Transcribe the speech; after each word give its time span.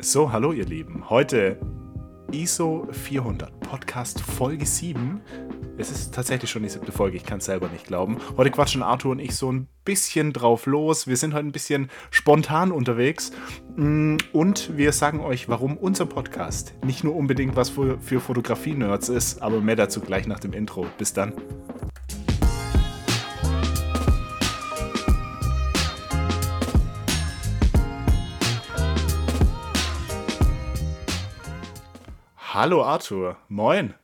So, 0.00 0.32
hallo 0.32 0.52
ihr 0.52 0.66
Lieben. 0.66 1.08
Heute 1.08 1.58
ISO 2.32 2.88
400, 2.90 3.60
Podcast 3.60 4.20
Folge 4.20 4.66
7. 4.66 5.20
Es 5.78 5.90
ist 5.90 6.12
tatsächlich 6.12 6.50
schon 6.50 6.62
die 6.62 6.68
siebte 6.68 6.92
Folge, 6.92 7.16
ich 7.16 7.24
kann 7.24 7.38
es 7.38 7.44
selber 7.44 7.68
nicht 7.68 7.86
glauben. 7.86 8.18
Heute 8.36 8.50
quatschen 8.50 8.82
Arthur 8.82 9.12
und 9.12 9.18
ich 9.20 9.34
so 9.36 9.50
ein 9.50 9.68
bisschen 9.84 10.32
drauf 10.32 10.66
los. 10.66 11.06
Wir 11.06 11.16
sind 11.16 11.32
heute 11.32 11.46
ein 11.46 11.52
bisschen 11.52 11.90
spontan 12.10 12.72
unterwegs. 12.72 13.32
Mm, 13.76 14.16
und 14.32 14.76
wir 14.76 14.92
sagen 14.92 15.20
euch, 15.20 15.48
warum 15.48 15.76
unser 15.76 16.06
Podcast 16.06 16.74
nicht 16.84 17.04
nur 17.04 17.14
unbedingt 17.14 17.56
was 17.56 17.70
für, 17.70 17.98
für 18.00 18.20
Fotografie-Nerds 18.20 19.08
ist, 19.08 19.42
aber 19.42 19.60
mehr 19.60 19.76
dazu 19.76 20.00
gleich 20.00 20.26
nach 20.26 20.40
dem 20.40 20.52
Intro. 20.52 20.86
Bis 20.98 21.12
dann. 21.12 21.32
Hallo 32.54 32.84
Arthur, 32.84 33.36
moin. 33.48 33.94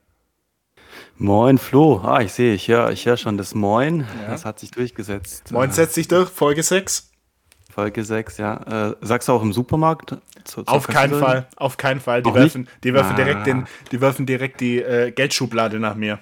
Moin 1.18 1.56
Flo, 1.56 2.00
ah, 2.02 2.20
ich 2.20 2.32
sehe, 2.32 2.52
ich 2.52 2.66
höre 2.66 2.90
ich 2.90 3.06
hör 3.06 3.16
schon 3.16 3.38
das 3.38 3.54
Moin, 3.54 4.00
ja. 4.00 4.30
das 4.30 4.44
hat 4.44 4.58
sich 4.58 4.72
durchgesetzt. 4.72 5.52
Moin 5.52 5.70
setzt 5.70 5.94
sich 5.94 6.08
durch, 6.08 6.28
Folge 6.28 6.64
6. 6.64 7.12
Folge 7.72 8.04
6, 8.04 8.38
ja. 8.38 8.88
Äh, 8.90 8.96
sagst 9.02 9.28
du 9.28 9.34
auch 9.34 9.42
im 9.42 9.52
Supermarkt? 9.52 10.16
Zu, 10.42 10.64
auf 10.66 10.88
keinen 10.88 11.20
Fall, 11.20 11.46
auf 11.54 11.76
keinen 11.76 12.00
Fall. 12.00 12.24
Die 12.24 12.34
werfen, 12.34 12.68
die 12.82 12.92
werfen 12.92 13.12
ah. 13.12 13.14
direkt, 13.14 13.46
den, 13.46 13.68
die, 13.92 14.00
werfen 14.00 14.26
direkt 14.26 14.60
die 14.60 14.82
äh, 14.82 15.12
Geldschublade 15.12 15.78
nach 15.78 15.94
mir. 15.94 16.18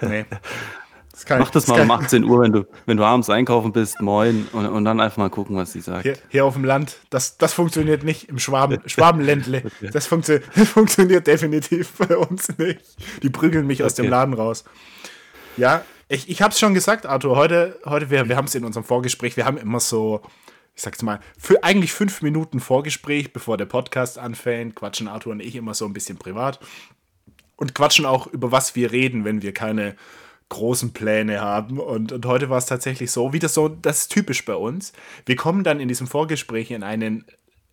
Nee. 0.00 0.24
Das 1.24 1.38
Mach 1.38 1.50
das 1.50 1.66
mal 1.66 1.80
um 1.80 1.90
18 1.90 2.24
Uhr, 2.24 2.42
wenn 2.42 2.52
du, 2.52 2.66
wenn 2.84 2.98
du 2.98 3.04
abends 3.04 3.30
einkaufen 3.30 3.72
bist, 3.72 4.02
moin, 4.02 4.46
und, 4.52 4.66
und 4.66 4.84
dann 4.84 5.00
einfach 5.00 5.16
mal 5.16 5.30
gucken, 5.30 5.56
was 5.56 5.72
sie 5.72 5.80
sagt. 5.80 6.02
Hier, 6.02 6.18
hier 6.28 6.44
auf 6.44 6.52
dem 6.52 6.64
Land, 6.64 6.98
das, 7.08 7.38
das 7.38 7.54
funktioniert 7.54 8.04
nicht 8.04 8.28
im 8.28 8.38
Schwaben, 8.38 8.80
Schwabenländle. 8.86 9.62
Das, 9.92 10.06
funktio 10.06 10.40
das 10.54 10.68
funktioniert 10.68 11.26
definitiv 11.26 11.94
bei 11.94 12.18
uns 12.18 12.58
nicht. 12.58 12.82
Die 13.22 13.30
prügeln 13.30 13.66
mich 13.66 13.78
okay. 13.78 13.86
aus 13.86 13.94
dem 13.94 14.10
Laden 14.10 14.34
raus. 14.34 14.64
Ja, 15.56 15.86
ich, 16.08 16.28
ich 16.28 16.42
habe 16.42 16.52
es 16.52 16.60
schon 16.60 16.74
gesagt, 16.74 17.06
Arthur, 17.06 17.34
heute, 17.34 17.80
heute 17.86 18.10
wir, 18.10 18.28
wir 18.28 18.36
haben 18.36 18.44
es 18.44 18.54
in 18.54 18.64
unserem 18.64 18.84
Vorgespräch, 18.84 19.38
wir 19.38 19.46
haben 19.46 19.56
immer 19.56 19.80
so, 19.80 20.20
ich 20.74 20.82
sag's 20.82 21.02
mal, 21.02 21.20
für 21.38 21.64
eigentlich 21.64 21.94
fünf 21.94 22.20
Minuten 22.20 22.60
Vorgespräch, 22.60 23.32
bevor 23.32 23.56
der 23.56 23.64
Podcast 23.64 24.18
anfängt, 24.18 24.74
quatschen 24.74 25.08
Arthur 25.08 25.32
und 25.32 25.40
ich 25.40 25.56
immer 25.56 25.72
so 25.72 25.86
ein 25.86 25.94
bisschen 25.94 26.18
privat 26.18 26.60
und 27.56 27.74
quatschen 27.74 28.04
auch 28.04 28.26
über 28.26 28.52
was 28.52 28.76
wir 28.76 28.92
reden, 28.92 29.24
wenn 29.24 29.40
wir 29.40 29.54
keine 29.54 29.96
großen 30.48 30.92
Pläne 30.92 31.40
haben. 31.40 31.78
Und, 31.80 32.12
und 32.12 32.26
heute 32.26 32.50
war 32.50 32.58
es 32.58 32.66
tatsächlich 32.66 33.10
so, 33.10 33.32
wieder 33.32 33.48
so, 33.48 33.68
das 33.68 34.02
ist 34.02 34.12
typisch 34.12 34.44
bei 34.44 34.54
uns. 34.54 34.92
Wir 35.24 35.36
kommen 35.36 35.64
dann 35.64 35.80
in 35.80 35.88
diesem 35.88 36.06
Vorgespräch 36.06 36.70
in 36.70 36.82
einen, 36.82 37.24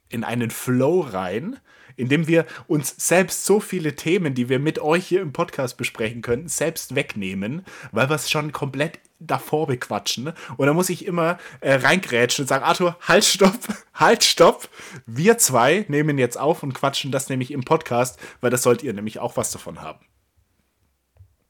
in 0.10 0.24
einen 0.24 0.50
Flow 0.50 1.02
rein, 1.02 1.60
in 1.96 2.10
dem 2.10 2.28
wir 2.28 2.46
uns 2.68 2.96
selbst 2.98 3.46
so 3.46 3.60
viele 3.60 3.96
Themen, 3.96 4.34
die 4.34 4.50
wir 4.50 4.60
mit 4.60 4.80
euch 4.80 5.06
hier 5.06 5.22
im 5.22 5.34
Podcast 5.34 5.78
besprechen 5.78 6.22
könnten, 6.22 6.48
selbst 6.48 6.96
wegnehmen, 6.96 7.64
weil 7.92 8.10
wir 8.10 8.16
es 8.16 8.32
schon 8.32 8.52
komplett 8.52 9.00
davor 9.20 9.68
bequatschen. 9.68 10.34
Und 10.58 10.66
da 10.66 10.74
muss 10.74 10.90
ich 10.90 11.06
immer 11.06 11.38
äh, 11.62 11.76
reingrätschen 11.76 12.44
und 12.44 12.48
sagen, 12.48 12.64
Arthur, 12.64 12.98
halt, 13.02 13.24
stopp, 13.24 13.60
halt, 13.94 14.24
stopp. 14.24 14.70
Wir 15.06 15.38
zwei 15.38 15.86
nehmen 15.88 16.18
jetzt 16.18 16.38
auf 16.38 16.64
und 16.64 16.74
quatschen 16.74 17.12
das 17.12 17.30
nämlich 17.30 17.52
im 17.52 17.64
Podcast, 17.64 18.20
weil 18.42 18.50
das 18.50 18.64
sollt 18.64 18.84
ihr 18.84 18.94
nämlich 18.94 19.20
auch 19.20 19.38
was 19.38 19.52
davon 19.52 19.82
haben. 19.82 20.00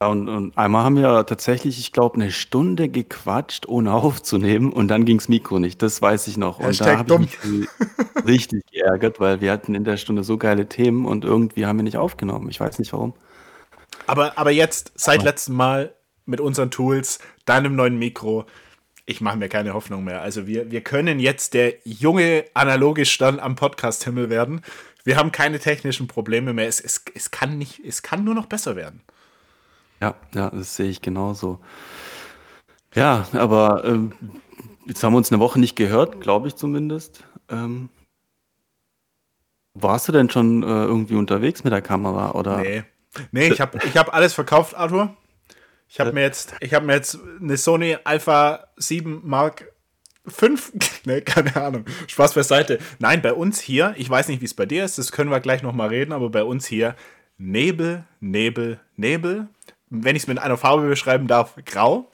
Und, 0.00 0.28
und 0.28 0.58
einmal 0.58 0.84
haben 0.84 0.96
wir 0.96 1.24
tatsächlich, 1.24 1.78
ich 1.78 1.92
glaube, 1.92 2.16
eine 2.16 2.30
Stunde 2.30 2.88
gequatscht, 2.88 3.66
ohne 3.66 3.92
aufzunehmen 3.94 4.72
und 4.72 4.88
dann 4.88 5.04
ging 5.04 5.18
das 5.18 5.28
Mikro 5.28 5.58
nicht. 5.58 5.82
Das 5.82 6.02
weiß 6.02 6.26
ich 6.28 6.36
noch. 6.36 6.58
Und 6.58 6.66
Hashtag 6.66 7.06
da 7.06 7.14
habe 7.14 7.24
ich 7.24 7.44
mich 7.44 7.68
richtig 8.26 8.64
geärgert, 8.70 9.20
weil 9.20 9.40
wir 9.40 9.52
hatten 9.52 9.74
in 9.74 9.84
der 9.84 9.96
Stunde 9.96 10.24
so 10.24 10.36
geile 10.38 10.68
Themen 10.68 11.06
und 11.06 11.24
irgendwie 11.24 11.66
haben 11.66 11.78
wir 11.78 11.84
nicht 11.84 11.96
aufgenommen. 11.96 12.48
Ich 12.50 12.60
weiß 12.60 12.78
nicht 12.78 12.92
warum. 12.92 13.14
Aber, 14.06 14.38
aber 14.38 14.50
jetzt, 14.50 14.92
seit 14.96 15.20
aber. 15.20 15.30
letztem 15.30 15.54
Mal 15.54 15.94
mit 16.26 16.40
unseren 16.40 16.70
Tools, 16.70 17.18
deinem 17.44 17.76
neuen 17.76 17.98
Mikro, 17.98 18.46
ich 19.06 19.20
mache 19.20 19.36
mir 19.36 19.48
keine 19.48 19.74
Hoffnung 19.74 20.04
mehr. 20.04 20.22
Also 20.22 20.46
wir, 20.46 20.70
wir 20.70 20.80
können 20.80 21.20
jetzt 21.20 21.54
der 21.54 21.74
junge 21.84 22.44
analoge 22.54 23.04
Stand 23.04 23.40
am 23.40 23.54
Podcast-Himmel 23.54 24.30
werden. 24.30 24.62
Wir 25.04 25.16
haben 25.16 25.32
keine 25.32 25.58
technischen 25.58 26.08
Probleme 26.08 26.54
mehr. 26.54 26.66
Es, 26.66 26.80
es, 26.80 27.04
es, 27.14 27.30
kann 27.30 27.58
nicht, 27.58 27.80
es 27.84 28.02
kann 28.02 28.24
nur 28.24 28.34
noch 28.34 28.46
besser 28.46 28.76
werden. 28.76 29.02
Ja, 30.04 30.14
ja, 30.34 30.50
das 30.50 30.76
sehe 30.76 30.90
ich 30.90 31.00
genauso. 31.00 31.60
Ja, 32.94 33.26
aber 33.32 33.84
ähm, 33.86 34.12
jetzt 34.84 35.02
haben 35.02 35.14
wir 35.14 35.16
uns 35.16 35.32
eine 35.32 35.40
Woche 35.40 35.58
nicht 35.58 35.76
gehört, 35.76 36.20
glaube 36.20 36.46
ich 36.46 36.56
zumindest. 36.56 37.24
Ähm, 37.48 37.88
warst 39.72 40.06
du 40.06 40.12
denn 40.12 40.28
schon 40.28 40.62
äh, 40.62 40.66
irgendwie 40.66 41.14
unterwegs 41.14 41.64
mit 41.64 41.72
der 41.72 41.80
Kamera? 41.80 42.32
Oder? 42.32 42.58
Nee. 42.58 42.84
Nee, 43.32 43.48
ich 43.48 43.62
habe 43.62 43.78
ich 43.82 43.96
hab 43.96 44.12
alles 44.12 44.34
verkauft, 44.34 44.74
Arthur. 44.74 45.16
Ich 45.88 46.00
habe 46.00 46.12
mir, 46.12 46.20
jetzt, 46.20 46.54
hab 46.60 46.84
mir 46.84 46.94
jetzt 46.94 47.18
eine 47.40 47.56
Sony 47.56 47.96
Alpha 48.04 48.66
7 48.76 49.22
Mark 49.24 49.72
5, 50.26 50.72
ne, 51.06 51.22
keine 51.22 51.56
Ahnung, 51.56 51.86
Spaß 52.08 52.34
beiseite. 52.34 52.78
Nein, 52.98 53.22
bei 53.22 53.32
uns 53.32 53.58
hier, 53.58 53.94
ich 53.96 54.10
weiß 54.10 54.28
nicht, 54.28 54.42
wie 54.42 54.46
es 54.46 54.54
bei 54.54 54.66
dir 54.66 54.84
ist, 54.84 54.98
das 54.98 55.12
können 55.12 55.30
wir 55.30 55.40
gleich 55.40 55.62
nochmal 55.62 55.88
reden, 55.88 56.12
aber 56.12 56.28
bei 56.28 56.44
uns 56.44 56.66
hier 56.66 56.94
Nebel, 57.38 58.04
Nebel, 58.20 58.80
Nebel, 58.96 59.48
wenn 60.02 60.16
ich 60.16 60.22
es 60.22 60.28
mit 60.28 60.38
einer 60.38 60.56
Farbe 60.56 60.88
beschreiben 60.88 61.26
darf, 61.26 61.54
grau. 61.64 62.10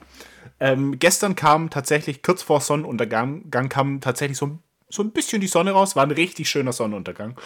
Ähm, 0.59 0.99
gestern 0.99 1.37
kam 1.37 1.71
tatsächlich, 1.71 2.23
kurz 2.23 2.43
vor 2.43 2.61
Sonnenuntergang, 2.61 3.51
kam 3.51 4.01
tatsächlich 4.01 4.37
so, 4.37 4.59
so 4.89 5.03
ein 5.03 5.13
bisschen 5.13 5.41
die 5.41 5.47
Sonne 5.47 5.71
raus. 5.71 5.97
War 5.97 6.03
ein 6.03 6.11
richtig 6.11 6.51
schöner 6.51 6.73
Sonnenuntergang. 6.73 7.37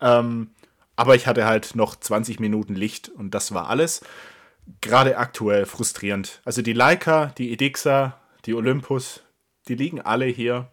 Ähm, 0.00 0.50
aber 0.96 1.14
ich 1.14 1.26
hatte 1.26 1.46
halt 1.46 1.74
noch 1.76 1.96
20 1.96 2.40
Minuten 2.40 2.74
Licht 2.74 3.08
und 3.08 3.32
das 3.32 3.52
war 3.54 3.68
alles. 3.68 4.02
Gerade 4.80 5.18
aktuell 5.18 5.66
frustrierend. 5.66 6.40
Also 6.44 6.62
die 6.62 6.72
Leica, 6.72 7.26
die 7.38 7.52
Edixa, 7.52 8.18
die 8.46 8.54
Olympus, 8.54 9.22
die 9.68 9.74
liegen 9.74 10.00
alle 10.00 10.26
hier 10.26 10.70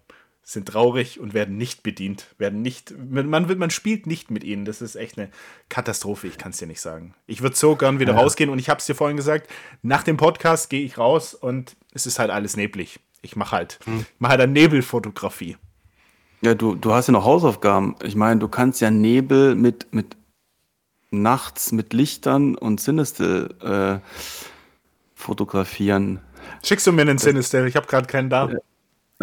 sind 0.51 0.67
traurig 0.67 1.19
und 1.19 1.33
werden 1.33 1.57
nicht 1.57 1.83
bedient, 1.83 2.27
werden 2.37 2.61
nicht, 2.61 2.93
man, 3.09 3.29
man 3.29 3.69
spielt 3.69 4.07
nicht 4.07 4.31
mit 4.31 4.43
ihnen. 4.43 4.65
Das 4.65 4.81
ist 4.81 4.95
echt 4.95 5.17
eine 5.17 5.29
Katastrophe, 5.69 6.27
ich 6.27 6.37
kann 6.37 6.51
es 6.51 6.57
dir 6.57 6.67
nicht 6.67 6.81
sagen. 6.81 7.13
Ich 7.27 7.41
würde 7.41 7.55
so 7.55 7.75
gern 7.75 7.99
wieder 7.99 8.13
ja. 8.13 8.19
rausgehen 8.19 8.49
und 8.49 8.59
ich 8.59 8.69
habe 8.69 8.79
es 8.79 8.85
dir 8.85 8.95
vorhin 8.95 9.17
gesagt, 9.17 9.49
nach 9.81 10.03
dem 10.03 10.17
Podcast 10.17 10.69
gehe 10.69 10.83
ich 10.83 10.97
raus 10.97 11.33
und 11.33 11.75
es 11.93 12.05
ist 12.05 12.19
halt 12.19 12.31
alles 12.31 12.57
neblig. 12.57 12.99
Ich 13.21 13.35
mache 13.35 13.55
halt, 13.55 13.79
hm. 13.85 14.05
mach 14.19 14.29
halt 14.29 14.41
eine 14.41 14.51
Nebelfotografie. 14.51 15.57
Ja, 16.41 16.55
du, 16.55 16.75
du 16.75 16.91
hast 16.93 17.07
ja 17.07 17.11
noch 17.11 17.25
Hausaufgaben. 17.25 17.95
Ich 18.03 18.15
meine, 18.15 18.39
du 18.39 18.47
kannst 18.47 18.81
ja 18.81 18.89
Nebel 18.89 19.53
mit, 19.55 19.93
mit 19.93 20.17
nachts 21.11 21.71
mit 21.71 21.93
Lichtern 21.93 22.55
und 22.55 22.81
Sinistel 22.81 23.53
äh, 23.61 23.99
fotografieren. 25.13 26.19
Schickst 26.63 26.87
du 26.87 26.91
mir 26.91 27.01
einen 27.01 27.19
Sinistel? 27.19 27.67
Ich 27.67 27.75
habe 27.75 27.85
gerade 27.85 28.07
keinen 28.07 28.29
da. 28.29 28.49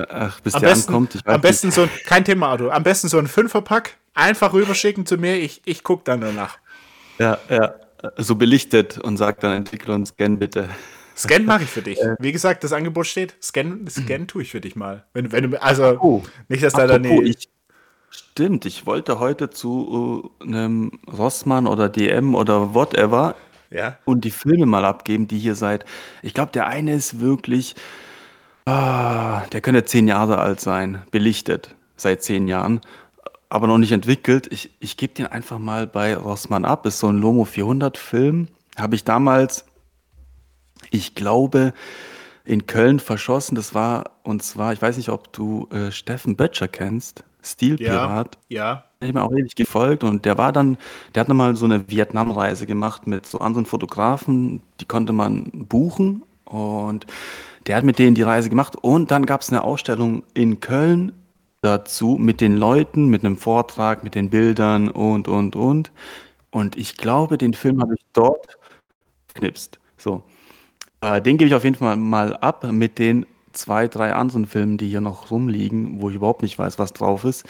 Ach, 0.09 0.41
bis 0.41 0.55
am 0.55 0.61
der 0.61 0.69
besten, 0.69 0.89
ankommt. 0.89 1.19
am 1.25 1.41
besten 1.41 1.71
so 1.71 1.83
ein, 1.83 1.91
kein 2.05 2.25
Thema, 2.25 2.53
Auto. 2.53 2.71
Am 2.71 2.83
besten 2.83 3.09
so 3.09 3.19
ein 3.19 3.27
Fünferpack. 3.27 3.97
Einfach 4.15 4.53
rüberschicken 4.53 5.07
zu 5.07 5.17
mir. 5.17 5.37
Ich, 5.37 5.63
ich 5.65 5.85
gucke 5.85 6.03
dann 6.05 6.21
danach. 6.21 6.59
Ja, 7.19 7.39
ja. 7.49 7.75
So 8.17 8.37
belichtet 8.37 8.99
und 8.99 9.17
sagt 9.17 9.43
dann, 9.43 9.53
entwickle 9.53 9.95
und 9.95 10.07
scan 10.07 10.37
bitte. 10.39 10.69
Scan 11.17 11.45
mache 11.45 11.65
ich 11.65 11.71
für 11.71 11.83
dich. 11.83 11.99
Äh. 12.03 12.17
Wie 12.21 12.33
gesagt, 12.33 12.63
das 12.65 12.73
Angebot 12.73 13.07
steht. 13.07 13.35
Scan, 13.43 13.87
Scan 13.89 14.27
tue 14.27 14.43
ich 14.43 14.51
für 14.51 14.61
dich 14.61 14.77
mal. 14.77 15.05
Wenn, 15.13 15.33
wenn 15.33 15.51
du, 15.51 15.63
also, 15.63 15.99
oh, 16.01 16.23
nicht, 16.49 16.63
dass 16.63 16.75
da 16.75 16.87
dann. 16.87 17.05
Ich, 17.05 17.49
stimmt, 18.11 18.67
ich 18.67 18.87
wollte 18.87 19.19
heute 19.19 19.51
zu 19.51 20.31
uh, 20.41 20.45
einem 20.45 20.93
Rossmann 21.07 21.67
oder 21.67 21.89
DM 21.89 22.35
oder 22.35 22.75
whatever 22.75 23.35
ja. 23.71 23.99
und 24.05 24.25
die 24.25 24.31
Filme 24.31 24.67
mal 24.67 24.85
abgeben, 24.85 25.27
die 25.27 25.39
hier 25.39 25.55
seid. 25.55 25.85
Ich 26.23 26.35
glaube, 26.35 26.53
der 26.53 26.67
eine 26.69 26.95
ist 26.95 27.21
wirklich 27.21 27.75
Ah, 28.69 29.47
der 29.51 29.63
könnte 29.63 29.87
zehn 29.87 30.09
Jahre 30.09 30.39
alt 30.41 30.61
sein, 30.61 31.03
belichtet 31.11 31.75
seit 31.97 32.23
zehn 32.23 32.49
Jahren, 32.49 32.83
aber 33.49 33.67
noch 33.67 33.79
nicht 33.79 33.93
entwickelt. 33.93 34.47
Ich, 34.53 34.77
ich 34.79 34.99
gebe 34.99 35.15
den 35.15 35.27
einfach 35.27 35.59
mal 35.59 35.87
bei 35.87 36.15
Rossmann 36.15 36.67
ab. 36.67 36.85
Ist 36.85 36.99
so 36.99 37.09
ein 37.09 37.17
Lomo 37.17 37.47
400 37.47 37.97
Film. 37.97 38.49
Habe 38.77 38.95
ich 38.95 39.05
damals, 39.05 39.65
ich 40.91 41.15
glaube, 41.15 41.73
in 42.45 42.67
Köln 42.67 43.01
verschossen. 43.01 43.55
Das 43.55 43.73
war, 43.73 44.11
und 44.23 44.43
zwar, 44.43 44.75
ich 44.75 44.83
weiß 44.83 44.99
nicht, 44.99 45.09
ob 45.09 45.33
du 45.33 45.67
äh, 45.71 45.91
Steffen 45.91 46.37
Böttcher 46.37 46.69
kennst, 46.69 47.25
Stilpirat. 47.43 48.37
Ja, 48.51 48.59
ja. 48.65 48.85
Ich 49.01 49.15
mir 49.15 49.23
auch 49.23 49.33
ewig 49.33 49.55
gefolgt 49.55 50.05
und 50.05 50.27
der 50.27 50.37
war 50.37 50.53
dann, 50.53 50.77
der 51.15 51.23
hat 51.23 51.29
nochmal 51.29 51.57
so 51.57 51.65
eine 51.65 51.89
Vietnamreise 51.89 52.67
gemacht 52.67 53.07
mit 53.07 53.25
so 53.25 53.39
anderen 53.39 53.65
Fotografen, 53.65 54.61
die 54.81 54.85
konnte 54.85 55.15
man 55.15 55.51
buchen 55.53 56.25
und 56.45 57.07
der 57.69 57.77
hat 57.77 57.85
mit 57.85 57.99
denen 57.99 58.15
die 58.15 58.23
Reise 58.23 58.49
gemacht 58.49 58.77
und 58.77 59.11
dann 59.11 59.27
gab 59.27 59.43
es 59.43 59.51
eine 59.51 59.63
Ausstellung 59.63 60.25
in 60.35 60.61
Köln 60.61 61.13
dazu 61.61 62.17
mit 62.19 62.41
den 62.41 62.57
Leuten, 62.57 63.09
mit 63.09 63.25
einem 63.25 63.37
Vortrag, 63.37 64.03
mit 64.05 64.15
den 64.15 64.31
Bildern 64.31 64.89
und, 64.89 65.29
und, 65.29 65.55
und. 65.55 65.93
Und 66.51 66.77
ich 66.77 66.97
glaube, 66.97 67.37
den 67.37 67.53
Film 67.53 67.83
habe 67.83 67.95
ich 67.95 68.05
dort 68.15 68.57
geknipst. 69.35 69.79
So. 69.99 70.23
Äh, 71.03 71.21
den 71.21 71.37
gebe 71.37 71.49
ich 71.49 71.55
auf 71.55 71.65
jeden 71.65 71.77
Fall 71.77 71.97
mal 71.97 72.37
ab 72.37 72.65
mit 72.73 72.99
den 72.99 73.27
zwei, 73.53 73.87
drei 73.87 74.15
anderen 74.15 74.47
Filmen, 74.47 74.79
die 74.79 74.89
hier 74.89 75.01
noch 75.01 75.31
rumliegen, 75.31 76.01
wo 76.01 76.09
ich 76.09 76.17
überhaupt 76.17 76.43
nicht 76.43 76.59
weiß, 76.59 76.79
was 76.79 76.93
drauf 76.93 77.25
ist. 77.25 77.45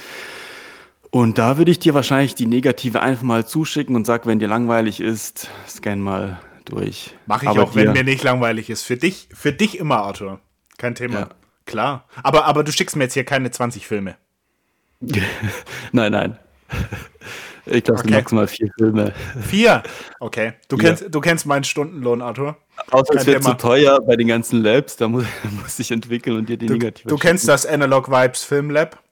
Und 1.10 1.38
da 1.38 1.58
würde 1.58 1.70
ich 1.70 1.78
dir 1.78 1.94
wahrscheinlich 1.94 2.34
die 2.34 2.46
negative 2.46 3.00
einfach 3.00 3.22
mal 3.22 3.46
zuschicken 3.46 3.94
und 3.94 4.04
sag, 4.04 4.26
wenn 4.26 4.40
dir 4.40 4.48
langweilig 4.48 5.00
ist, 5.00 5.48
scan 5.66 5.96
mal 5.96 6.40
durch. 6.68 7.14
Mache 7.26 7.44
ich 7.44 7.48
Aber 7.50 7.62
auch, 7.62 7.74
wenn 7.74 7.86
dir- 7.86 7.92
mir 7.92 8.04
nicht 8.04 8.22
langweilig 8.22 8.70
ist. 8.70 8.82
Für 8.82 8.96
dich, 8.96 9.28
für 9.34 9.52
dich 9.52 9.78
immer, 9.78 9.98
Arthur. 9.98 10.40
Kein 10.78 10.94
Thema. 10.94 11.20
Ja. 11.20 11.28
Klar. 11.66 12.04
Aber, 12.22 12.44
aber 12.46 12.64
du 12.64 12.72
schickst 12.72 12.96
mir 12.96 13.04
jetzt 13.04 13.14
hier 13.14 13.24
keine 13.24 13.50
20 13.50 13.86
Filme. 13.86 14.16
Nein, 15.92 16.12
nein. 16.12 16.38
Ich 17.66 17.84
glaube, 17.84 18.00
Okay. 18.00 18.10
maximal 18.12 18.46
vier 18.48 18.70
Filme. 18.78 19.12
Vier. 19.42 19.82
Okay. 20.20 20.54
Du 20.68 20.76
Ja. 20.76 20.82
kennst, 20.84 21.14
du 21.14 21.20
kennst 21.20 21.44
meinen 21.46 21.64
Stundenlohn, 21.64 22.22
Arthur. 22.22 22.56
Außer 22.90 23.14
es 23.14 23.26
wird 23.26 23.44
zu 23.44 23.54
teuer 23.54 24.00
bei 24.00 24.16
den 24.16 24.28
ganzen 24.28 24.62
Labs, 24.62 24.96
da 24.96 25.08
muss, 25.08 25.24
muss 25.62 25.78
ich 25.78 25.90
entwickeln 25.90 26.36
und 26.38 26.48
dir 26.48 26.56
die 26.56 26.66
Du, 26.66 26.74
negative 26.74 27.08
du 27.08 27.16
kennst 27.16 27.46
das 27.48 27.66
Analog 27.66 28.10
Vibes 28.10 28.44
Film 28.44 28.70
Lab. 28.70 29.02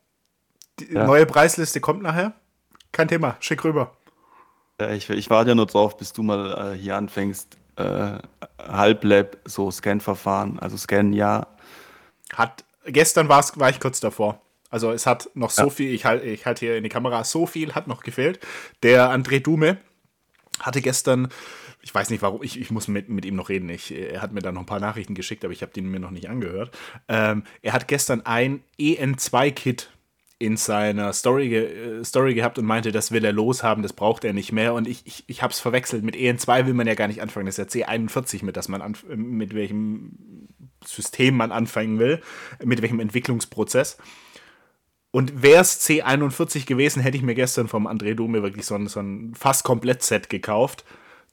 Die 0.80 0.92
Ja. 0.92 1.04
neue 1.06 1.26
Preisliste 1.26 1.80
kommt 1.80 2.02
nachher. 2.02 2.32
Kein 2.92 3.08
Thema. 3.08 3.36
Schick 3.40 3.62
rüber. 3.64 3.94
Ja, 4.80 4.90
ich, 4.92 5.08
ich 5.08 5.30
warte 5.30 5.50
ja 5.50 5.54
nur 5.54 5.66
drauf, 5.66 5.96
bis 5.96 6.12
du 6.12 6.22
mal 6.22 6.74
äh, 6.74 6.78
hier 6.78 6.96
anfängst. 6.96 7.56
Äh, 7.76 8.18
Halblab, 8.58 9.36
so 9.44 9.70
Scan-Verfahren. 9.70 10.58
Also 10.58 10.76
Scan 10.76 11.12
ja. 11.12 11.46
Hat, 12.34 12.64
gestern 12.84 13.28
war's, 13.28 13.58
war 13.58 13.70
ich 13.70 13.80
kurz 13.80 14.00
davor. 14.00 14.40
Also 14.70 14.90
es 14.92 15.06
hat 15.06 15.30
noch 15.34 15.50
so 15.50 15.64
Ja. 15.64 15.70
viel, 15.70 15.94
ich 15.94 16.04
halte 16.04 16.26
ich 16.26 16.44
halt 16.44 16.58
hier 16.58 16.76
in 16.76 16.82
die 16.82 16.88
Kamera, 16.88 17.24
so 17.24 17.46
viel 17.46 17.74
hat 17.74 17.86
noch 17.86 18.02
gefehlt. 18.02 18.40
Der 18.82 19.10
André 19.10 19.40
Dume 19.40 19.78
hatte 20.60 20.82
gestern, 20.82 21.28
ich 21.82 21.94
weiß 21.94 22.10
nicht 22.10 22.20
warum, 22.22 22.42
ich, 22.42 22.60
ich 22.60 22.70
muss 22.70 22.88
mit, 22.88 23.08
mit 23.08 23.24
ihm 23.24 23.36
noch 23.36 23.48
reden. 23.48 23.68
Ich, 23.70 23.92
er 23.94 24.20
hat 24.20 24.32
mir 24.32 24.40
da 24.42 24.52
noch 24.52 24.62
ein 24.62 24.66
paar 24.66 24.80
Nachrichten 24.80 25.14
geschickt, 25.14 25.44
aber 25.44 25.52
ich 25.52 25.62
habe 25.62 25.72
die 25.72 25.82
mir 25.82 26.00
noch 26.00 26.10
nicht 26.10 26.28
angehört. 26.28 26.76
Ähm, 27.08 27.44
er 27.62 27.72
hat 27.74 27.88
gestern 27.88 28.22
ein 28.26 28.62
EN2-Kit 28.78 29.90
in 30.38 30.56
seiner 30.56 31.12
Story, 31.12 31.48
ge 31.48 32.00
äh, 32.00 32.04
Story 32.04 32.34
gehabt 32.34 32.58
und 32.58 32.66
meinte, 32.66 32.92
das 32.92 33.10
will 33.10 33.24
er 33.24 33.32
loshaben, 33.32 33.82
das 33.82 33.94
braucht 33.94 34.24
er 34.24 34.32
nicht 34.32 34.52
mehr. 34.52 34.74
Und 34.74 34.86
ich, 34.86 35.06
ich, 35.06 35.24
ich 35.26 35.42
habe 35.42 35.52
es 35.52 35.60
verwechselt. 35.60 36.04
Mit 36.04 36.14
EN2 36.14 36.66
will 36.66 36.74
man 36.74 36.86
ja 36.86 36.94
gar 36.94 37.08
nicht 37.08 37.22
anfangen. 37.22 37.46
Das 37.46 37.58
ist 37.58 37.74
ja 37.74 37.86
C41, 37.86 38.44
mit, 38.44 38.56
das 38.56 38.68
man 38.68 38.82
anf- 38.82 39.06
mit 39.14 39.54
welchem 39.54 40.48
System 40.84 41.36
man 41.36 41.52
anfangen 41.52 41.98
will, 41.98 42.20
mit 42.62 42.82
welchem 42.82 43.00
Entwicklungsprozess. 43.00 43.96
Und 45.10 45.42
wäre 45.42 45.62
es 45.62 45.80
C41 45.88 46.66
gewesen, 46.66 47.00
hätte 47.00 47.16
ich 47.16 47.22
mir 47.22 47.34
gestern 47.34 47.68
vom 47.68 47.86
André 47.86 48.14
Dome 48.14 48.42
wirklich 48.42 48.66
so 48.66 48.74
ein, 48.74 48.86
so 48.88 49.00
ein 49.00 49.34
fast 49.34 49.64
komplett 49.64 50.02
Set 50.02 50.28
gekauft. 50.28 50.84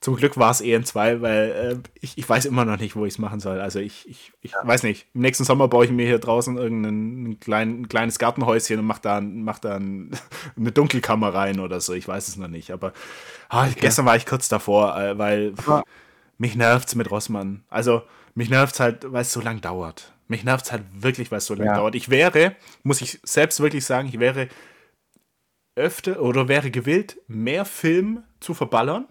Zum 0.03 0.17
Glück 0.17 0.35
war 0.35 0.51
es 0.51 0.61
EN2, 0.61 1.21
weil 1.21 1.81
äh, 1.81 1.89
ich, 2.01 2.17
ich 2.17 2.27
weiß 2.27 2.43
immer 2.43 2.65
noch 2.65 2.77
nicht, 2.77 2.97
wo 2.97 3.05
ich 3.05 3.13
es 3.13 3.19
machen 3.19 3.39
soll. 3.39 3.61
Also 3.61 3.79
ich, 3.79 4.05
ich, 4.09 4.33
ich 4.41 4.51
weiß 4.61 4.83
nicht. 4.83 5.07
Im 5.13 5.21
nächsten 5.21 5.45
Sommer 5.45 5.69
baue 5.69 5.85
ich 5.85 5.91
mir 5.91 6.05
hier 6.05 6.19
draußen 6.19 6.57
irgendein 6.57 7.23
ein 7.23 7.39
klein, 7.39 7.81
ein 7.83 7.87
kleines 7.87 8.19
Gartenhäuschen 8.19 8.79
und 8.79 8.85
mache 8.85 9.01
da, 9.01 9.21
mach 9.21 9.59
da 9.59 9.77
ein, 9.77 10.11
eine 10.57 10.73
Dunkelkammer 10.73 11.33
rein 11.33 11.61
oder 11.61 11.79
so. 11.79 11.93
Ich 11.93 12.05
weiß 12.05 12.27
es 12.27 12.35
noch 12.35 12.49
nicht. 12.49 12.71
Aber 12.71 12.91
ah, 13.47 13.69
gestern 13.79 14.05
war 14.05 14.17
ich 14.17 14.25
kurz 14.25 14.49
davor, 14.49 14.97
äh, 14.97 15.17
weil 15.17 15.53
Ja. 15.65 15.83
mich 16.37 16.57
nervt's 16.57 16.95
mit 16.95 17.09
Rossmann. 17.09 17.63
Also 17.69 18.01
mich 18.35 18.49
nervt's 18.49 18.81
halt, 18.81 19.09
weil 19.09 19.21
es 19.21 19.31
so 19.31 19.39
lang 19.39 19.61
dauert. 19.61 20.11
Mich 20.27 20.43
nervt's 20.43 20.73
halt 20.73 20.83
wirklich, 20.93 21.31
weil 21.31 21.37
es 21.37 21.45
so 21.45 21.53
lang 21.53 21.67
Ja. 21.67 21.75
dauert. 21.77 21.95
Ich 21.95 22.09
wäre, 22.09 22.57
muss 22.83 22.99
ich 22.99 23.21
selbst 23.23 23.61
wirklich 23.61 23.85
sagen, 23.85 24.09
ich 24.09 24.19
wäre 24.19 24.49
öfter 25.75 26.21
oder 26.21 26.49
wäre 26.49 26.71
gewillt, 26.71 27.19
mehr 27.27 27.63
Film 27.63 28.23
zu 28.41 28.53
verballern. 28.53 29.05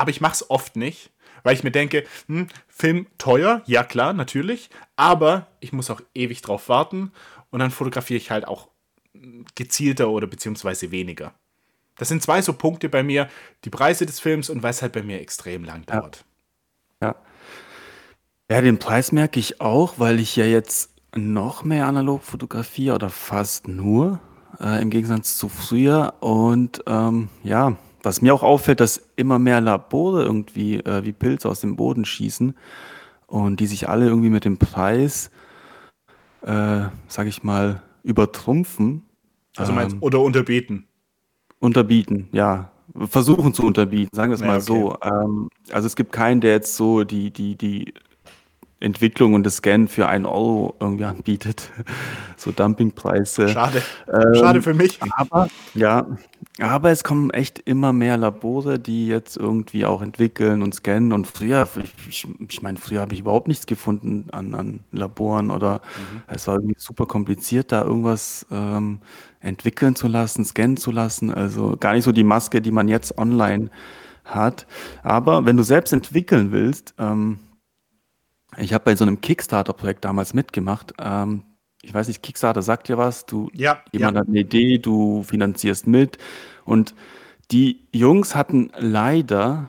Aber 0.00 0.08
ich 0.08 0.22
mach's 0.22 0.48
oft 0.48 0.76
nicht, 0.76 1.10
weil 1.42 1.54
ich 1.54 1.62
mir 1.62 1.72
denke, 1.72 2.04
hm, 2.26 2.48
Film 2.68 3.06
teuer, 3.18 3.60
ja 3.66 3.84
klar, 3.84 4.14
natürlich, 4.14 4.70
aber 4.96 5.46
ich 5.60 5.74
muss 5.74 5.90
auch 5.90 6.00
ewig 6.14 6.40
drauf 6.40 6.70
warten 6.70 7.12
und 7.50 7.60
dann 7.60 7.70
fotografiere 7.70 8.16
ich 8.16 8.30
halt 8.30 8.48
auch 8.48 8.68
hm, 9.12 9.44
gezielter 9.54 10.08
oder 10.08 10.26
beziehungsweise 10.26 10.90
weniger. 10.90 11.34
Das 11.98 12.08
sind 12.08 12.22
zwei 12.22 12.40
so 12.40 12.54
Punkte 12.54 12.88
bei 12.88 13.02
mir, 13.02 13.28
die 13.66 13.68
Preise 13.68 14.06
des 14.06 14.20
Films 14.20 14.48
und 14.48 14.62
weil 14.62 14.70
es 14.70 14.80
halt 14.80 14.92
bei 14.94 15.02
mir 15.02 15.20
extrem 15.20 15.64
lang 15.64 15.84
Ja. 15.86 16.00
dauert. 16.00 16.24
Ja. 17.02 17.14
Ja, 18.50 18.62
den 18.62 18.78
Preis 18.78 19.12
merke 19.12 19.38
ich 19.38 19.60
auch, 19.60 19.98
weil 19.98 20.18
ich 20.18 20.34
ja 20.34 20.46
jetzt 20.46 20.94
noch 21.14 21.62
mehr 21.62 21.86
analog 21.86 22.22
fotografiere 22.22 22.94
oder 22.94 23.10
fast 23.10 23.68
nur, 23.68 24.18
äh, 24.60 24.80
im 24.80 24.88
Gegensatz 24.88 25.36
zu 25.36 25.50
früher. 25.50 26.14
Und 26.20 26.82
ähm, 26.86 27.28
ja, 27.42 27.76
was 28.02 28.22
mir 28.22 28.34
auch 28.34 28.42
auffällt, 28.42 28.80
dass 28.80 29.02
immer 29.16 29.38
mehr 29.38 29.60
Labore 29.60 30.22
irgendwie 30.22 30.76
äh, 30.76 31.04
wie 31.04 31.12
Pilze 31.12 31.48
aus 31.48 31.60
dem 31.60 31.76
Boden 31.76 32.04
schießen 32.04 32.54
und 33.26 33.60
die 33.60 33.66
sich 33.66 33.88
alle 33.88 34.06
irgendwie 34.06 34.30
mit 34.30 34.44
dem 34.44 34.58
Preis, 34.58 35.30
äh, 36.42 36.82
sag 37.08 37.26
ich 37.26 37.42
mal, 37.42 37.82
übertrumpfen. 38.02 39.04
Also 39.56 39.72
meinst 39.72 39.94
Ähm, 39.96 40.02
oder 40.02 40.20
unterbieten. 40.20 40.86
Unterbieten, 41.58 42.28
ja. 42.32 42.70
Versuchen 43.08 43.54
zu 43.54 43.64
unterbieten, 43.64 44.16
sagen 44.16 44.30
wir 44.30 44.34
es 44.34 44.40
Ja, 44.40 44.46
mal 44.46 44.56
okay. 44.56 44.64
so. 44.64 44.96
Ähm, 45.02 45.48
also 45.70 45.86
es 45.86 45.94
gibt 45.94 46.10
keinen, 46.12 46.40
der 46.40 46.52
jetzt 46.52 46.74
so 46.74 47.04
die, 47.04 47.30
die, 47.30 47.54
die 47.54 47.94
Entwicklung 48.80 49.34
und 49.34 49.44
das 49.44 49.56
Scan 49.56 49.86
für 49.86 50.08
einen 50.08 50.26
Euro 50.26 50.74
irgendwie 50.80 51.04
anbietet. 51.04 51.70
So 52.36 52.52
Dumpingpreise. 52.52 53.50
Schade. 53.50 53.82
Ähm, 54.08 54.34
Schade 54.34 54.62
für 54.62 54.72
mich. 54.72 54.98
Aber, 55.02 55.48
ja, 55.74 56.06
aber 56.60 56.90
es 56.90 57.04
kommen 57.04 57.30
echt 57.30 57.58
immer 57.60 57.92
mehr 57.92 58.16
Labore, 58.16 58.78
die 58.78 59.06
jetzt 59.06 59.36
irgendwie 59.36 59.84
auch 59.84 60.02
entwickeln 60.02 60.62
und 60.62 60.74
scannen. 60.74 61.12
Und 61.12 61.26
früher, 61.26 61.68
ich, 62.08 62.26
ich, 62.48 62.62
meine, 62.62 62.78
früher 62.78 63.00
habe 63.00 63.14
ich 63.14 63.20
überhaupt 63.20 63.48
nichts 63.48 63.66
gefunden 63.66 64.28
an, 64.32 64.54
an 64.54 64.80
Laboren 64.92 65.50
oder 65.50 65.80
es 66.26 66.46
war 66.46 66.56
irgendwie 66.56 66.76
super 66.78 67.06
kompliziert, 67.06 67.72
da 67.72 67.82
irgendwas 67.82 68.46
ähm, 68.50 69.00
entwickeln 69.40 69.96
zu 69.96 70.08
lassen, 70.08 70.44
scannen 70.44 70.76
zu 70.76 70.90
lassen. 70.90 71.32
Also 71.32 71.76
gar 71.78 71.94
nicht 71.94 72.04
so 72.04 72.12
die 72.12 72.24
Maske, 72.24 72.60
die 72.60 72.72
man 72.72 72.88
jetzt 72.88 73.16
online 73.18 73.70
hat. 74.24 74.66
Aber 75.02 75.46
wenn 75.46 75.56
du 75.56 75.62
selbst 75.62 75.92
entwickeln 75.92 76.52
willst, 76.52 76.94
ähm, 76.98 77.38
ich 78.58 78.72
habe 78.74 78.84
bei 78.84 78.96
so 78.96 79.04
einem 79.04 79.20
Kickstarter-Projekt 79.20 80.04
damals 80.04 80.34
mitgemacht. 80.34 80.92
Ähm, 80.98 81.44
ich 81.82 81.94
weiß 81.94 82.08
nicht, 82.08 82.22
Kickstarter 82.22 82.62
sagt 82.62 82.88
dir 82.88 82.98
was. 82.98 83.26
Du, 83.26 83.50
Ja, 83.54 83.82
jemand 83.92 84.14
ja. 84.14 84.20
hat 84.20 84.28
eine 84.28 84.40
Idee, 84.40 84.78
du 84.78 85.22
finanzierst 85.22 85.86
mit. 85.86 86.18
Und 86.64 86.94
die 87.50 87.80
Jungs 87.92 88.34
hatten 88.34 88.70
leider, 88.78 89.68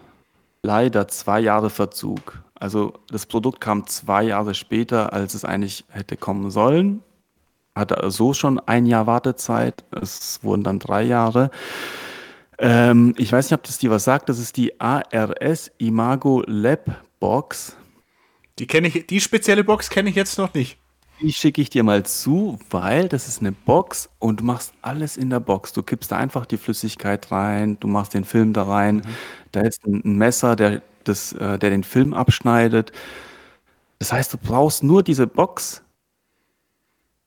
leider 0.61 1.07
zwei 1.07 1.39
Jahre 1.39 1.69
Verzug. 1.69 2.43
Also 2.55 2.93
das 3.09 3.25
Produkt 3.25 3.61
kam 3.61 3.87
zwei 3.87 4.23
Jahre 4.23 4.53
später, 4.53 5.13
als 5.13 5.33
es 5.33 5.45
eigentlich 5.45 5.85
hätte 5.89 6.17
kommen 6.17 6.51
sollen. 6.51 7.01
Hatte 7.75 8.11
so 8.11 8.33
schon 8.33 8.59
ein 8.59 8.85
Jahr 8.85 9.07
Wartezeit. 9.07 9.83
Es 9.91 10.43
wurden 10.43 10.63
dann 10.63 10.79
drei 10.79 11.03
Jahre. 11.03 11.49
Ähm, 12.59 13.15
ich 13.17 13.31
weiß 13.31 13.49
nicht, 13.49 13.57
ob 13.57 13.63
das 13.63 13.77
dir 13.79 13.89
was 13.89 14.03
sagt. 14.03 14.29
Das 14.29 14.37
ist 14.37 14.57
die 14.57 14.79
ARS 14.79 15.71
Imago 15.77 16.43
Lab 16.45 17.03
Box. 17.19 17.75
Die 18.59 18.67
kenne 18.67 18.89
ich, 18.89 19.07
die 19.07 19.21
spezielle 19.21 19.63
Box 19.63 19.89
kenne 19.89 20.09
ich 20.09 20.15
jetzt 20.15 20.37
noch 20.37 20.53
nicht. 20.53 20.80
Die 21.21 21.33
schicke 21.33 21.61
ich 21.61 21.69
dir 21.69 21.83
mal 21.83 22.03
zu, 22.05 22.57
weil 22.71 23.07
das 23.07 23.27
ist 23.27 23.41
eine 23.41 23.51
Box 23.51 24.09
und 24.19 24.39
du 24.39 24.43
machst 24.43 24.73
alles 24.81 25.17
in 25.17 25.29
der 25.29 25.39
Box. 25.39 25.71
Du 25.73 25.83
kippst 25.83 26.11
da 26.11 26.17
einfach 26.17 26.45
die 26.47 26.57
Flüssigkeit 26.57 27.31
rein, 27.31 27.77
du 27.79 27.87
machst 27.87 28.13
den 28.15 28.25
Film 28.25 28.53
da 28.53 28.63
rein. 28.63 29.03
Da 29.51 29.61
ist 29.61 29.85
ein, 29.85 30.01
ein 30.03 30.15
Messer, 30.17 30.55
der, 30.55 30.81
das, 31.03 31.33
äh, 31.33 31.59
der 31.59 31.69
den 31.69 31.83
Film 31.83 32.13
abschneidet. 32.15 32.91
Das 33.99 34.11
heißt, 34.11 34.33
du 34.33 34.37
brauchst 34.37 34.83
nur 34.83 35.03
diese 35.03 35.27
Box 35.27 35.83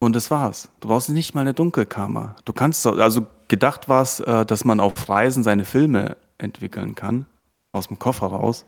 und 0.01 0.15
das 0.15 0.31
war's. 0.31 0.69
Du 0.81 0.89
brauchst 0.89 1.09
nicht 1.11 1.35
mal 1.35 1.43
eine 1.43 1.55
Dunkelkammer. 1.55 2.37
Du 2.45 2.53
kannst, 2.53 2.83
so- 2.83 2.93
also 2.93 3.27
gedacht 3.49 3.89
war 3.89 4.03
es, 4.03 4.21
äh, 4.21 4.45
dass 4.47 4.65
man 4.65 4.81
auf 4.81 5.09
Reisen 5.09 5.43
seine 5.43 5.65
Filme 5.65 6.17
entwickeln 6.39 6.95
kann, 6.95 7.27
aus 7.73 7.89
dem 7.89 7.99
Koffer 7.99 8.27
raus. 8.27 8.67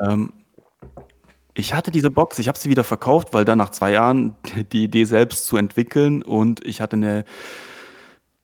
Ähm, 0.00 0.32
ich 1.58 1.74
hatte 1.74 1.90
diese 1.90 2.10
Box, 2.10 2.38
ich 2.38 2.46
habe 2.46 2.56
sie 2.56 2.70
wieder 2.70 2.84
verkauft, 2.84 3.34
weil 3.34 3.44
dann 3.44 3.58
nach 3.58 3.70
zwei 3.70 3.90
Jahren 3.90 4.36
die 4.72 4.84
Idee 4.84 5.04
selbst 5.04 5.44
zu 5.46 5.56
entwickeln 5.56 6.22
und 6.22 6.64
ich 6.64 6.80
hatte 6.80 6.94
eine 6.96 7.24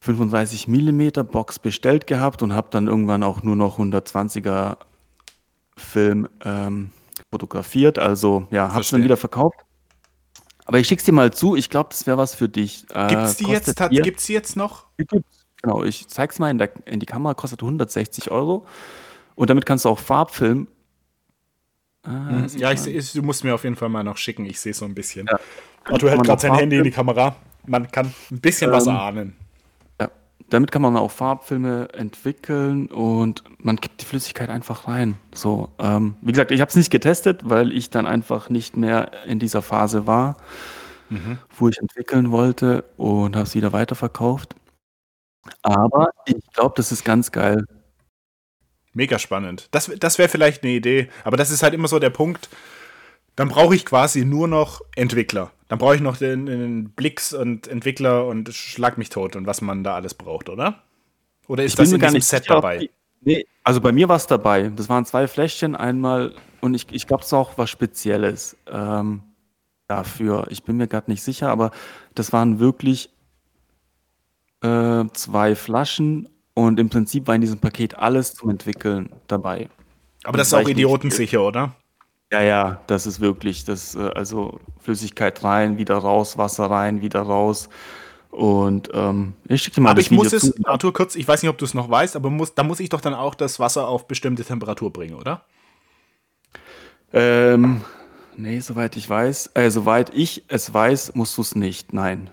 35 0.01 0.67
Millimeter 0.67 1.23
Box 1.23 1.61
bestellt 1.61 2.09
gehabt 2.09 2.43
und 2.43 2.53
habe 2.53 2.69
dann 2.71 2.89
irgendwann 2.89 3.23
auch 3.23 3.43
nur 3.45 3.55
noch 3.55 3.79
120er 3.79 4.79
Film 5.77 6.29
ähm, 6.45 6.91
fotografiert. 7.33 8.01
Also 8.01 8.49
ja, 8.51 8.71
habe 8.71 8.81
es 8.81 8.91
dann 8.91 9.05
wieder 9.05 9.17
verkauft. 9.17 9.61
Aber 10.67 10.79
ich 10.81 10.89
schick's 10.89 11.05
dir 11.05 11.13
mal 11.13 11.33
zu. 11.33 11.55
Ich 11.55 11.71
glaube, 11.71 11.91
das 11.91 12.07
wäre 12.07 12.19
was 12.19 12.35
für 12.35 12.49
dich. 12.49 12.85
Äh, 12.93 13.07
Gibt's 13.09 13.37
die 13.37 13.47
jetzt, 13.47 13.81
hat, 13.81 13.91
hier- 13.93 14.03
gibt's 14.03 14.27
die 14.27 14.33
jetzt 14.33 14.57
noch? 14.57 14.87
Genau, 15.63 15.85
ich 15.85 16.09
zeig's 16.09 16.39
mal 16.41 16.51
in, 16.51 16.59
der, 16.59 16.71
in 16.87 16.99
die 17.01 17.07
Kamera, 17.07 17.35
kostet 17.35 17.63
160 17.63 18.31
Euro. 18.31 18.67
Und 19.37 19.51
damit 19.51 19.67
kannst 19.67 19.85
du 19.85 19.89
auch 19.89 19.99
Farbfilm. 20.01 20.69
Ah, 22.05 22.47
sieht 22.49 22.61
Ja, 22.61 22.73
ich, 22.73 22.87
ich, 22.87 23.13
du 23.13 23.23
musst 23.23 23.45
mir 23.45 23.55
auf 23.55 23.65
jeden 23.65 23.77
Fall 23.77 23.89
mal 23.89 24.05
noch 24.05 24.17
schicken. 24.17 24.45
Ich 24.45 24.61
sehe 24.61 24.75
so 24.75 24.85
ein 24.85 24.95
bisschen. 24.95 25.27
Ja. 25.27 25.39
Otto 25.91 26.09
hält 26.09 26.23
gerade 26.25 26.41
sein 26.41 26.55
Handy 26.55 26.77
in 26.77 26.85
die 26.85 26.91
Kamera. 26.91 27.37
Man 27.67 27.91
kann 27.91 28.13
ein 28.31 28.41
bisschen 28.41 28.71
was 28.71 28.87
Ähm, 28.87 28.97
ahnen. 28.97 29.37
Ja, 30.01 30.11
damit 30.51 30.71
kann 30.71 30.83
man 30.83 30.97
auch 30.97 31.11
Farbfilme 31.11 31.89
entwickeln 31.93 32.87
und 32.87 33.43
man 33.59 33.81
kippt 33.81 34.03
die 34.03 34.07
Flüssigkeit 34.07 34.51
einfach 34.51 34.87
rein. 34.87 35.17
So, 35.35 35.71
ähm, 35.79 36.17
wie 36.21 36.33
gesagt, 36.33 36.51
ich 36.51 36.61
habe 36.61 36.69
es 36.69 36.77
nicht 36.77 36.91
getestet, 36.91 37.41
weil 37.45 37.73
ich 37.73 37.91
dann 37.91 38.07
einfach 38.07 38.51
nicht 38.51 38.77
mehr 38.77 39.11
in 39.27 39.39
dieser 39.39 39.63
Phase 39.63 40.07
war, 40.07 40.37
wo 41.57 41.69
ich 41.69 41.79
entwickeln 41.79 42.31
wollte 42.33 42.85
und 42.97 43.37
habe 43.37 43.45
es 43.45 43.55
wieder 43.55 43.73
weiterverkauft. 43.73 44.57
Aber 45.63 46.11
ich 46.27 46.43
glaube, 46.53 46.75
das 46.77 46.91
ist 46.93 47.05
ganz 47.05 47.31
geil. 47.31 47.67
Mega 48.95 49.19
spannend. 49.19 49.69
Das, 49.73 49.91
das 49.99 50.19
wäre 50.19 50.29
vielleicht 50.29 50.63
eine 50.63 50.73
Idee, 50.73 51.09
aber 51.25 51.37
das 51.37 51.51
ist 51.51 51.63
halt 51.63 51.75
immer 51.75 51.89
so 51.89 51.99
der 51.99 52.11
Punkt. 52.11 52.49
Dann 53.37 53.49
brauche 53.49 53.75
ich 53.75 53.85
quasi 53.85 54.25
nur 54.25 54.47
noch 54.47 54.81
Entwickler. 54.95 55.51
Dann 55.69 55.79
brauche 55.79 55.97
ich 55.97 56.01
noch 56.01 56.17
den, 56.17 56.47
den 56.47 56.91
Blix 56.91 57.33
und 57.33 57.67
Entwickler 57.67 58.27
und 58.27 58.55
schlag 58.55 58.97
mich 58.97 59.09
tot 59.09 59.35
und 59.35 59.47
was 59.47 59.61
man 59.61 59.83
da 59.83 59.97
alles 59.97 60.15
braucht, 60.15 60.49
oder? 60.49 60.83
Oder 61.49 61.65
ist 61.65 61.73
Ich 61.73 61.77
das 61.77 61.93
in 61.93 62.01
diesem 62.01 62.21
Set 62.21 62.49
dabei? 62.49 62.79
die 62.79 62.91
ne, 63.23 63.45
also 63.65 63.81
bei 63.81 63.91
mir 63.93 64.09
war's 64.09 64.27
dabei. 64.29 64.71
Das 64.75 64.89
waren 64.89 65.05
2 65.05 65.27
Fläschchen, 65.27 65.75
einmal 65.75 66.35
und 66.61 66.75
ich 66.75 66.87
ich 66.93 67.07
glaube, 67.07 67.25
es 67.25 67.33
auch 67.33 67.59
was 67.59 67.71
Spezielles, 67.71 68.57
ähm, 68.71 69.23
dafür. 69.89 70.47
Ich 70.51 70.63
bin 70.63 70.77
mir 70.77 70.87
grad 70.87 71.09
nicht 71.09 71.23
sicher, 71.23 71.51
aber 71.51 71.71
das 72.15 72.33
waren 72.33 72.59
wirklich, 72.61 73.11
äh, 74.63 75.05
2 75.13 75.55
Flaschen 75.57 76.29
und 76.55 76.81
im 76.81 76.89
Prinzip 76.89 77.27
war 77.27 77.35
in 77.35 77.41
diesem 77.41 77.59
Paket 77.59 77.97
alles 77.97 78.35
zum 78.35 78.51
Entwickeln 78.51 79.11
dabei. 79.27 79.69
Aber 80.25 80.39
das 80.39 80.49
ist 80.49 80.53
war 80.53 80.63
auch 80.63 80.69
idiotensicher, 80.69 81.43
oder? 81.43 81.75
Ja, 82.33 82.43
ja, 82.43 82.81
das 82.87 83.07
ist 83.07 83.21
wirklich 83.21 83.65
das, 83.65 83.95
äh 83.95 84.11
also 84.15 84.59
Flüssigkeit 84.81 85.45
rein, 85.45 85.79
wieder 85.79 85.97
raus, 85.97 86.39
Wasser 86.39 86.71
rein, 86.71 87.01
wieder 87.03 87.23
raus 87.23 87.69
und, 88.35 88.91
ähm, 88.93 89.35
ich 89.47 89.63
schicke 89.63 89.81
mal 89.81 89.91
Aber 89.91 89.99
das 89.99 90.07
ich 90.07 90.11
Video 90.11 90.25
muss 90.25 90.31
zu. 90.31 90.49
es, 90.49 90.65
Arthur, 90.65 90.93
kurz, 90.93 91.15
ich 91.15 91.29
weiß 91.29 91.43
nicht, 91.43 91.51
ob 91.51 91.59
du 91.59 91.65
es 91.65 91.73
noch 91.73 91.89
weißt, 91.89 92.17
aber 92.17 92.31
muss, 92.31 92.53
da 92.53 92.65
muss 92.65 92.81
ich 92.81 92.89
doch 92.89 93.01
dann 93.01 93.15
auch 93.15 93.37
das 93.37 93.61
Wasser 93.61 93.87
auf 93.87 94.09
bestimmte 94.09 94.45
Temperatur 94.45 94.93
bringen, 94.93 95.15
oder? 95.15 95.45
Ähm, 97.13 97.83
ne, 98.37 98.61
soweit 98.61 98.97
ich 98.97 99.09
weiß 99.09 99.51
äh, 99.55 99.71
soweit 99.71 100.13
ich 100.13 100.43
es 100.49 100.75
weiß, 100.75 101.15
musst 101.15 101.39
du's 101.39 101.55
nicht, 101.55 101.93
nein. 101.93 102.29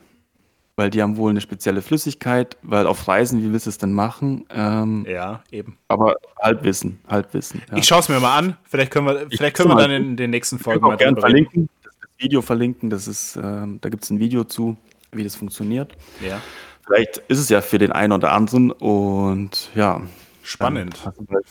Weil 0.78 0.90
die 0.90 1.02
haben 1.02 1.18
wohl 1.18 1.34
'ne 1.34 1.42
spezielle 1.42 1.82
Flüssigkeit, 1.82 2.58
weil 2.62 2.88
auf 2.88 3.08
Reisen, 3.08 3.44
wie 3.44 3.52
willst 3.52 3.66
du 3.66 3.70
es 3.70 3.78
denn 3.78 3.92
machen? 3.92 4.46
Ähm, 4.50 5.06
Ja, 5.08 5.44
eben. 5.52 5.78
aber 5.90 6.16
Halbwissen, 6.42 7.00
Halbwissen, 7.08 7.62
ja. 7.70 7.78
Ich 7.78 7.86
schaue 7.86 8.00
es 8.00 8.10
mir 8.10 8.20
mal 8.20 8.38
an. 8.38 8.58
Vielleicht 8.64 8.92
können 8.92 9.06
wir, 9.08 9.28
Ich 9.30 9.38
vielleicht 9.38 9.56
können 9.58 9.70
wir 9.70 9.76
dann 9.76 9.92
in 9.92 10.16
den 10.18 10.30
nächsten 10.30 10.60
Folgen 10.60 10.82
mal 10.86 10.94
auch 10.94 10.98
gern 10.98 11.16
drüber 11.16 11.28
reden. 11.28 11.46
verlinken, 11.50 11.70
das 11.84 12.10
Video 12.18 12.42
verlinken, 12.42 12.90
das 12.90 13.08
ist, 13.08 13.36
ähm 13.42 13.80
da 13.82 13.90
gibt's 13.90 14.10
'n 14.12 14.20
Video 14.20 14.44
zu, 14.46 14.78
wie 15.12 15.24
das 15.24 15.36
funktioniert. 15.36 15.94
Ja. 16.20 16.42
Vielleicht 16.86 17.18
ist 17.28 17.40
es 17.40 17.50
ja 17.50 17.62
für 17.62 17.78
den 17.78 17.92
einen 17.92 18.14
oder 18.14 18.32
anderen 18.32 18.72
und 18.72 19.70
ja, 19.76 20.02
Spannend. 20.44 21.02
hast 21.06 21.18
du 21.20 21.26
bald 21.26 21.46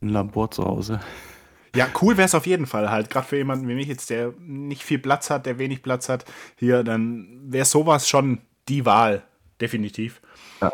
'n 0.00 0.08
Labor 0.10 0.50
zu 0.50 0.64
Hause. 0.64 1.00
Ja, 1.74 1.86
cool 2.02 2.16
wäre 2.16 2.26
es 2.26 2.34
auf 2.34 2.46
jeden 2.46 2.66
Fall 2.66 2.90
halt. 2.90 3.10
Gerade 3.10 3.26
für 3.28 3.36
jemanden 3.36 3.68
wie 3.68 3.74
mich 3.74 3.86
jetzt, 3.86 4.10
der 4.10 4.32
nicht 4.40 4.82
viel 4.82 4.98
Platz 4.98 5.30
hat, 5.30 5.46
der 5.46 5.58
wenig 5.58 5.82
Platz 5.82 6.08
hat, 6.08 6.24
hier, 6.56 6.82
dann 6.82 7.28
wäre 7.46 7.64
sowas 7.64 8.08
schon 8.08 8.40
die 8.70 8.86
Wahl. 8.86 9.22
Definitiv. 9.60 10.22
Ja. 10.62 10.72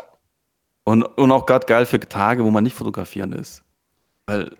Und 0.85 1.03
und 1.03 1.31
auch 1.31 1.45
grad 1.45 1.67
geil 1.67 1.85
für 1.85 1.99
Tage, 1.99 2.45
wo 2.45 2.51
man 2.51 2.63
nicht 2.63 2.75
fotografieren 2.75 3.33
ist. 3.33 3.63
Weil 4.27 4.55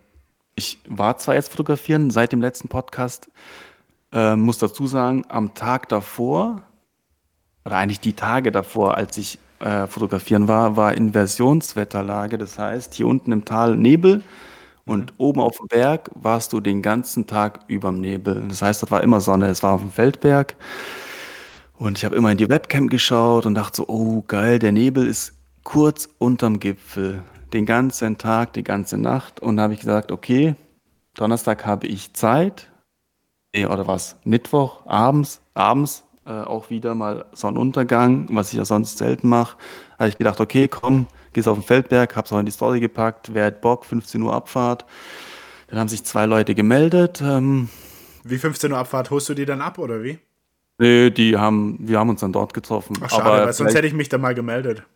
ich 0.54 0.78
war 0.88 1.16
zwar 1.18 1.36
jetzt 1.36 1.50
fotografieren 1.50 2.10
seit 2.10 2.32
dem 2.32 2.40
letzten 2.42 2.68
Podcast, 2.68 3.30
ähm, 4.12 4.40
muss 4.40 4.58
dazu 4.58 4.86
sagen, 4.86 5.24
am 5.28 5.54
Tag 5.54 5.88
davor 5.88 6.62
oder 7.64 7.76
eigentlich 7.76 8.00
die 8.00 8.14
Tage 8.14 8.50
davor, 8.50 8.96
als 8.96 9.16
ich, 9.18 9.38
äh, 9.60 9.86
fotografieren 9.86 10.48
war, 10.48 10.76
war 10.76 10.94
Inversionswetterlage. 10.94 12.38
Das 12.38 12.58
heißt, 12.58 12.94
hier 12.94 13.06
unten 13.06 13.32
im 13.32 13.44
Tal 13.44 13.76
Nebel 13.76 14.22
und 14.84 15.12
oben 15.18 15.40
aufm 15.40 15.68
Berg 15.68 16.10
warst 16.14 16.52
du 16.52 16.60
den 16.60 16.82
ganzen 16.82 17.26
Tag 17.26 17.60
überm 17.68 18.00
Nebel. 18.00 18.44
Das 18.48 18.62
heißt, 18.62 18.82
dort 18.82 18.90
war 18.90 19.02
immer 19.02 19.20
Sonne. 19.20 19.48
Es 19.48 19.62
war 19.62 19.74
aufm 19.74 19.92
Feldberg 19.92 20.56
und 21.78 21.98
ich 21.98 22.04
habe 22.04 22.16
immer 22.16 22.32
in 22.32 22.38
die 22.38 22.48
Webcam 22.48 22.88
geschaut 22.88 23.46
und 23.46 23.54
dachte 23.54 23.76
so: 23.78 23.88
„Oh 23.88 24.22
geil, 24.26 24.58
der 24.58 24.72
Nebel 24.72 25.06
ist 25.06 25.34
kurz 25.64 26.08
unterm 26.18 26.60
Gipfel, 26.60 27.22
den 27.52 27.66
ganzen 27.66 28.18
Tag, 28.18 28.52
die 28.54 28.64
ganze 28.64 28.98
Nacht.“ 28.98 29.40
Und 29.40 29.60
habe 29.60 29.74
ich 29.74 29.80
gesagt: 29.80 30.12
„Okay, 30.12 30.54
Donnerstag 31.14 31.66
habe 31.66 31.86
ich 31.86 32.14
Zeit.“ 32.14 32.70
Ne, 33.56 33.68
oder 33.68 33.86
war's 33.88 34.16
Mittwoch 34.24 34.86
abends 34.86 35.40
abends, 35.54 36.04
äh, 36.26 36.32
auch 36.32 36.70
wieder 36.70 36.94
mal 36.94 37.26
Sonnenuntergang, 37.34 38.28
was 38.32 38.52
ich 38.52 38.58
ja 38.58 38.64
sonst 38.66 38.98
selten 38.98 39.28
mache. 39.28 39.56
Habe 39.98 40.10
ich 40.10 40.18
gedacht: 40.18 40.40
„Okay, 40.40 40.68
komm, 40.68 41.06
gehst 41.34 41.48
auf 41.48 41.58
'n 41.58 41.62
Feldberg“, 41.64 42.16
habe 42.16 42.26
es 42.26 42.32
auch 42.32 42.40
in 42.40 42.46
die 42.46 42.52
Story 42.52 42.80
gepackt: 42.80 43.34
„Wer 43.34 43.46
hat 43.46 43.60
Bock? 43.62 43.84
15:00 43.86 44.34
Abfahrt.“ 44.34 44.86
Dann 45.68 45.80
haben 45.80 45.88
sich 45.88 46.04
2 46.04 46.26
Leute 46.26 46.54
gemeldet, 46.54 47.22
ähm 47.22 47.68
Wie 48.24 48.38
15:00 48.38 48.78
Abfahrt, 48.78 49.10
holst 49.10 49.28
du 49.28 49.34
die 49.34 49.44
dann 49.46 49.60
ab 49.60 49.78
oder 49.78 50.02
wie? 50.02 50.18
Ne, 50.80 51.10
die 51.10 51.36
haben 51.36 51.76
wir 51.80 51.98
haben 51.98 52.08
uns 52.08 52.20
dann 52.20 52.32
dort 52.32 52.54
getroffen. 52.54 52.96
Ach 53.02 53.10
schade, 53.10 53.24
Aber 53.24 53.46
weil 53.46 53.52
sonst 53.52 53.74
hätte 53.74 53.88
ich 53.88 53.94
mich 53.94 54.08
da 54.08 54.18
mal 54.18 54.34
gemeldet. 54.34 54.82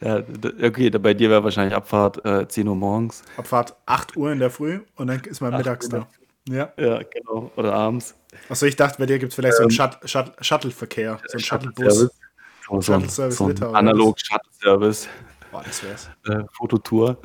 Ja, 0.00 0.22
okay, 0.62 0.90
bei 0.90 1.14
dir 1.14 1.30
wäre 1.30 1.44
wahrscheinlich 1.44 1.74
Abfahrt, 1.76 2.24
äh, 2.24 2.46
10:00 2.48 2.74
morgens. 2.74 3.22
Abfahrt 3.36 3.76
8:00 3.86 4.32
in 4.32 4.38
der 4.40 4.50
Früh 4.50 4.80
und 4.96 5.06
dann 5.08 5.20
ist 5.20 5.40
man 5.40 5.52
8 5.54 5.58
mittags 5.60 5.86
Uhr. 5.92 6.06
da. 6.48 6.52
Ja. 6.54 6.72
Ja, 6.76 7.02
genau. 7.02 7.50
Oder 7.56 7.72
abends. 7.74 8.14
Achso, 8.48 8.66
ich 8.66 8.76
dachte, 8.76 8.98
bei 8.98 9.06
dir 9.06 9.18
gibt 9.18 9.30
es 9.32 9.36
vielleicht 9.36 9.56
so 9.56 9.62
'n 9.64 9.66
Ähm 9.66 9.70
Shut 9.70 9.98
Shut 10.04 10.32
Shuttle-Verkehr, 10.40 11.20
so 11.26 11.38
'n 11.38 11.40
Shuttlebus. 11.42 11.76
Shuttle-Service. 11.84 12.20
So 12.68 12.74
'n 12.76 12.82
Shuttle-Service 12.82 13.36
so 13.36 13.44
'n 13.44 13.48
Litauen 13.50 13.70
oder 13.70 13.72
was? 13.72 13.78
Analog-Shuttle-Service. 13.80 15.08
Boah, 15.52 15.62
das 15.64 15.82
wär's. 15.82 16.10
Äh, 16.26 16.44
Fototour. 16.52 17.18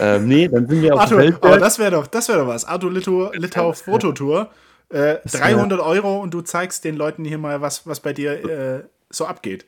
Ähm, 0.00 0.28
ne, 0.28 0.48
dann 0.48 0.68
sind 0.68 0.82
wir 0.82 0.94
aufm 0.94 1.00
Arthur, 1.00 1.18
aber 1.18 1.24
Feldberg. 1.24 1.60
das 1.60 1.78
wäre 1.78 1.90
doch 1.92 2.06
das 2.06 2.28
wäre 2.28 2.38
doch 2.40 2.48
was. 2.48 2.64
Arthur 2.64 2.92
Littau 2.92 3.30
Litau 3.32 3.72
Fototour, 3.72 4.50
äh, 4.90 5.18
Das 5.22 5.34
wär 5.34 5.40
300 5.40 5.80
€ 5.80 6.20
und 6.22 6.32
du 6.34 6.40
zeigst 6.42 6.84
den 6.84 6.96
Leuten 6.96 7.24
hier 7.24 7.38
mal, 7.38 7.60
was 7.60 7.86
was 7.86 8.00
bei 8.00 8.12
dir, 8.12 8.32
äh, 8.44 8.84
so 9.10 9.26
abgeht. 9.26 9.66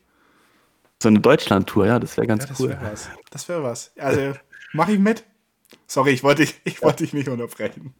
So 1.02 1.08
'ne 1.10 1.20
Deutschlandtour, 1.20 1.86
ja, 1.86 1.98
das 1.98 2.16
wäre 2.16 2.26
Ja, 2.26 2.34
ganz 2.36 2.46
das 2.46 2.60
cool. 2.60 2.70
wäre 2.70 2.92
was. 2.92 3.08
Das 3.30 3.48
wäre 3.48 3.62
was. 3.62 3.92
Also, 3.98 4.34
mache 4.72 4.92
ich 4.92 4.98
mit. 4.98 5.24
Sorry, 5.86 6.10
ich 6.10 6.22
wollte 6.22 6.42
dich 6.42 6.60
ich 6.64 6.82
wollte 6.82 7.04
dich 7.04 7.12
nicht 7.12 7.28
unterbrechen. 7.28 7.94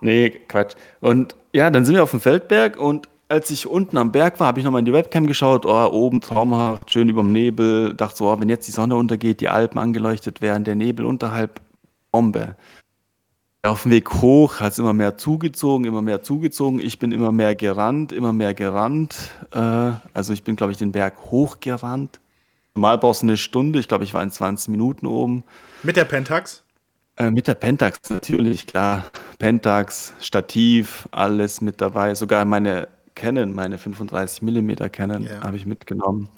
Ne, 0.00 0.30
Quatsch. 0.48 0.74
Und 1.00 1.36
ja, 1.52 1.70
dann 1.70 1.84
sind 1.84 1.94
wir 1.94 2.02
aufm 2.02 2.20
Feldberg 2.20 2.76
und 2.76 3.08
als 3.28 3.50
ich 3.50 3.66
unten 3.66 3.96
am 3.96 4.12
Berg 4.12 4.40
war, 4.40 4.48
habe 4.48 4.58
ich 4.60 4.64
noch 4.64 4.72
mal 4.72 4.80
in 4.80 4.84
die 4.84 4.92
Webcam 4.92 5.26
geschaut. 5.26 5.64
Oh, 5.64 5.86
oben 5.90 6.20
traumhaft, 6.20 6.90
schön 6.92 7.08
überm 7.08 7.32
Nebel. 7.32 7.94
Dachte 7.94 8.16
so: 8.18 8.30
„Oh, 8.30 8.38
wenn 8.40 8.48
jetzt 8.50 8.66
die 8.68 8.72
Sonne 8.72 8.96
untergeht, 8.96 9.40
die 9.40 9.48
Alpen 9.48 9.78
angeleuchtet 9.78 10.42
werden, 10.42 10.64
der 10.64 10.74
Nebel 10.74 11.06
unterhalb, 11.06 11.60
Bombe.“ 12.10 12.56
Aufm 13.64 13.92
Weg 13.92 14.12
hoch 14.14 14.58
hat's 14.58 14.80
immer 14.80 14.92
mehr 14.92 15.16
zugezogen, 15.16 15.84
immer 15.84 16.02
mehr 16.02 16.20
zugezogen. 16.20 16.80
Ich 16.80 16.98
bin 16.98 17.12
immer 17.12 17.30
mehr 17.30 17.54
gerannt, 17.54 18.10
immer 18.10 18.32
mehr 18.32 18.54
gerannt. 18.54 19.14
Äh, 19.52 19.92
also, 20.12 20.32
ich 20.32 20.42
bin, 20.42 20.56
glaube 20.56 20.72
ich, 20.72 20.78
den 20.78 20.90
Berg 20.90 21.14
hochgerannt. 21.30 22.18
Normal 22.74 22.98
brauchst 22.98 23.22
du 23.22 23.26
'ne 23.26 23.36
Stunde. 23.36 23.78
Ich 23.78 23.86
glaube, 23.86 24.02
ich 24.02 24.14
war 24.14 24.22
in 24.24 24.32
20 24.32 24.68
Minuten 24.68 25.06
oben. 25.06 25.44
Mit 25.84 25.94
der 25.96 26.06
Pentax? 26.06 26.64
Äh, 27.16 27.30
mit 27.30 27.46
der 27.46 27.54
Pentax 27.54 27.98
natürlich, 28.10 28.66
klar. 28.66 29.04
Pentax, 29.38 30.12
Stativ, 30.18 31.06
alles 31.12 31.60
mit 31.60 31.80
dabei. 31.80 32.16
Sogar 32.16 32.44
meine 32.44 32.88
Canon, 33.14 33.52
meine 33.54 33.78
35 33.78 34.42
Millimeter 34.42 34.88
Canon 34.88 35.22
Ja. 35.22 35.40
habe 35.40 35.56
ich 35.56 35.66
mitgenommen. 35.66 36.28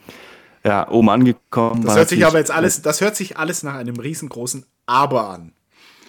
Ja, 0.63 0.91
oben 0.91 1.09
angekommen 1.09 1.85
Das 1.85 1.97
hört 1.97 2.09
sich 2.11 2.27
aber 2.27 2.39
jetzt 2.39 2.51
alles 2.51 2.83
das 2.83 3.01
hört 3.01 3.17
sich 3.17 3.37
alles 3.39 3.63
nach 3.63 3.75
einem 3.77 3.97
riesengroßen 3.97 4.67
Aber 4.87 5.29
an. 5.31 5.53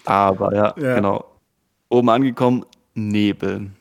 Aber 0.07 0.53
ja, 0.55 0.73
Ja. 0.77 0.95
genau. 0.95 1.25
Oben 1.89 2.09
angekommen, 2.09 2.65
Nebel. 2.93 3.71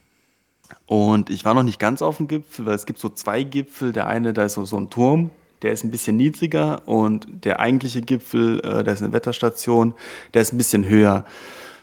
Und 0.86 1.30
ich 1.30 1.44
war 1.44 1.54
noch 1.54 1.62
nicht 1.64 1.78
ganz 1.80 2.02
aufm 2.02 2.28
Gipfel, 2.28 2.66
weil 2.66 2.74
es 2.76 2.86
gibt 2.86 3.00
so 3.00 3.10
2 3.10 3.44
Gipfel. 3.44 3.92
Der 3.92 4.06
eine, 4.08 4.32
da 4.34 4.44
ist 4.44 4.54
so 4.54 4.64
so 4.66 4.76
'n 4.78 4.90
Turm, 4.90 5.30
der 5.62 5.72
ist 5.72 5.84
'n 5.84 5.90
bisschen 5.92 6.16
niedriger 6.16 6.82
und 6.88 7.26
der 7.44 7.60
eigentliche 7.60 8.02
Gipfel, 8.02 8.60
äh, 8.60 8.84
da 8.84 8.92
ist 8.92 9.02
'ne 9.02 9.12
Wetterstation, 9.12 9.94
der 10.34 10.42
ist 10.42 10.52
'n 10.54 10.58
bisschen 10.58 10.88
höher. 10.88 11.24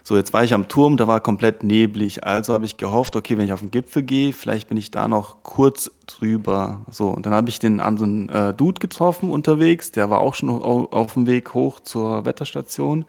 So, 0.04 0.18
jetzt 0.18 0.34
war 0.34 0.44
ich 0.44 0.54
am 0.54 0.68
Turm, 0.70 0.98
da 0.98 1.08
war 1.08 1.22
komplett 1.22 1.64
neblig. 1.64 2.26
Also 2.26 2.54
habe 2.54 2.66
ich 2.66 2.78
gehofft: 2.78 3.16
„Okay, 3.18 3.38
wenn 3.38 3.46
ich 3.46 3.54
auf 3.54 3.64
'n 3.64 3.72
Gipfel 3.72 4.04
gehe, 4.04 4.34
vielleicht 4.34 4.70
bin 4.70 4.78
ich 4.78 4.92
da 4.92 5.08
noch 5.08 5.44
kurz 5.44 5.92
drüber.“ 6.08 6.82
So, 6.92 7.10
und 7.10 7.26
dann 7.28 7.34
habe 7.36 7.50
ich 7.50 7.60
den 7.60 7.80
anderen, 7.82 8.30
äh, 8.30 8.54
Dude 8.56 8.80
getroffen 8.80 9.32
unterwegs, 9.32 9.92
der 9.92 10.10
war 10.12 10.22
auch 10.22 10.36
schon 10.36 10.50
au 10.50 10.88
aufm 10.92 11.28
Weg 11.28 11.54
hoch 11.56 11.80
zur 11.82 12.26
Wetterstation. 12.26 13.06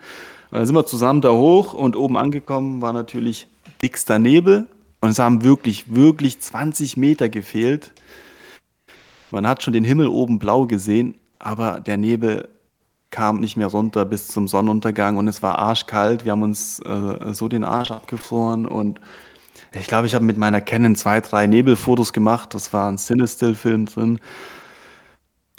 Und 0.53 0.59
dann 0.59 0.67
sind 0.67 0.75
wir 0.77 0.85
zusammen 0.85 1.23
da 1.23 1.31
hoch 1.33 1.73
und 1.73 1.97
oben 1.97 2.19
angekommen 2.19 2.83
war 2.83 2.93
natürlich 2.93 3.49
dickster 3.81 4.19
Nebel 4.19 4.67
und 5.01 5.09
es 5.09 5.19
haben 5.19 5.43
wirklich, 5.45 5.95
wirklich 5.95 6.41
20 6.41 6.99
Meter 6.99 7.31
gefehlt. 7.31 7.93
Man 9.31 9.47
hat 9.47 9.63
schon 9.63 9.73
den 9.73 9.85
Himmel 9.85 10.09
oben 10.09 10.39
blau 10.39 10.67
gesehen, 10.67 11.15
aber 11.39 11.81
der 11.81 11.97
Nebel 11.97 12.49
kam 13.11 13.41
nicht 13.41 13.57
mehr 13.57 13.69
runter 13.69 14.05
bis 14.05 14.29
zum 14.29 14.47
Sonnenuntergang 14.47 15.17
und 15.17 15.27
es 15.27 15.43
war 15.43 15.59
arschkalt. 15.59 16.27
Wir 16.27 16.33
haben 16.33 16.43
uns, 16.43 16.81
äh, 16.81 17.33
so 17.33 17.49
den 17.49 17.65
Arsch 17.65 17.91
abgefroren 17.91 18.67
und 18.67 19.01
ich 19.75 19.87
glaube, 19.87 20.07
ich 20.07 20.15
habe 20.15 20.25
mit 20.25 20.37
meiner 20.37 20.61
Canon 20.61 20.97
2, 20.97 21.21
3 21.23 21.47
Nebelfotos 21.47 22.13
gemacht. 22.13 22.53
Das 22.55 22.73
war 22.75 22.91
'n 22.91 22.99
Cinestill-Film 22.99 23.87
drin. 23.87 24.21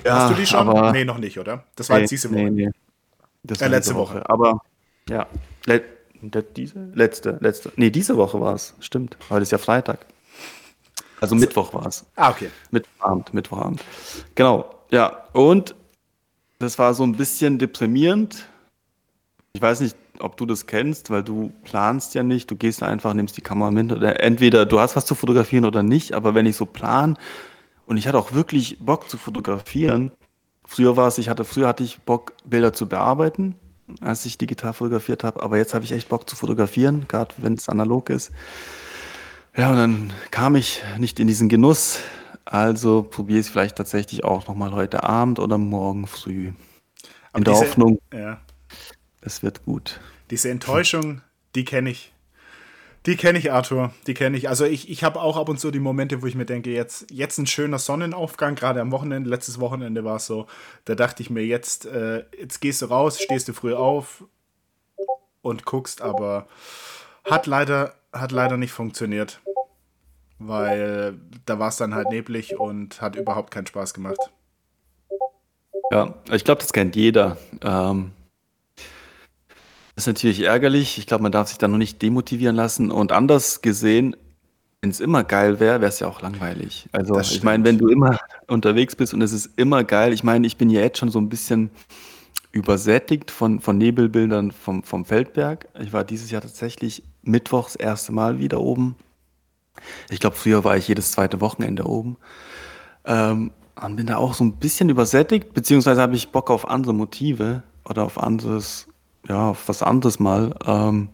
Hast 0.06 0.30
du 0.30 0.34
Ja, 0.34 0.34
die 0.34 0.46
schon? 0.46 0.68
aber 0.68 0.92
Ne, 0.92 1.06
noch 1.06 1.18
nicht, 1.18 1.40
oder? 1.40 1.64
Das 1.76 1.90
war 1.90 1.98
ne, 1.98 2.02
jetzt 2.02 2.12
diese 2.12 2.30
Woche. 2.32 2.52
ne. 2.52 2.72
Das 3.44 3.62
Äh, 3.62 3.68
letzte 3.70 3.96
Woche. 3.96 4.16
Woche. 4.16 4.30
Aber 4.30 4.62
ja, 5.10 5.28
le 5.66 5.82
diese? 6.56 6.90
Letzte 6.94 7.38
letzte 7.42 7.72
ne, 7.76 7.92
diese 7.92 8.16
Woche 8.16 8.40
war's. 8.40 8.76
Stimmt. 8.80 9.18
Heute 9.30 9.44
ist 9.44 9.52
ja 9.52 9.58
Freitag. 9.58 10.06
Also, 11.20 11.36
Mittwoch 11.36 11.74
war's. 11.74 12.06
Ah, 12.16 12.30
okay. 12.30 12.50
Mittwochabend 12.72 13.34
Mittwochabend. 13.34 13.84
Genau, 14.36 14.74
ja. 14.90 15.26
Und 15.34 15.76
das 16.60 16.80
war 16.80 16.94
so 16.94 17.04
ein 17.04 17.14
bisschen 17.14 17.60
deprimierend. 17.60 18.48
Ich 19.54 19.62
weiß 19.62 19.82
nicht, 19.82 19.96
ob 20.20 20.38
du 20.38 20.46
das 20.46 20.66
kennst, 20.66 21.10
weil 21.10 21.24
du 21.24 21.52
planst 21.64 22.16
ja 22.16 22.24
nicht, 22.24 22.50
du 22.50 22.56
gehst 22.56 22.84
einfach, 22.84 23.14
nimmst 23.14 23.38
die 23.38 23.42
Kamera 23.42 23.72
mit 23.72 23.92
oder 23.92 24.22
entweder 24.22 24.66
du 24.66 24.80
hast 24.80 24.96
was 24.96 25.06
zu 25.06 25.16
fotografieren 25.16 25.66
oder 25.66 25.84
nicht, 25.84 26.14
aber 26.14 26.36
wenn 26.36 26.46
ich 26.46 26.56
so 26.56 26.66
plan 26.66 27.18
und 27.86 27.98
ich 27.98 28.08
hatte 28.08 28.18
auch 28.18 28.34
wirklich 28.34 28.80
Bock 28.80 29.10
zu 29.10 29.18
fotografieren, 29.18 30.12
früher 30.66 30.96
war 30.98 31.08
es, 31.08 31.18
ich 31.18 31.30
hatte, 31.30 31.44
früher 31.44 31.68
hatte 31.68 31.84
ich 31.84 32.02
Bock, 32.02 32.34
Bilder 32.46 32.74
zu 32.74 32.88
bearbeiten, 32.88 33.56
als 34.02 34.26
ich 34.26 34.38
digital 34.38 34.74
fotografiert 34.74 35.24
habe, 35.24 35.42
aber 35.42 35.58
jetzt 35.58 35.74
habe 35.74 35.86
ich 35.86 35.92
echt 35.92 36.10
Bock 36.10 36.30
zu 36.30 36.36
fotografieren, 36.36 37.06
gerade 37.08 37.34
wenn 37.38 37.54
es 37.54 37.70
analog 37.70 38.10
ist. 38.10 38.32
Ja, 39.56 39.70
und 39.72 39.78
dann 39.78 40.14
kam 40.32 40.56
ich 40.56 40.82
nicht 40.98 41.20
in 41.20 41.28
diesen 41.28 41.50
Genuss, 41.50 42.00
also 42.46 43.04
probiere 43.04 43.40
ich 43.40 43.48
es 43.48 43.52
vielleicht 43.52 43.76
tatsächlich 43.76 44.24
auch 44.24 44.48
nochmal 44.48 44.72
heute 44.72 45.04
Abend 45.04 45.40
oder 45.40 45.58
morgen 45.58 46.08
früh. 46.08 46.54
Aber 47.32 47.40
in 47.40 47.44
der 47.44 47.54
diese, 47.54 47.66
Hoffnung, 47.66 48.00
ja. 48.12 48.42
es 49.22 49.44
wird 49.44 49.66
gut. 49.66 50.00
Diese 50.30 50.50
Enttäuschung, 50.50 51.22
die 51.56 51.66
kenne 51.66 51.92
ich. 51.92 52.13
Die 53.06 53.18
kenne 53.18 53.38
ich, 53.38 53.52
Arthur. 53.52 53.94
Die 54.08 54.14
kenne 54.14 54.38
ich. 54.38 54.48
Also 54.48 54.66
ich, 54.66 54.90
ich 54.90 55.04
habe 55.04 55.22
auch 55.22 55.36
ab 55.36 55.50
und 55.50 55.60
zu 55.60 55.72
die 55.72 55.80
Momente, 55.80 56.22
wo 56.22 56.26
ich 56.26 56.36
mir 56.36 56.46
denke, 56.46 56.72
jetzt, 56.72 57.12
jetzt 57.12 57.38
ein 57.38 57.48
schöner 57.48 57.78
Sonnenaufgang, 57.80 58.56
gerade 58.56 58.80
am 58.80 58.92
Wochenende, 58.92 59.30
letztes 59.30 59.60
Wochenende 59.60 60.06
war 60.06 60.18
es 60.18 60.26
so, 60.26 60.48
da 60.86 60.96
dachte 60.96 61.22
ich 61.22 61.30
mir, 61.30 61.46
jetzt, 61.46 61.86
äh, 61.86 62.24
jetzt 62.40 62.62
gehst 62.62 62.82
du 62.82 62.86
raus, 62.86 63.20
stehst 63.22 63.48
du 63.50 63.54
früh 63.54 63.74
auf 63.74 64.24
und 65.42 65.66
guckst, 65.66 66.02
aber 66.02 66.48
hat 67.26 67.46
leider, 67.46 67.94
hat 68.14 68.32
leider 68.32 68.56
nicht 68.56 68.72
funktioniert. 68.72 69.42
Weil 70.40 71.20
da 71.46 71.60
war 71.60 71.70
es 71.70 71.78
dann 71.78 71.94
halt 71.96 72.10
neblig 72.10 72.58
und 72.58 73.02
hat 73.02 73.16
überhaupt 73.16 73.52
keinen 73.52 73.68
Spaß 73.68 73.94
gemacht. 73.94 74.18
Ja, 75.92 76.16
ich 76.32 76.44
glaube, 76.44 76.62
das 76.62 76.74
kennt 76.74 76.96
jeder. 76.96 77.38
Ähm, 77.62 78.12
ist 79.96 80.08
natürlich 80.08 80.42
ärgerlich. 80.42 80.98
Ich 80.98 81.08
glaube, 81.08 81.24
man 81.24 81.32
darf 81.32 81.50
sich 81.50 81.58
da 81.58 81.68
noch 81.68 81.78
nicht 81.78 82.02
demotivieren 82.02 82.56
lassen. 82.56 82.92
Und 82.92 83.12
anders 83.12 83.62
gesehen, 83.62 84.16
wenn 84.82 84.90
es 84.90 85.00
immer 85.00 85.24
geil 85.24 85.60
wäre, 85.60 85.82
wäre 85.82 85.90
es 85.90 86.00
ja 86.00 86.08
auch 86.08 86.22
langweilig. 86.22 86.90
Also 86.92 87.20
ich 87.20 87.44
meine, 87.44 87.64
wenn 87.64 87.78
du 87.78 87.88
immer 87.88 88.20
unterwegs 88.48 88.96
bist 88.96 89.14
und 89.14 89.22
es 89.22 89.32
ist 89.32 89.52
immer 89.56 89.84
geil, 89.84 90.12
ich 90.12 90.24
meine, 90.24 90.46
ich 90.46 90.58
bin 90.58 90.70
ja 90.70 90.82
jetzt 90.82 90.98
schon 90.98 91.10
so 91.10 91.20
ein 91.20 91.30
bisschen 91.30 91.70
übersättigt 92.52 93.32
von, 93.32 93.60
von 93.60 93.78
Nebelbildern 93.78 94.52
vom, 94.52 94.84
vom 94.84 95.06
Feldberg. 95.06 95.68
Ich 95.80 95.94
war 95.94 96.04
dieses 96.04 96.32
Jahr 96.32 96.42
tatsächlich 96.42 97.04
mittwochs 97.22 97.76
erste 97.76 98.12
Mal 98.12 98.40
wieder 98.40 98.60
oben. 98.60 98.96
Ich 100.10 100.20
glaube, 100.20 100.36
früher 100.36 100.64
war 100.64 100.78
ich 100.78 100.88
jedes 100.88 101.12
zweite 101.12 101.42
Wochenende 101.42 101.86
oben. 101.86 102.18
Ähm, 103.06 103.52
und 103.82 103.96
bin 103.96 104.06
da 104.06 104.18
auch 104.18 104.34
so 104.34 104.44
ein 104.44 104.58
bisschen 104.58 104.90
übersättigt, 104.90 105.54
beziehungsweise 105.54 106.02
habe 106.02 106.16
ich 106.16 106.30
Bock 106.30 106.52
auf 106.52 106.68
andere 106.70 106.94
Motive 106.94 107.64
oder 107.86 108.04
auf 108.04 108.22
anderes 108.22 108.88
ja, 109.28 109.50
auf 109.50 109.68
was 109.68 109.84
anderes 109.84 110.20
mal. 110.20 110.56
Ähm, 110.66 111.10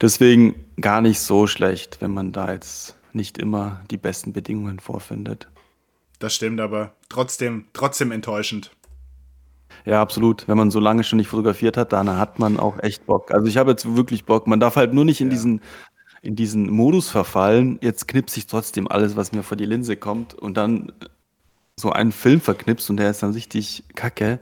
deswegen 0.00 0.54
gar 0.80 1.00
nicht 1.00 1.20
so 1.20 1.46
schlecht, 1.46 2.00
wenn 2.00 2.12
man 2.12 2.32
da 2.32 2.52
jetzt 2.52 2.96
nicht 3.12 3.38
immer 3.38 3.80
die 3.90 3.96
besten 3.96 4.32
Bedingungen 4.32 4.78
vorfindet. 4.78 5.48
Das 6.18 6.34
stimmt, 6.34 6.60
aber 6.60 6.92
trotzdem, 7.08 7.66
trotzdem 7.72 8.12
enttäuschend. 8.12 8.70
Ja, 9.84 10.02
absolut. 10.02 10.46
Wenn 10.46 10.58
man 10.58 10.70
so 10.70 10.80
lange 10.80 11.04
schon 11.04 11.16
nicht 11.16 11.28
fotografiert 11.28 11.76
hat, 11.76 11.92
dann 11.92 12.18
hat 12.18 12.38
man 12.38 12.58
auch 12.58 12.78
echt 12.82 13.06
Bock. 13.06 13.30
Also 13.30 13.46
ich 13.46 13.56
habe 13.56 13.70
jetzt 13.70 13.96
wirklich 13.96 14.24
Bock. 14.24 14.46
Man 14.46 14.60
darf 14.60 14.76
halt 14.76 14.92
nur 14.92 15.04
nicht 15.04 15.20
in 15.20 15.28
ja. 15.28 15.34
diesen 15.34 15.60
in 16.22 16.36
diesen 16.36 16.68
Modus 16.70 17.08
verfallen. 17.08 17.78
Jetzt 17.80 18.06
knipse 18.06 18.38
ich 18.38 18.46
trotzdem 18.46 18.88
alles, 18.88 19.16
was 19.16 19.32
mir 19.32 19.42
vor 19.42 19.56
die 19.56 19.64
Linse 19.64 19.96
kommt 19.96 20.34
und 20.34 20.56
dann 20.56 20.92
so 21.78 21.90
einen 21.92 22.12
Film 22.12 22.42
verknipst 22.42 22.90
und 22.90 22.98
der 22.98 23.10
ist 23.10 23.22
dann 23.22 23.32
richtig 23.32 23.84
kacke. 23.94 24.38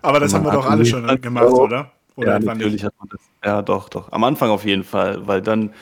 Aber 0.00 0.20
das 0.20 0.32
haben 0.32 0.44
wir 0.44 0.52
doch 0.52 0.64
alle 0.64 0.86
schon 0.86 1.20
gemacht, 1.20 1.52
oder? 1.52 1.92
Oder 2.18 2.32
ja, 2.32 2.38
natürlich 2.40 2.82
hat 2.82 2.94
man 2.98 3.08
das. 3.10 3.20
Ja, 3.44 3.62
doch, 3.62 3.88
doch. 3.88 4.10
Am 4.10 4.24
Anfang 4.24 4.50
auf 4.50 4.64
jeden 4.64 4.82
Fall, 4.82 5.24
weil 5.28 5.40
dann 5.40 5.72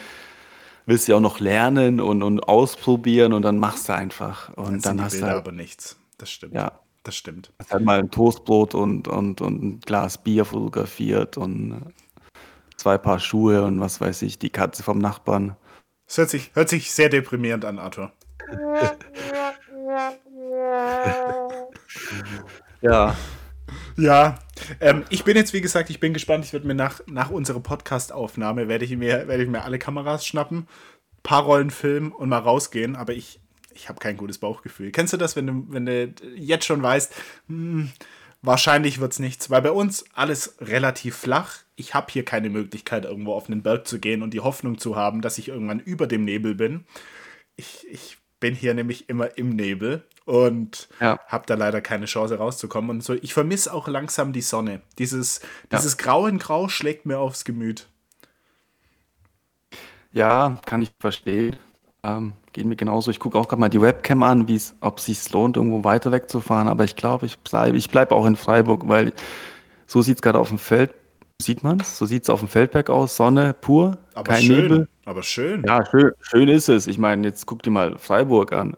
willst 0.84 1.08
du 1.08 1.12
ja 1.12 1.16
auch 1.16 1.22
noch 1.22 1.40
lernen 1.40 1.98
und, 1.98 2.22
und 2.22 2.40
ausprobieren 2.40 3.32
und 3.32 3.40
dann 3.40 3.58
machst 3.58 3.88
du 3.88 3.94
einfach. 3.94 4.50
Und 4.50 4.84
dann, 4.84 4.98
dann 4.98 5.04
hast 5.04 5.12
Bilder 5.12 5.26
du 5.28 5.32
halt, 5.32 5.46
aber 5.46 5.52
nichts. 5.52 5.96
Das 6.18 6.30
stimmt. 6.30 6.52
Ja. 6.54 6.72
Das 7.04 7.16
stimmt. 7.16 7.52
Hast 7.58 7.72
halt 7.72 7.84
mal 7.84 8.00
ein 8.00 8.10
Toastbrot 8.10 8.74
und, 8.74 9.08
und, 9.08 9.40
und 9.40 9.62
ein 9.62 9.80
Glas 9.80 10.18
Bier 10.18 10.44
fotografiert 10.44 11.38
und 11.38 11.94
zwei 12.76 12.98
Paar 12.98 13.18
Schuhe 13.20 13.62
und 13.62 13.80
was 13.80 14.00
weiß 14.00 14.20
ich, 14.22 14.38
die 14.38 14.50
Katze 14.50 14.82
vom 14.82 14.98
Nachbarn. 14.98 15.56
Das 16.06 16.18
hört 16.18 16.28
sich, 16.30 16.50
hört 16.54 16.68
sich 16.68 16.92
sehr 16.92 17.08
deprimierend 17.08 17.64
an, 17.64 17.78
Arthur. 17.78 18.12
ja. 22.82 23.16
Ja, 23.96 24.38
ähm, 24.80 25.04
ich 25.10 25.24
bin 25.24 25.36
jetzt, 25.36 25.52
wie 25.52 25.60
gesagt, 25.60 25.90
ich 25.90 26.00
bin 26.00 26.12
gespannt. 26.12 26.44
Ich 26.44 26.52
werde 26.52 26.66
mir 26.66 26.74
nach, 26.74 27.00
nach 27.06 27.30
unserer 27.30 27.60
Podcast-Aufnahme, 27.60 28.68
werde 28.68 28.84
ich, 28.84 28.96
mir, 28.96 29.28
werd 29.28 29.40
ich 29.40 29.48
mir 29.48 29.62
alle 29.62 29.78
Kameras 29.78 30.26
schnappen, 30.26 30.66
paar 31.22 31.42
Rollen 31.42 31.70
filmen 31.70 32.12
und 32.12 32.28
mal 32.28 32.38
rausgehen. 32.38 32.96
Aber 32.96 33.12
ich, 33.12 33.40
ich 33.74 33.88
habe 33.88 33.98
kein 33.98 34.16
gutes 34.16 34.38
Bauchgefühl. 34.38 34.90
Kennst 34.90 35.12
du 35.12 35.16
das, 35.16 35.36
wenn 35.36 35.46
du, 35.46 35.64
wenn 35.68 35.86
du 35.86 36.12
jetzt 36.34 36.64
schon 36.64 36.82
weißt, 36.82 37.14
hm, 37.48 37.90
wahrscheinlich 38.42 39.00
wird 39.00 39.12
es 39.12 39.18
nichts? 39.18 39.50
Weil 39.50 39.62
bei 39.62 39.72
uns 39.72 40.04
alles 40.14 40.56
relativ 40.60 41.16
flach. 41.16 41.58
Ich 41.76 41.94
habe 41.94 42.10
hier 42.10 42.24
keine 42.24 42.50
Möglichkeit, 42.50 43.04
irgendwo 43.04 43.34
auf 43.34 43.48
einen 43.48 43.62
Berg 43.62 43.86
zu 43.86 43.98
gehen 43.98 44.22
und 44.22 44.32
die 44.32 44.40
Hoffnung 44.40 44.78
zu 44.78 44.96
haben, 44.96 45.20
dass 45.20 45.38
ich 45.38 45.48
irgendwann 45.48 45.80
über 45.80 46.06
dem 46.06 46.24
Nebel 46.24 46.54
bin. 46.54 46.84
Ich, 47.56 47.86
ich 47.90 48.18
bin 48.40 48.54
hier 48.54 48.74
nämlich 48.74 49.08
immer 49.08 49.36
im 49.36 49.50
Nebel 49.50 50.04
und 50.26 50.88
ja. 51.00 51.18
habe 51.28 51.44
da 51.46 51.54
leider 51.54 51.80
keine 51.80 52.04
Chance 52.04 52.36
rauszukommen. 52.36 52.90
Und 52.90 53.04
so, 53.04 53.14
ich 53.14 53.32
vermisse 53.32 53.72
auch 53.72 53.88
langsam 53.88 54.32
die 54.32 54.42
Sonne. 54.42 54.82
Dieses, 54.98 55.40
dieses 55.72 55.92
ja. 55.92 56.04
Grau 56.04 56.26
in 56.26 56.38
Grau 56.38 56.68
schlägt 56.68 57.06
mir 57.06 57.18
aufs 57.18 57.44
Gemüt. 57.44 57.88
Ja, 60.12 60.58
kann 60.66 60.82
ich 60.82 60.90
verstehen. 61.00 61.56
Ähm, 62.02 62.32
geht 62.52 62.66
mir 62.66 62.76
genauso. 62.76 63.10
Ich 63.10 63.20
gucke 63.20 63.38
auch 63.38 63.48
gerade 63.48 63.60
mal 63.60 63.68
die 63.68 63.80
Webcam 63.80 64.22
an, 64.24 64.46
ob 64.80 64.98
es 64.98 65.04
sich 65.04 65.30
lohnt, 65.32 65.56
irgendwo 65.56 65.84
weiter 65.84 66.10
wegzufahren. 66.10 66.68
Aber 66.68 66.84
ich 66.84 66.96
glaube, 66.96 67.26
ich 67.26 67.38
bleibe 67.38 67.76
ich 67.76 67.88
bleib 67.88 68.10
auch 68.10 68.26
in 68.26 68.36
Freiburg, 68.36 68.88
weil 68.88 69.12
so 69.86 70.02
sieht 70.02 70.16
es 70.16 70.22
gerade 70.22 70.38
auf 70.38 70.48
dem 70.48 70.58
Feld. 70.58 70.92
Sieht 71.40 71.62
man 71.62 71.80
es? 71.80 71.98
So 71.98 72.06
sieht 72.06 72.24
es 72.24 72.30
auf 72.30 72.40
dem 72.40 72.48
Feldberg 72.48 72.90
aus. 72.90 73.16
Sonne 73.16 73.54
pur, 73.54 73.98
aber 74.14 74.32
kein 74.32 74.42
schön, 74.42 74.62
Nebel. 74.62 74.88
Aber 75.04 75.22
schön. 75.22 75.62
Ja, 75.64 75.84
schön, 75.84 76.12
schön 76.20 76.48
ist 76.48 76.68
es. 76.68 76.86
Ich 76.86 76.98
meine, 76.98 77.28
jetzt 77.28 77.46
guck 77.46 77.62
dir 77.62 77.70
mal 77.70 77.96
Freiburg 77.98 78.52
an. 78.52 78.76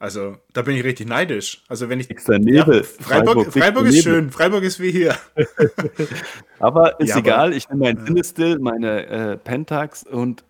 Also, 0.00 0.36
da 0.52 0.62
bin 0.62 0.76
ich 0.76 0.84
richtig 0.84 1.08
neidisch. 1.08 1.64
Also, 1.68 1.88
wenn 1.88 1.98
ich. 1.98 2.08
Nebel. 2.08 2.52
Ja, 2.54 2.64
Freiburg, 2.64 3.02
Freiburg, 3.02 3.52
Freiburg 3.52 3.86
ist 3.86 3.94
Nebel. 3.96 4.02
schön. 4.02 4.30
Freiburg 4.30 4.62
ist 4.62 4.80
wie 4.80 4.92
hier. 4.92 5.16
aber 6.60 7.00
ist 7.00 7.10
ja, 7.10 7.18
egal. 7.18 7.46
Aber, 7.46 7.56
ich 7.56 7.68
nehme 7.68 7.82
mein 7.82 8.06
Cinestill, 8.06 8.58
meine 8.60 9.06
äh, 9.06 9.36
Pentax 9.36 10.04
und 10.04 10.44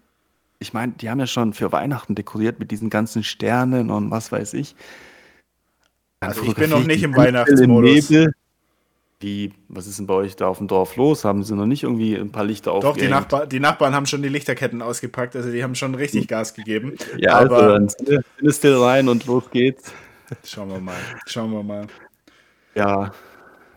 ich 0.58 0.74
meine, 0.74 0.92
die 0.92 1.08
haben 1.08 1.20
ja 1.20 1.26
schon 1.26 1.54
für 1.54 1.72
Weihnachten 1.72 2.14
dekoriert 2.14 2.58
mit 2.58 2.70
diesen 2.70 2.90
ganzen 2.90 3.24
Sternen 3.24 3.90
und 3.90 4.10
was 4.10 4.32
weiß 4.32 4.52
ich. 4.54 4.76
Also, 6.20 6.42
ich 6.42 6.54
bin 6.54 6.68
noch 6.68 6.84
nicht 6.84 7.02
im 7.02 7.16
Weihnachtsmodus. 7.16 8.10
Nebel. 8.10 8.32
Wie, 9.20 9.52
was 9.66 9.88
ist 9.88 9.98
denn 9.98 10.06
bei 10.06 10.14
euch 10.14 10.36
da 10.36 10.46
auf 10.46 10.58
dem 10.58 10.68
Dorf 10.68 10.94
los? 10.94 11.24
Haben 11.24 11.42
sie 11.42 11.56
noch 11.56 11.66
nicht 11.66 11.82
irgendwie 11.82 12.14
ein 12.14 12.30
paar 12.30 12.44
Lichter 12.44 12.70
aufgehängt? 12.72 12.96
Doch, 12.96 13.02
die, 13.02 13.08
Nachbar 13.08 13.46
die 13.46 13.58
Nachbarn 13.58 13.94
haben 13.94 14.06
schon 14.06 14.22
die 14.22 14.28
Lichterketten 14.28 14.80
ausgepackt, 14.80 15.34
also 15.34 15.50
die 15.50 15.64
haben 15.64 15.74
schon 15.74 15.96
richtig. 15.96 16.28
Gas 16.28 16.54
gegeben. 16.54 16.94
Ja, 17.18 17.34
also 17.34 17.54
aber 17.54 17.74
also 17.74 17.96
dann 18.40 18.52
still 18.52 18.76
rein 18.76 19.08
und 19.08 19.26
los 19.26 19.50
geht's. 19.50 19.92
Schauen 20.44 20.68
wir 20.70 20.78
mal, 20.78 20.94
schauen 21.26 21.50
wir 21.52 21.62
mal. 21.62 21.86
Ja, 22.74 23.12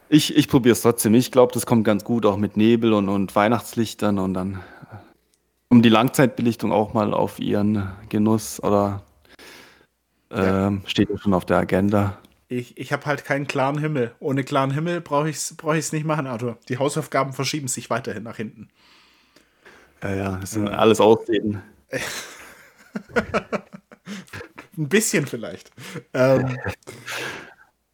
ich, 0.09 0.35
ich 0.35 0.47
probiere 0.47 0.73
es 0.73 0.81
trotzdem. 0.81 1.15
Ich 1.15 1.31
glaube, 1.31 1.53
das 1.53 1.65
kommt 1.65 1.85
ganz 1.85 2.03
gut, 2.03 2.25
auch 2.25 2.37
mit 2.37 2.55
Nebel 2.55 2.93
und, 2.93 3.09
und 3.09 3.35
Weihnachtslichtern 3.35 4.19
und 4.19 4.33
dann 4.33 4.59
um 5.69 5.81
die 5.81 5.89
Langzeitbelichtung 5.89 6.71
auch 6.71 6.93
mal 6.93 7.13
auf 7.13 7.39
ihren 7.39 7.89
Genuss 8.09 8.61
oder 8.61 9.01
ja. 10.29 10.67
Ähm, 10.67 10.81
steht 10.85 11.09
ja 11.09 11.17
schon 11.17 11.33
auf 11.33 11.45
der 11.45 11.57
Agenda 11.57 12.17
ich, 12.51 12.77
ich 12.77 12.91
habe 12.91 13.05
halt 13.05 13.23
keinen 13.23 13.47
klaren 13.47 13.77
Himmel. 13.77 14.11
Ohne 14.19 14.43
klaren 14.43 14.71
Himmel 14.71 14.99
brauche 14.99 15.29
ich 15.29 15.37
es 15.37 15.55
brauch 15.55 15.73
nicht 15.73 16.03
machen, 16.03 16.27
Arthur. 16.27 16.57
Die 16.67 16.77
Hausaufgaben 16.77 17.31
verschieben 17.31 17.69
sich 17.69 17.89
weiterhin 17.89 18.23
nach 18.23 18.35
hinten. 18.35 18.67
Ja, 20.03 20.15
ja, 20.15 20.37
das 20.37 20.51
sind 20.51 20.67
ja. 20.67 20.73
alles 20.73 20.99
Ausreden. 20.99 21.61
Ein 24.77 24.89
bisschen 24.89 25.27
vielleicht. 25.27 25.71
Ähm, 26.13 26.57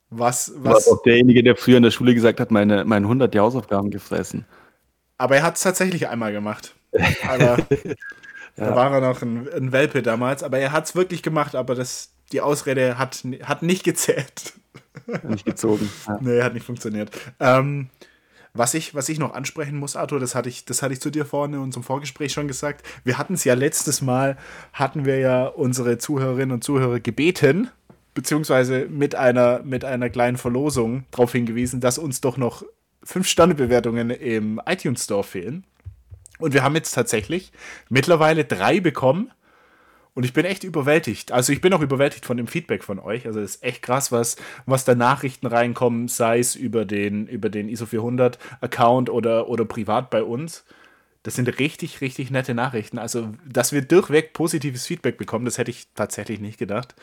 was, 0.10 0.52
was. 0.56 0.74
Was 0.74 0.88
auch 0.88 1.04
derjenige, 1.04 1.44
der 1.44 1.56
früher 1.56 1.78
in 1.78 1.84
der 1.84 1.92
Schule 1.92 2.16
gesagt 2.16 2.40
hat, 2.40 2.50
meine, 2.50 2.84
meine 2.84 3.06
100 3.06 3.32
die 3.32 3.40
Hausaufgaben 3.40 3.92
gefressen. 3.92 4.46
Aber 5.20 5.36
er 5.36 5.44
hat 5.44 5.58
es 5.58 5.62
tatsächlich 5.62 6.08
einmal 6.08 6.32
gemacht. 6.32 6.74
Aber 7.28 7.60
ja. 7.84 7.98
da 8.56 8.76
war 8.76 8.92
er 8.92 9.02
noch 9.02 9.22
ein, 9.22 9.48
ein 9.54 9.72
Welpe 9.72 10.02
damals. 10.02 10.42
Aber 10.42 10.58
er 10.58 10.72
hat 10.72 10.86
es 10.86 10.96
wirklich 10.96 11.22
gemacht, 11.22 11.54
aber 11.54 11.76
das, 11.76 12.17
die 12.32 12.42
Ausrede 12.42 12.98
hat, 12.98 13.24
hat 13.44 13.64
nicht 13.64 13.84
gezählt. 13.84 14.54
Nicht 15.24 15.46
gezogen. 15.46 15.90
Ja. 16.08 16.18
Nee, 16.22 16.42
hat 16.42 16.54
nicht 16.54 16.66
funktioniert. 16.66 17.12
Ähm, 17.40 17.90
was 18.54 18.74
ich, 18.74 18.96
was 18.96 19.08
ich 19.10 19.20
noch 19.20 19.34
ansprechen 19.34 19.78
muss, 19.78 19.96
Arthur, 19.96 20.20
das 20.20 20.34
hatte 20.34 20.50
ich, 20.50 20.66
das 20.66 20.82
hatte 20.82 20.94
ich 20.94 21.02
zu 21.02 21.12
dir 21.12 21.26
vorne 21.26 21.58
in 21.58 21.62
unserem 21.62 21.84
Vorgespräch 21.84 22.34
schon 22.34 22.48
gesagt. 22.48 22.86
Wir 23.04 23.18
hatten 23.18 23.36
es 23.36 23.44
ja 23.44 23.54
letztes 23.54 24.02
Mal, 24.02 24.38
hatten 24.74 25.06
wir 25.06 25.20
ja 25.20 25.46
unsere 25.46 25.98
Zuhörerinnen 25.98 26.52
und 26.52 26.64
Zuhörer 26.64 27.00
gebeten, 27.00 27.70
beziehungsweise 28.14 28.88
mit 28.90 29.14
einer, 29.14 29.62
mit 29.64 29.86
einer 29.86 30.10
kleinen 30.10 30.38
Verlosung 30.38 31.06
darauf 31.12 31.32
hingewiesen, 31.32 31.82
dass 31.82 32.00
uns 32.00 32.20
doch 32.20 32.38
noch 32.38 32.64
5-Sterne-Bewertungen 33.06 34.10
im 34.10 34.60
iTunes 34.66 35.04
Store 35.04 35.24
fehlen. 35.24 35.64
Und 36.40 36.54
wir 36.54 36.64
haben 36.64 36.76
jetzt 36.76 36.92
tatsächlich 36.92 37.52
mittlerweile 37.90 38.44
drei 38.46 38.80
bekommen. 38.80 39.32
Und 40.18 40.24
ich 40.24 40.34
bin 40.34 40.46
echt 40.46 40.64
überwältigt. 40.64 41.32
Also 41.32 41.54
ich 41.54 41.62
bin 41.62 41.72
auch 41.76 41.82
überwältigt 41.82 42.26
von 42.26 42.38
dem 42.38 42.48
Feedback 42.48 42.84
von 42.84 42.98
euch. 42.98 43.28
Also 43.28 43.40
es 43.40 43.58
ist 43.58 43.64
echt 43.64 43.84
krass, 43.84 44.12
was, 44.12 44.36
was 44.66 44.84
da 44.84 44.96
Nachrichten 44.96 45.46
reinkommen, 45.46 46.08
sei 46.08 46.40
es 46.40 46.56
über 46.56 46.86
den, 46.86 47.28
über 47.28 47.50
den 47.50 47.70
ISO 47.70 47.86
400 47.86 48.40
Account 48.60 49.12
oder, 49.12 49.48
oder 49.48 49.64
privat 49.66 50.10
bei 50.10 50.24
uns. 50.24 50.66
Das 51.22 51.36
sind 51.36 51.60
richtig, 51.60 52.02
richtig 52.02 52.32
nette 52.32 52.56
Nachrichten. 52.56 52.98
Also, 52.98 53.30
dass 53.48 53.74
wir 53.74 53.84
durchweg 53.84 54.34
positives 54.34 54.88
Feedback 54.88 55.20
bekommen, 55.20 55.46
das 55.46 55.60
hätte 55.60 55.70
ich 55.70 55.86
tatsächlich 55.94 56.40
nicht 56.40 56.58
gedacht. 56.58 56.96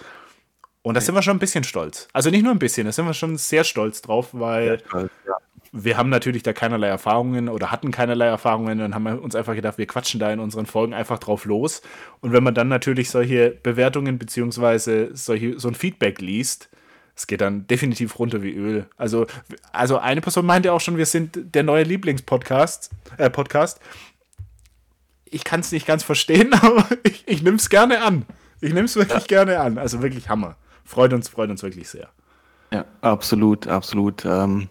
Und 0.83 0.94
da 0.94 1.00
sind 1.00 1.14
wir 1.14 1.22
schon 1.22 1.37
ein 1.37 1.38
bisschen 1.38 1.62
stolz. 1.62 2.09
Also 2.12 2.31
nicht 2.31 2.42
nur 2.42 2.50
ein 2.50 2.59
bisschen, 2.59 2.85
da 2.85 2.90
sind 2.90 3.07
wir 3.07 3.14
schon 3.14 3.37
sehr 3.37 3.62
stolz 3.62 4.03
drauf, 4.03 4.31
weil 4.33 4.81
stolz, 4.88 5.12
ja 5.24 5.37
wir 5.77 5.97
haben 5.97 6.09
natürlich 6.09 6.45
da 6.45 6.53
keinerlei 6.53 6.87
Erfahrungen 6.87 7.49
oder 7.49 7.73
hatten 7.73 7.91
keinerlei 7.91 8.27
Erfahrungen 8.27 8.81
und 8.81 8.95
haben 8.95 9.07
uns 9.19 9.35
einfach 9.35 9.57
gedacht, 9.57 9.77
wir 9.77 9.89
quatschen 9.89 10.21
da 10.21 10.33
in 10.33 10.39
unseren 10.39 10.67
Folgen 10.67 10.95
einfach 10.95 11.19
drauf 11.19 11.47
los. 11.47 11.83
Und 12.21 12.33
wenn 12.33 12.45
man 12.45 12.55
dann 12.55 12.69
natürlich 12.69 13.11
solche 13.11 13.51
Bewertungen 13.61 14.17
beziehungsweise 14.17 15.11
solche, 15.17 15.59
so 15.59 15.67
ein 15.67 15.75
Feedback 15.75 16.21
liest, 16.21 16.69
es 17.17 17.27
geht 17.27 17.41
dann 17.41 17.67
definitiv 17.67 18.21
runter 18.21 18.41
wie 18.43 18.53
Öl. 18.53 18.87
Also, 18.97 19.27
also 19.73 19.99
eine 19.99 20.21
Person 20.21 20.47
meinte 20.47 20.73
auch 20.73 20.81
schon, 20.81 20.97
wir 20.97 21.07
sind 21.07 21.39
der 21.57 21.65
neue 21.65 21.83
Lieblingspodcast. 21.83 22.91
Äh, 23.19 23.31
Podcast. 23.31 23.81
Ich 25.25 25.43
kann 25.43 25.59
es 25.59 25.73
nicht 25.73 25.89
ganz 25.89 26.05
verstehen, 26.05 26.55
aber 26.63 26.87
ich, 27.03 27.25
ich 27.27 27.43
nehme 27.43 27.57
es 27.57 27.69
gerne 27.69 28.03
an. 28.03 28.27
Ich 28.61 28.73
nehme 28.73 28.85
es 28.85 28.95
wirklich 28.95 29.23
ja. 29.23 29.43
gerne 29.43 29.59
an. 29.59 29.79
Also 29.79 30.03
wirklich 30.03 30.29
Hammer. 30.29 30.57
Freut 30.85 31.13
uns, 31.13 31.29
freut 31.29 31.51
uns 31.51 31.65
wirklich 31.65 31.89
sehr. 31.89 32.11
Ja, 32.73 32.85
absolut, 33.01 33.67
absolut. 33.67 34.25
Ähm, 34.25 34.69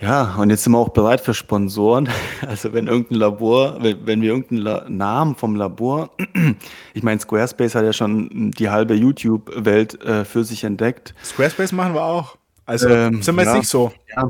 ja, 0.00 0.34
und 0.36 0.50
jetzt 0.50 0.64
sind 0.64 0.72
wir 0.72 0.78
auch 0.78 0.90
bereit 0.90 1.20
für 1.20 1.34
Sponsoren. 1.34 2.08
Also 2.46 2.72
wenn 2.72 2.86
irgendein 2.86 3.18
Labor, 3.18 3.82
wenn, 3.82 4.06
wenn 4.06 4.22
wir 4.22 4.30
irgendeinen 4.30 4.62
La 4.62 4.84
Namen 4.88 5.36
vom 5.36 5.54
Labor, 5.54 6.10
ich 6.94 7.02
meine, 7.02 7.20
Squarespace 7.20 7.74
hat 7.74 7.84
ja 7.84 7.92
schon 7.92 8.50
die 8.52 8.70
halbe 8.70 8.94
YouTube-Welt 8.94 10.02
äh, 10.02 10.24
für 10.24 10.42
sich 10.42 10.64
entdeckt. 10.64 11.14
Squarespace 11.22 11.72
machen 11.72 11.94
wir 11.94 12.02
auch. 12.02 12.36
Also 12.66 12.88
ähm, 12.88 13.22
sind 13.22 13.36
wir 13.36 13.44
ja, 13.44 13.50
jetzt 13.50 13.58
nicht 13.58 13.68
so. 13.68 13.92
Ja. 14.16 14.28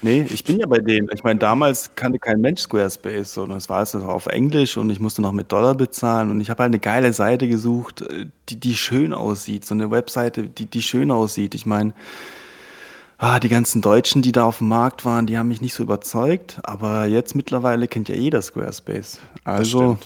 Nee, 0.00 0.26
ich 0.28 0.44
bin 0.44 0.58
ja 0.58 0.66
bei 0.66 0.78
denen. 0.78 1.08
Ich 1.12 1.24
meine, 1.24 1.38
damals 1.38 1.94
kannte 1.94 2.18
kein 2.18 2.40
Mensch 2.40 2.60
Squarespace, 2.60 3.34
sondern 3.34 3.58
es 3.58 3.68
war 3.68 3.78
alles 3.78 3.94
auf 3.94 4.26
Englisch 4.26 4.76
und 4.76 4.90
ich 4.90 5.00
musste 5.00 5.22
noch 5.22 5.32
mit 5.32 5.50
Dollar 5.50 5.74
bezahlen 5.74 6.30
und 6.30 6.40
ich 6.40 6.50
habe 6.50 6.62
halt 6.62 6.70
eine 6.70 6.78
geile 6.78 7.12
Seite 7.12 7.48
gesucht, 7.48 8.02
äh, 8.02 8.26
die, 8.48 8.58
die 8.58 8.74
schön 8.74 9.12
aussieht, 9.12 9.64
so 9.64 9.74
eine 9.74 9.90
Webseite, 9.90 10.44
die, 10.44 10.66
die 10.66 10.82
schön 10.82 11.10
aussieht. 11.10 11.54
Ich 11.54 11.66
meine, 11.66 11.94
ah, 13.22 13.40
die 13.40 13.48
ganzen 13.48 13.80
Deutschen, 13.80 14.20
die 14.20 14.32
da 14.32 14.44
auf 14.44 14.58
dem 14.58 14.68
Markt 14.68 15.04
waren, 15.04 15.26
die 15.26 15.38
haben 15.38 15.48
mich 15.48 15.60
nicht 15.60 15.74
so 15.74 15.82
überzeugt. 15.82 16.58
Aber 16.64 17.06
jetzt 17.06 17.34
mittlerweile 17.34 17.88
kennt 17.88 18.08
ja 18.08 18.14
jeder 18.14 18.42
Squarespace. 18.42 19.20
Also 19.44 19.98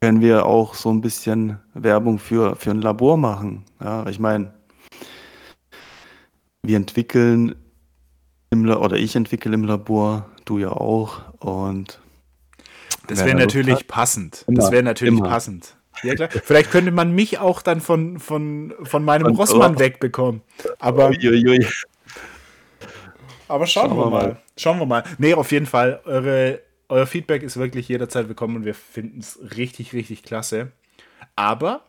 können 0.00 0.22
wir 0.22 0.46
auch 0.46 0.74
so 0.74 0.90
ein 0.90 1.02
bisschen 1.02 1.58
Werbung 1.74 2.18
für, 2.18 2.56
für 2.56 2.70
ein 2.70 2.80
Labor 2.80 3.18
machen. 3.18 3.64
Ja, 3.80 4.06
ich 4.06 4.18
meine, 4.18 4.52
wir 6.62 6.76
entwickeln 6.76 7.54
im 8.50 8.68
oder 8.68 8.96
ich 8.96 9.14
entwickle 9.14 9.54
im 9.54 9.64
Labor, 9.64 10.26
du 10.46 10.58
ja 10.58 10.70
auch. 10.70 11.20
Und 11.38 12.00
das 13.06 13.24
wäre 13.24 13.36
natürlich 13.36 13.86
passend. 13.86 14.44
Immer, 14.48 14.60
das 14.60 14.70
wäre 14.70 14.82
natürlich 14.82 15.18
immer. 15.18 15.28
passend. 15.28 15.76
Ja, 16.02 16.14
klar. 16.14 16.30
Vielleicht 16.30 16.70
könnte 16.70 16.90
man 16.90 17.12
mich 17.12 17.38
auch 17.38 17.60
dann 17.60 17.82
von, 17.82 18.18
von, 18.18 18.72
von 18.82 19.04
meinem 19.04 19.34
Rossmann 19.34 19.78
wegbekommen. 19.78 20.40
Aber. 20.78 21.10
Uiuiui. 21.10 21.66
Aber 23.50 23.66
schauen, 23.66 23.90
schauen 23.90 23.98
wir, 23.98 24.06
mal. 24.06 24.28
mal. 24.28 24.36
Schauen 24.56 24.78
wir 24.78 24.86
mal. 24.86 25.02
Nee, 25.18 25.34
auf 25.34 25.50
jeden 25.50 25.66
Fall. 25.66 26.00
Eure, 26.04 26.60
euer 26.88 27.06
Feedback 27.06 27.42
ist 27.42 27.56
wirklich 27.56 27.88
jederzeit 27.88 28.28
willkommen 28.28 28.54
und 28.56 28.64
wir 28.64 28.74
finden 28.74 29.18
es 29.18 29.40
richtig, 29.56 29.92
richtig 29.92 30.22
klasse. 30.22 30.70
Aber 31.34 31.82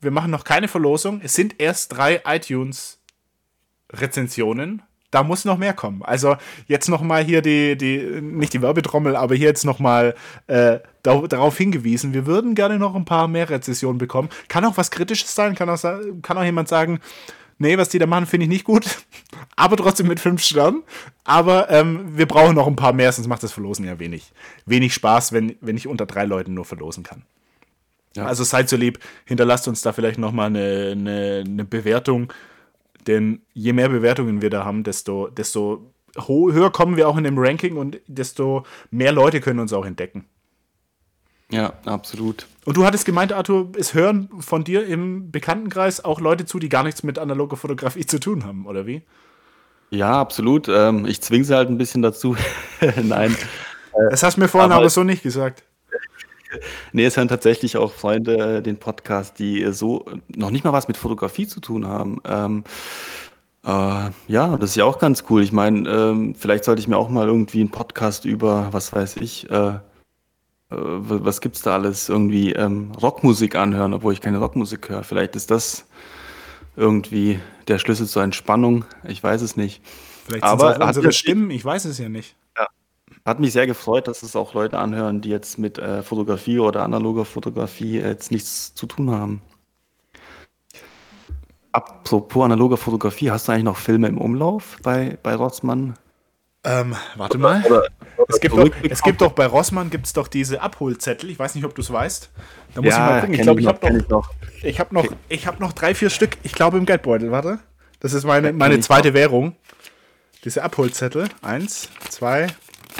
wir 0.00 0.12
machen 0.12 0.30
noch 0.30 0.44
keine 0.44 0.68
Verlosung. 0.68 1.20
Es 1.22 1.34
sind 1.34 1.60
erst 1.60 1.96
drei 1.96 2.22
iTunes-Rezensionen. 2.24 4.82
Da 5.10 5.24
muss 5.24 5.44
noch 5.44 5.58
mehr 5.58 5.72
kommen. 5.72 6.04
Also 6.04 6.36
jetzt 6.68 6.88
noch 6.88 7.00
mal 7.00 7.24
hier 7.24 7.42
die, 7.42 7.76
die 7.76 7.98
nicht 8.20 8.52
die 8.52 8.62
Werbetrommel, 8.62 9.16
aber 9.16 9.34
hier 9.34 9.48
jetzt 9.48 9.64
noch 9.64 9.80
mal 9.80 10.14
äh, 10.46 10.78
darauf 11.02 11.58
hingewiesen. 11.58 12.14
Wir 12.14 12.26
würden 12.26 12.54
gerne 12.54 12.78
noch 12.78 12.94
ein 12.94 13.06
paar 13.06 13.26
mehr 13.26 13.50
Rezensionen 13.50 13.98
bekommen. 13.98 14.28
Kann 14.46 14.64
auch 14.64 14.76
was 14.76 14.92
Kritisches 14.92 15.34
sein. 15.34 15.56
Kann 15.56 15.68
auch, 15.68 15.82
kann 16.22 16.38
auch 16.38 16.44
jemand 16.44 16.68
sagen, 16.68 17.00
nee, 17.58 17.78
was 17.78 17.88
die 17.88 17.98
da 17.98 18.06
machen, 18.06 18.26
finde 18.26 18.44
ich 18.44 18.50
nicht 18.50 18.64
gut. 18.64 18.86
Aber 19.56 19.76
trotzdem 19.76 20.06
mit 20.06 20.20
fünf 20.20 20.42
Sternen. 20.42 20.82
Aber 21.24 21.70
ähm, 21.70 22.16
wir 22.16 22.26
brauchen 22.26 22.54
noch 22.54 22.66
ein 22.66 22.76
paar 22.76 22.92
mehr, 22.92 23.12
sonst 23.12 23.28
macht 23.28 23.42
das 23.42 23.52
Verlosen 23.52 23.84
ja 23.84 23.98
wenig, 23.98 24.32
wenig 24.66 24.94
Spaß, 24.94 25.32
wenn, 25.32 25.56
wenn 25.60 25.76
ich 25.76 25.86
unter 25.86 26.06
drei 26.06 26.24
Leuten 26.24 26.54
nur 26.54 26.64
verlosen 26.64 27.02
kann. 27.02 27.22
Ja. 28.16 28.26
Also 28.26 28.44
seid 28.44 28.68
so 28.68 28.76
lieb, 28.76 28.98
hinterlasst 29.26 29.68
uns 29.68 29.82
da 29.82 29.92
vielleicht 29.92 30.18
nochmal 30.18 30.46
eine, 30.46 30.90
eine, 30.92 31.44
eine 31.46 31.64
Bewertung. 31.64 32.32
Denn 33.06 33.42
je 33.54 33.72
mehr 33.72 33.88
Bewertungen 33.88 34.42
wir 34.42 34.50
da 34.50 34.64
haben, 34.64 34.84
desto, 34.84 35.28
desto 35.28 35.92
höher 36.26 36.70
kommen 36.70 36.96
wir 36.96 37.08
auch 37.08 37.16
in 37.16 37.24
dem 37.24 37.38
Ranking 37.38 37.76
und 37.76 38.00
desto 38.06 38.64
mehr 38.90 39.12
Leute 39.12 39.40
können 39.40 39.60
uns 39.60 39.72
auch 39.72 39.86
entdecken. 39.86 40.26
Ja, 41.50 41.72
absolut. 41.86 42.46
Und 42.66 42.76
du 42.76 42.84
hattest 42.84 43.06
gemeint, 43.06 43.32
Arthur, 43.32 43.72
es 43.78 43.94
hören 43.94 44.28
von 44.40 44.64
dir 44.64 44.86
im 44.86 45.30
Bekanntenkreis 45.30 46.04
auch 46.04 46.20
Leute 46.20 46.44
zu, 46.44 46.58
die 46.58 46.68
gar 46.68 46.82
nichts 46.82 47.02
mit 47.02 47.18
analoger 47.18 47.56
Fotografie 47.56 48.04
zu 48.04 48.20
tun 48.20 48.44
haben, 48.44 48.66
oder 48.66 48.86
wie? 48.86 49.02
Ja, 49.90 50.20
absolut. 50.20 50.68
Ähm, 50.68 51.06
ich 51.06 51.22
zwinge 51.22 51.44
sie 51.44 51.56
halt 51.56 51.70
ein 51.70 51.78
bisschen 51.78 52.02
dazu. 52.02 52.36
Nein. 53.02 53.34
Das 54.10 54.22
hast 54.22 54.36
du 54.36 54.42
mir 54.42 54.48
vorhin 54.48 54.70
aber, 54.70 54.82
aber 54.82 54.90
so 54.90 55.04
nicht 55.04 55.22
gesagt. 55.22 55.64
Nee, 56.92 57.04
es 57.04 57.18
hören 57.18 57.28
tatsächlich 57.28 57.76
auch 57.76 57.92
Freunde 57.92 58.56
äh, 58.56 58.62
den 58.62 58.78
Podcast, 58.78 59.38
die 59.38 59.70
so 59.72 60.06
noch 60.34 60.50
nicht 60.50 60.64
mal 60.64 60.72
was 60.72 60.88
mit 60.88 60.96
Fotografie 60.96 61.46
zu 61.46 61.60
tun 61.60 61.86
haben. 61.86 62.22
Ähm, 62.24 62.64
äh, 63.66 64.10
ja, 64.28 64.56
das 64.56 64.70
ist 64.70 64.76
ja 64.76 64.86
auch 64.86 64.98
ganz 64.98 65.24
cool. 65.28 65.42
Ich 65.42 65.52
meine, 65.52 65.86
ähm, 65.86 66.34
vielleicht 66.34 66.64
sollte 66.64 66.80
ich 66.80 66.88
mir 66.88 66.96
auch 66.96 67.10
mal 67.10 67.26
irgendwie 67.26 67.60
einen 67.60 67.70
Podcast 67.70 68.24
über, 68.24 68.68
was 68.72 68.94
weiß 68.94 69.18
ich, 69.18 69.50
äh, 69.50 69.54
äh, 69.54 69.78
was 70.70 71.40
gibt's 71.40 71.62
da 71.62 71.74
alles? 71.74 72.08
Irgendwie 72.08 72.52
ähm, 72.52 72.92
Rockmusik 73.00 73.54
anhören, 73.54 73.94
obwohl 73.94 74.12
ich 74.12 74.20
keine 74.20 74.38
Rockmusik 74.38 74.88
höre. 74.88 75.02
Vielleicht 75.02 75.34
ist 75.36 75.50
das 75.50 75.86
irgendwie 76.76 77.40
der 77.66 77.78
Schlüssel 77.78 78.06
zur 78.06 78.22
Entspannung. 78.22 78.84
Ich 79.04 79.22
weiß 79.22 79.42
es 79.42 79.56
nicht. 79.56 79.82
Vielleicht 80.26 80.44
Aber 80.44 80.74
es 80.74 80.80
auch 80.80 80.86
unsere 80.88 81.12
Stimmen, 81.12 81.50
ich 81.50 81.64
weiß 81.64 81.86
es 81.86 81.98
ja 81.98 82.08
nicht. 82.08 82.36
Ja. 82.56 82.66
Hat 83.24 83.40
mich 83.40 83.52
sehr 83.52 83.66
gefreut, 83.66 84.08
dass 84.08 84.22
es 84.22 84.36
auch 84.36 84.54
Leute 84.54 84.78
anhören, 84.78 85.20
die 85.20 85.30
jetzt 85.30 85.58
mit 85.58 85.78
äh, 85.78 86.02
Fotografie 86.02 86.58
oder 86.58 86.82
analoger 86.82 87.24
Fotografie 87.24 87.98
jetzt 87.98 88.30
nichts 88.30 88.74
zu 88.74 88.86
tun 88.86 89.10
haben. 89.10 89.40
Apropos 91.72 92.44
analoger 92.44 92.76
Fotografie, 92.76 93.30
hast 93.30 93.48
du 93.48 93.52
eigentlich 93.52 93.64
noch 93.64 93.76
Filme 93.76 94.08
im 94.08 94.18
Umlauf 94.18 94.78
bei, 94.82 95.18
bei 95.22 95.34
Rossmann? 95.34 95.94
Ähm, 96.68 96.94
warte 97.16 97.38
mal. 97.38 97.64
Oder, 97.64 97.86
oder 98.18 98.26
es, 98.28 98.40
gibt 98.40 98.54
doch, 98.54 98.70
es 98.82 99.02
gibt 99.02 99.20
doch 99.22 99.32
bei 99.32 99.46
Rossmann 99.46 99.88
gibt's 99.88 100.12
doch 100.12 100.28
diese 100.28 100.60
Abholzettel. 100.60 101.30
Ich 101.30 101.38
weiß 101.38 101.54
nicht, 101.54 101.64
ob 101.64 101.74
du 101.74 101.80
es 101.80 101.90
weißt. 101.90 102.30
Da 102.74 102.82
muss 102.82 102.90
ja, 102.90 102.96
ich 102.96 103.10
mal 103.10 103.20
gucken. 103.20 103.34
Ich 103.34 103.40
glaube, 103.40 103.60
ich, 103.60 103.66
ich 103.66 103.72
habe 103.72 104.04
noch, 104.12 104.30
ich 104.62 104.80
hab 104.80 104.92
noch, 104.92 105.06
ich 105.30 105.46
hab 105.46 105.60
noch 105.60 105.72
drei, 105.72 105.94
vier 105.94 106.10
Stück. 106.10 106.36
Ich 106.42 106.52
glaube 106.52 106.76
im 106.76 106.84
Geldbeutel. 106.84 107.30
Warte. 107.30 107.60
Das 108.00 108.12
ist 108.12 108.24
meine, 108.24 108.52
meine 108.52 108.80
zweite 108.80 109.14
Währung. 109.14 109.56
Diese 110.44 110.62
Abholzettel. 110.62 111.28
Eins, 111.40 111.88
zwei, 112.10 112.48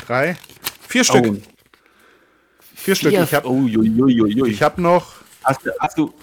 drei, 0.06 0.36
vier 0.88 1.04
Stück. 1.04 1.26
Oh. 1.26 1.36
Vier 2.74 2.94
Stück. 2.94 3.12
Ich 3.12 3.34
habe 3.34 3.48
oh, 3.48 3.66
hab 3.66 4.78
noch. 4.78 5.12
Hast 5.44 5.66
du, 5.66 5.70
hast 5.78 5.98
du, 5.98 6.14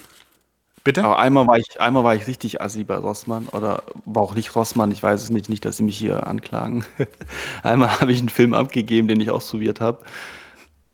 Bitte? 0.85 1.03
Aber 1.03 1.17
einmal 1.17 1.47
war 1.47 1.57
ich, 1.57 1.81
einmal 1.81 2.03
war 2.03 2.15
ich 2.15 2.27
richtig 2.27 2.61
assi 2.61 2.83
bei 2.83 2.95
Rossmann 2.95 3.47
oder 3.47 3.81
war 4.05 4.21
auch 4.21 4.35
nicht 4.35 4.55
Rossmann, 4.55 4.91
ich 4.91 5.01
weiß 5.01 5.23
es 5.23 5.29
nicht, 5.31 5.49
nicht, 5.49 5.65
dass 5.65 5.77
sie 5.77 5.83
mich 5.83 5.97
hier 5.97 6.27
anklagen. 6.27 6.85
einmal 7.63 7.99
habe 7.99 8.11
ich 8.11 8.19
einen 8.19 8.29
Film 8.29 8.53
abgegeben, 8.53 9.07
den 9.07 9.19
ich 9.19 9.31
ausprobiert 9.31 9.81
habe. 9.81 10.05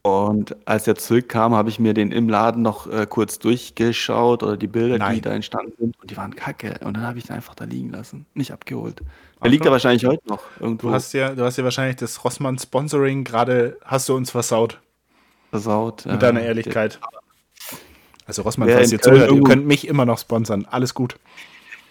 Und 0.01 0.55
als 0.65 0.87
er 0.87 0.95
zurückkam, 0.95 1.53
habe 1.53 1.67
ich 1.67 1.77
mir 1.77 1.93
den 1.93 2.13
im 2.13 2.29
Laden 2.29 2.61
noch 2.61 2.87
äh, 2.87 3.05
kurz 3.05 3.37
durchgeschaut 3.37 4.43
oder 4.43 4.55
die 4.55 4.67
Bilder, 4.67 4.97
Nein. 4.97 5.15
die 5.15 5.21
da 5.21 5.31
entstanden 5.31 5.73
sind. 5.77 5.99
Und 6.01 6.09
die 6.09 6.15
waren 6.15 6.35
kacke. 6.37 6.79
Und 6.85 6.95
dann 6.95 7.03
habe 7.03 7.19
ich 7.19 7.29
ihn 7.29 7.33
einfach 7.33 7.53
da 7.53 7.65
liegen 7.65 7.89
lassen, 7.89 8.25
nicht 8.33 8.53
abgeholt. 8.53 9.01
Er 9.41 9.49
liegt 9.49 9.65
ja 9.65 9.71
wahrscheinlich 9.71 10.05
heute 10.05 10.25
noch 10.25 10.43
irgendwo. 10.61 10.87
Du 10.87 10.93
hast 10.93 11.11
ja, 11.11 11.35
du 11.35 11.43
hast 11.43 11.57
ja 11.57 11.65
wahrscheinlich 11.65 11.97
das 11.97 12.23
Rossmann-Sponsoring 12.23 13.25
gerade, 13.25 13.77
hast 13.83 14.07
du 14.07 14.15
uns 14.15 14.31
versaut. 14.31 14.79
Versaut. 15.49 16.05
Mit 16.05 16.21
deiner 16.21 16.41
Ehrlichkeit. 16.41 16.97
Ja. 17.01 17.20
Also 18.31 18.43
Rossmann, 18.43 18.69
Wer 18.69 18.77
falls 18.77 18.93
ihr 18.93 19.01
zuhört, 19.01 19.29
ihr 19.29 19.43
könnt 19.43 19.67
mich 19.67 19.85
immer 19.85 20.05
noch 20.05 20.17
sponsern. 20.17 20.65
Alles 20.71 20.93
gut. 20.93 21.17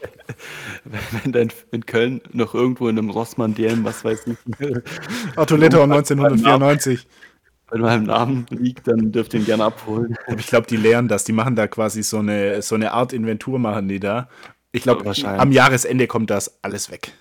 Wenn 0.84 1.32
dann 1.32 1.48
in 1.70 1.84
Köln 1.84 2.22
noch 2.32 2.54
irgendwo 2.54 2.88
in 2.88 2.96
einem 2.96 3.10
Rossmann 3.10 3.54
DM, 3.54 3.84
was 3.84 4.06
weiß 4.06 4.26
ich. 4.26 4.38
Otto 5.36 5.56
Litauen 5.56 5.92
1994. 5.92 7.06
Wenn 7.70 7.82
meinem 7.82 8.04
Namen 8.04 8.46
liegt, 8.48 8.88
dann 8.88 9.12
dürft 9.12 9.34
ihr 9.34 9.40
ihn 9.40 9.44
gerne 9.44 9.64
abholen. 9.64 10.16
Aber 10.28 10.38
ich 10.38 10.46
glaube, 10.46 10.66
die 10.66 10.78
lehren 10.78 11.08
das. 11.08 11.24
Die 11.24 11.32
machen 11.32 11.56
da 11.56 11.66
quasi 11.66 12.02
so 12.02 12.20
eine, 12.20 12.62
so 12.62 12.74
eine 12.74 12.92
Art 12.92 13.12
Inventur, 13.12 13.58
machen 13.58 13.88
die 13.88 14.00
da. 14.00 14.30
Ich 14.72 14.84
glaube, 14.84 15.12
am 15.22 15.52
Jahresende 15.52 16.06
kommt 16.06 16.30
das 16.30 16.64
alles 16.64 16.90
weg. 16.90 17.12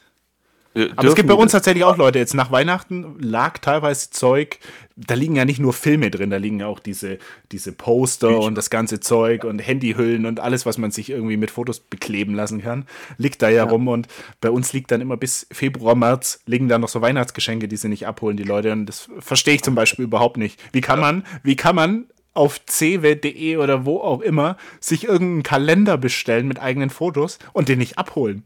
Wir 0.74 0.92
Aber 0.96 1.08
es 1.08 1.16
gibt 1.16 1.28
bei 1.28 1.34
uns 1.34 1.52
tatsächlich 1.52 1.84
auch 1.84 1.98
Leute, 1.98 2.20
jetzt 2.20 2.36
nach 2.36 2.52
Weihnachten 2.52 3.18
lag 3.20 3.58
teilweise 3.58 4.12
Zeug, 4.12 4.60
da 4.96 5.16
liegen 5.16 5.36
ja 5.36 5.44
nicht 5.46 5.60
nur 5.60 5.74
Filme 5.74 6.12
drin, 6.12 6.30
da 6.30 6.38
liegen 6.38 6.60
ja 6.60 6.68
auch 6.68 6.80
diese, 6.80 7.18
diese 7.52 7.72
Poster 7.72 8.40
und 8.40 8.56
das 8.56 8.70
ganze 8.70 9.00
Zeug 9.00 9.46
und 9.46 9.60
Handyhüllen 9.60 10.28
und 10.28 10.40
alles, 10.40 10.68
was 10.68 10.78
man 10.78 10.92
sich 10.92 11.10
irgendwie 11.10 11.38
mit 11.38 11.50
Fotos 11.50 11.80
bekleben 11.80 12.36
lassen 12.36 12.62
kann, 12.62 12.86
liegt 13.18 13.42
da 13.42 13.50
ja, 13.50 13.64
rum. 13.64 13.88
Und 13.88 14.08
bei 14.42 14.52
uns 14.52 14.72
liegt 14.72 14.92
dann 14.92 15.02
immer 15.02 15.18
bis 15.18 15.48
Februar, 15.52 15.96
März 15.96 16.42
liegen 16.46 16.68
da 16.68 16.78
noch 16.78 16.90
so 16.90 17.02
Weihnachtsgeschenke, 17.02 17.68
die 17.68 17.78
sie 17.78 17.90
nicht 17.90 18.06
abholen, 18.06 18.38
die 18.38 18.44
Leute. 18.44 18.72
Und 18.72 18.86
das 18.86 19.10
verstehe 19.20 19.56
ich 19.56 19.64
zum 19.64 19.74
Beispiel 19.74 20.06
überhaupt 20.06 20.38
nicht. 20.38 20.62
Wie 20.72 20.82
kann 20.82 21.00
man, 21.00 21.26
wie 21.42 21.56
kann 21.56 21.76
man 21.76 22.06
auf 22.34 22.64
cw.de 22.66 23.58
oder 23.58 23.86
wo 23.86 24.00
auch 24.00 24.22
immer 24.22 24.56
sich 24.80 25.06
irgendeinen 25.06 25.44
Kalender 25.44 25.98
bestellen 25.98 26.48
mit 26.48 26.60
eigenen 26.62 26.90
Fotos 26.90 27.40
und 27.54 27.70
den 27.70 27.80
nicht 27.80 27.98
abholen? 27.98 28.44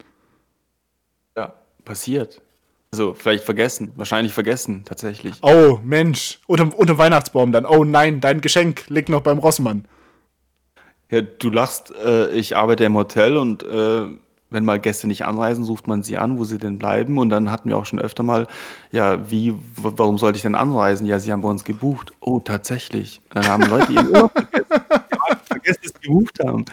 Ja, 1.36 1.54
passiert. 1.84 2.40
Also 2.92 3.12
vielleicht 3.12 3.44
vergessen, 3.44 3.92
wahrscheinlich 3.96 4.32
vergessen, 4.32 4.84
tatsächlich. 4.84 5.34
Oh, 5.42 5.80
Mensch. 5.82 6.38
Unter, 6.46 6.78
unter 6.78 6.96
Weihnachtsbaum 6.96 7.50
dann. 7.50 7.66
Oh 7.66 7.84
nein, 7.84 8.20
dein 8.20 8.40
Geschenk 8.40 8.84
liegt 8.88 9.08
noch 9.08 9.20
beim 9.20 9.38
Rossmann. 9.38 9.86
Ja, 11.10 11.20
du 11.22 11.50
lachst, 11.50 11.92
äh, 12.04 12.30
ich 12.30 12.56
arbeite 12.56 12.84
im 12.84 12.94
Hotel 12.94 13.36
und 13.36 13.62
äh, 13.64 14.06
wenn 14.50 14.64
mal 14.64 14.78
Gäste 14.78 15.08
nicht 15.08 15.24
anreisen, 15.24 15.64
sucht 15.64 15.88
man 15.88 16.02
sie 16.02 16.16
an, 16.16 16.38
wo 16.38 16.44
sie 16.44 16.58
denn 16.58 16.78
bleiben. 16.78 17.18
Und 17.18 17.30
dann 17.30 17.50
hatten 17.50 17.68
wir 17.68 17.76
auch 17.76 17.86
schon 17.86 17.98
öfter 17.98 18.22
mal, 18.22 18.46
ja, 18.92 19.28
wie, 19.28 19.54
warum 19.76 20.16
sollte 20.16 20.36
ich 20.36 20.42
denn 20.42 20.54
anreisen? 20.54 21.06
Ja, 21.06 21.18
sie 21.18 21.32
haben 21.32 21.42
bei 21.42 21.48
uns 21.48 21.64
gebucht. 21.64 22.12
Oh, 22.20 22.38
tatsächlich. 22.38 23.20
Dann 23.30 23.46
haben 23.48 23.64
Leute 23.64 23.92
ihren 23.92 24.06
Urlaub 24.08 24.32
vergessen. 25.46 25.80
Dass 25.82 25.92
sie 25.94 26.00
gebucht 26.00 26.38
haben. 26.44 26.64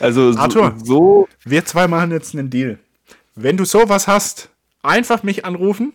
Also 0.00 0.32
so, 0.32 0.38
Arthur. 0.38 0.74
so 0.82 1.28
Wir 1.44 1.64
zwei 1.66 1.86
machen 1.86 2.10
jetzt 2.10 2.34
einen 2.34 2.48
Deal. 2.48 2.78
Wenn 3.34 3.58
du 3.58 3.66
sowas 3.66 4.08
hast, 4.08 4.48
einfach 4.82 5.22
mich 5.22 5.44
anrufen. 5.44 5.92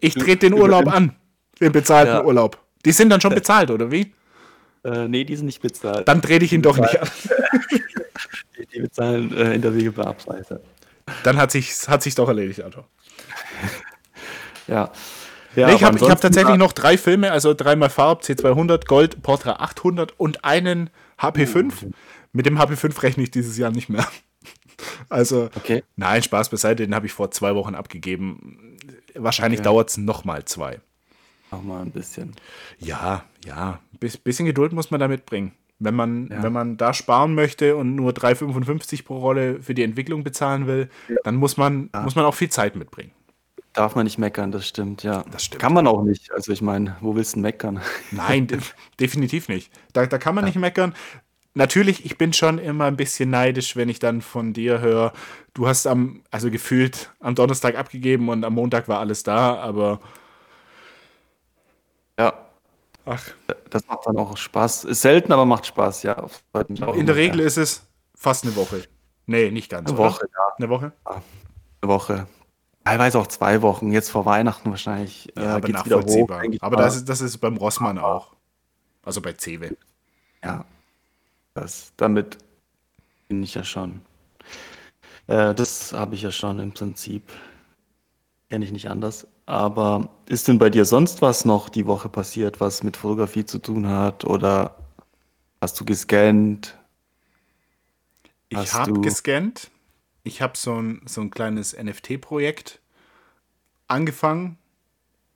Ich 0.00 0.14
trete 0.14 0.50
den 0.50 0.54
Urlaub 0.54 0.88
an. 0.92 1.16
Den 1.60 1.72
bezahlten 1.72 2.14
Ja. 2.14 2.24
Urlaub. 2.24 2.58
Die 2.84 2.92
sind 2.92 3.10
dann 3.10 3.20
schon 3.20 3.34
bezahlt, 3.34 3.70
oder 3.70 3.90
wie? 3.90 4.12
äh, 4.84 5.08
nee, 5.08 5.24
die 5.24 5.36
sind 5.36 5.46
nicht 5.46 5.60
bezahlt. 5.60 6.08
Dann 6.08 6.22
trete 6.22 6.44
ich 6.44 6.52
ihn 6.52 6.62
doch 6.62 6.78
nicht 6.78 7.00
an. 7.00 7.08
Die, 8.58 8.66
die 8.66 8.80
bezahlen 8.80 9.34
äh, 9.34 9.54
in 9.54 9.62
der 9.62 9.72
Regel 9.72 9.92
bei 9.92 10.04
Abreise. 10.04 10.60
Dann 11.24 11.38
hat 11.38 11.50
sich's, 11.50 11.88
hat 11.88 12.02
sich's 12.02 12.16
doch 12.16 12.28
erledigt, 12.28 12.62
Arthur. 12.62 12.86
Ja. 14.66 14.92
ja 15.56 15.66
nee, 15.66 15.74
ich 15.76 15.82
habe 15.82 15.98
hab 15.98 16.20
tatsächlich 16.20 16.58
noch 16.58 16.72
drei 16.72 16.98
Filme, 16.98 17.32
also 17.32 17.54
dreimal 17.54 17.88
Farb, 17.88 18.22
C200, 18.22 18.86
Gold, 18.86 19.22
Portra 19.22 19.52
800 19.54 20.12
und 20.18 20.44
einen 20.44 20.90
HP5. 21.18 21.72
Mit 22.32 22.44
dem 22.44 22.58
HP5 22.58 23.02
rechne 23.02 23.22
ich 23.22 23.30
dieses 23.30 23.56
Jahr 23.56 23.70
nicht 23.70 23.88
mehr. 23.88 24.06
Also, 25.08 25.50
Okay. 25.56 25.82
nein, 25.96 26.22
Spaß 26.22 26.48
beiseite, 26.50 26.84
den 26.86 26.94
habe 26.94 27.06
ich 27.06 27.12
vor 27.12 27.30
zwei 27.30 27.54
Wochen 27.54 27.74
abgegeben. 27.74 28.76
Wahrscheinlich 29.14 29.60
Okay. 29.60 29.64
dauert 29.64 29.90
es 29.90 29.96
nochmal 29.96 30.44
zwei. 30.44 30.80
Noch 31.50 31.62
mal 31.62 31.82
ein 31.82 31.90
bisschen. 31.90 32.32
Ja, 32.78 33.24
ja, 33.44 33.80
ein 33.92 33.98
bis- 33.98 34.16
bisschen 34.16 34.46
Geduld 34.46 34.72
muss 34.72 34.90
man 34.90 35.00
da 35.00 35.08
mitbringen. 35.08 35.52
Wenn 35.80 35.94
man, 35.94 36.28
Ja. 36.28 36.42
wenn 36.42 36.52
man 36.52 36.76
da 36.76 36.92
sparen 36.92 37.34
möchte 37.34 37.74
und 37.76 37.94
nur 37.96 38.12
3,55 38.12 39.04
pro 39.04 39.18
Rolle 39.18 39.62
für 39.62 39.74
die 39.74 39.82
Entwicklung 39.82 40.22
bezahlen 40.24 40.66
will, 40.66 40.90
dann 41.24 41.36
muss 41.36 41.56
man, 41.56 41.88
muss 42.04 42.14
man 42.14 42.24
auch 42.26 42.34
viel 42.34 42.50
Zeit 42.50 42.76
mitbringen. 42.76 43.10
Darf 43.72 43.94
man 43.94 44.04
nicht 44.04 44.18
meckern, 44.18 44.50
das 44.52 44.66
stimmt, 44.68 45.04
ja. 45.04 45.24
Das 45.30 45.44
stimmt. 45.44 45.62
Kann 45.62 45.72
man 45.72 45.86
auch 45.86 46.02
nicht. 46.02 46.32
Also 46.32 46.52
ich 46.52 46.60
meine, 46.60 46.96
wo 47.00 47.14
willst 47.14 47.36
du 47.36 47.40
meckern? 47.40 47.80
Nein, 48.10 48.46
de 48.48 48.58
definitiv 48.98 49.48
nicht. 49.48 49.72
Da, 49.92 50.06
da 50.06 50.18
kann 50.18 50.34
man 50.34 50.44
nicht 50.44 50.56
meckern. 50.56 50.92
Natürlich, 51.54 52.04
ich 52.04 52.16
bin 52.16 52.32
schon 52.32 52.58
immer 52.58 52.84
ein 52.84 52.96
bisschen 52.96 53.30
neidisch, 53.30 53.74
wenn 53.74 53.88
ich 53.88 53.98
dann 53.98 54.22
von 54.22 54.52
dir 54.52 54.80
höre, 54.80 55.12
du 55.52 55.66
hast 55.66 55.86
am, 55.86 56.22
also 56.30 56.50
gefühlt 56.50 57.10
am 57.18 57.34
Donnerstag 57.34 57.76
abgegeben 57.76 58.28
und 58.28 58.44
am 58.44 58.54
Montag 58.54 58.86
war 58.88 59.00
alles 59.00 59.24
da, 59.24 59.56
aber 59.56 60.00
Ja, 62.18 62.34
ach, 63.06 63.24
das 63.70 63.86
macht 63.86 64.06
dann 64.06 64.16
auch 64.18 64.36
Spaß. 64.36 64.84
Ist 64.84 65.00
selten, 65.00 65.32
aber 65.32 65.46
macht 65.46 65.66
Spaß, 65.66 66.02
ja. 66.04 66.26
In 66.94 67.06
der 67.06 67.16
Regel 67.16 67.40
ja. 67.40 67.46
ist 67.46 67.56
es 67.56 67.86
fast 68.14 68.44
eine 68.44 68.54
Woche. 68.54 68.84
Nee, 69.26 69.50
nicht 69.50 69.70
ganz. 69.70 69.88
Eine 69.88 69.98
oder? 69.98 70.10
Woche, 70.10 70.26
ja. 70.32 70.54
Eine 70.58 70.68
Woche? 70.68 70.92
Eine 71.04 71.92
Woche. 71.92 72.26
Teilweise 72.84 73.18
auch 73.18 73.26
zwei 73.26 73.62
Wochen. 73.62 73.90
Jetzt 73.90 74.10
vor 74.10 74.26
Weihnachten 74.26 74.70
wahrscheinlich. 74.70 75.32
Ja, 75.36 75.56
aber 75.56 75.66
geht's 75.66 75.84
wieder 75.84 75.96
hoch, 75.96 76.02
nachvollziehbar. 76.02 76.44
ich 76.44 76.62
aber 76.62 76.76
das 76.76 76.96
ist, 76.96 77.08
das 77.08 77.20
ist 77.20 77.38
beim 77.38 77.56
Rossmann 77.56 77.98
auch. 77.98 78.34
Also 79.02 79.20
bei 79.20 79.32
Cewe. 79.32 79.76
Ja, 80.44 80.64
das, 81.54 81.92
damit 81.96 82.38
bin 83.28 83.42
ich 83.42 83.54
ja 83.54 83.64
schon. 83.64 84.02
Äh, 85.26 85.54
das 85.54 85.92
habe 85.92 86.14
ich 86.14 86.22
ja 86.22 86.32
schon 86.32 86.58
im 86.58 86.72
Prinzip. 86.72 87.30
Kenne 88.48 88.64
ich 88.64 88.72
nicht 88.72 88.88
anders. 88.90 89.26
Aber 89.46 90.10
ist 90.26 90.48
denn 90.48 90.58
bei 90.58 90.70
dir 90.70 90.84
sonst 90.84 91.22
was 91.22 91.44
noch 91.44 91.68
die 91.68 91.86
Woche 91.86 92.08
passiert, 92.08 92.60
was 92.60 92.82
mit 92.82 92.96
Fotografie 92.96 93.44
zu 93.44 93.58
tun 93.58 93.88
hat? 93.88 94.24
Oder 94.24 94.76
hast 95.60 95.78
du 95.80 95.84
gescannt? 95.84 96.76
Ich 98.48 98.74
habe 98.74 99.00
gescannt. 99.00 99.70
Ich 100.22 100.42
habe 100.42 100.56
so 100.56 100.74
ein, 100.80 101.02
so 101.06 101.20
ein 101.20 101.30
kleines 101.30 101.76
NFT-Projekt 101.76 102.80
angefangen. 103.86 104.58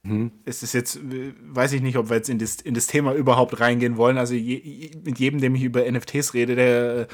Mhm. 0.04 0.32
Es 0.44 0.62
ist 0.62 0.74
jetzt, 0.74 0.96
äh, 0.96 1.32
weiß 1.40 1.72
ich 1.72 1.82
nicht, 1.82 1.96
ob 1.96 2.10
wir 2.10 2.16
jetzt 2.16 2.28
in 2.28 2.38
das, 2.38 2.56
in 2.56 2.74
das 2.74 2.86
Thema 2.86 3.14
überhaupt 3.14 3.58
reingehen 3.58 3.96
wollen. 3.96 4.18
Also 4.18 4.34
je, 4.34 4.90
mit 5.02 5.18
jedem, 5.18 5.40
dem 5.40 5.54
ich 5.54 5.62
über 5.62 5.90
NFTs 5.90 6.34
rede, 6.34 6.54
der 6.54 6.96
äh, 6.96 7.06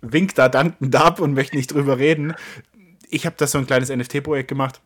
winkt 0.00 0.38
da 0.38 0.48
dankend 0.48 0.96
ab 0.96 1.20
und 1.20 1.34
möchte 1.34 1.56
nicht 1.56 1.72
drüber 1.72 1.98
reden. 1.98 2.34
Ich 3.08 3.26
habe 3.26 3.36
da 3.38 3.46
so 3.46 3.58
ein 3.58 3.66
kleines 3.66 3.90
NFT-Projekt 3.90 4.48
gemacht. 4.48 4.80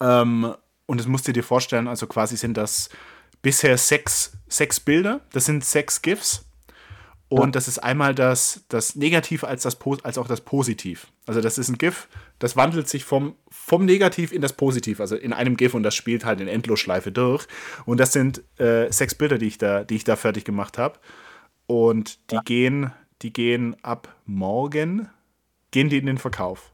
Ähm, 0.00 0.54
und 0.86 0.98
das 0.98 1.08
musst 1.08 1.26
du 1.26 1.32
dir 1.32 1.44
vorstellen, 1.44 1.88
also 1.88 2.06
quasi 2.06 2.36
sind 2.36 2.56
das 2.56 2.88
bisher 3.42 3.76
sechs, 3.76 4.32
sechs 4.48 4.78
Bilder. 4.78 5.20
Das 5.32 5.46
sind 5.46 5.64
sechs 5.64 6.02
GIFs. 6.02 6.44
Und 7.40 7.56
das 7.56 7.68
ist 7.68 7.78
einmal 7.78 8.14
das, 8.14 8.64
das 8.68 8.94
Negativ 8.94 9.44
als, 9.44 9.62
das, 9.62 9.78
als 10.02 10.18
auch 10.18 10.28
das 10.28 10.40
Positiv. 10.40 11.06
Also 11.26 11.40
das 11.40 11.58
ist 11.58 11.68
ein 11.68 11.78
GIF, 11.78 12.08
das 12.38 12.56
wandelt 12.56 12.88
sich 12.88 13.04
vom, 13.04 13.36
vom 13.50 13.84
Negativ 13.84 14.32
in 14.32 14.42
das 14.42 14.52
Positiv, 14.52 15.00
also 15.00 15.16
in 15.16 15.32
einem 15.32 15.56
GIF 15.56 15.74
und 15.74 15.82
das 15.82 15.94
spielt 15.94 16.24
halt 16.24 16.40
in 16.40 16.48
Endlosschleife 16.48 17.12
durch. 17.12 17.46
Und 17.86 17.98
das 17.98 18.12
sind 18.12 18.42
äh, 18.58 18.90
sechs 18.90 19.14
Bilder, 19.14 19.38
die 19.38 19.46
ich 19.46 19.58
da, 19.58 19.84
die 19.84 19.96
ich 19.96 20.04
da 20.04 20.16
fertig 20.16 20.44
gemacht 20.44 20.78
habe. 20.78 20.98
Und 21.66 22.18
die 22.30 22.38
gehen, 22.44 22.92
die 23.22 23.32
gehen 23.32 23.76
ab 23.82 24.14
morgen, 24.26 25.08
gehen 25.70 25.88
die 25.88 25.98
in 25.98 26.06
den 26.06 26.18
Verkauf. 26.18 26.72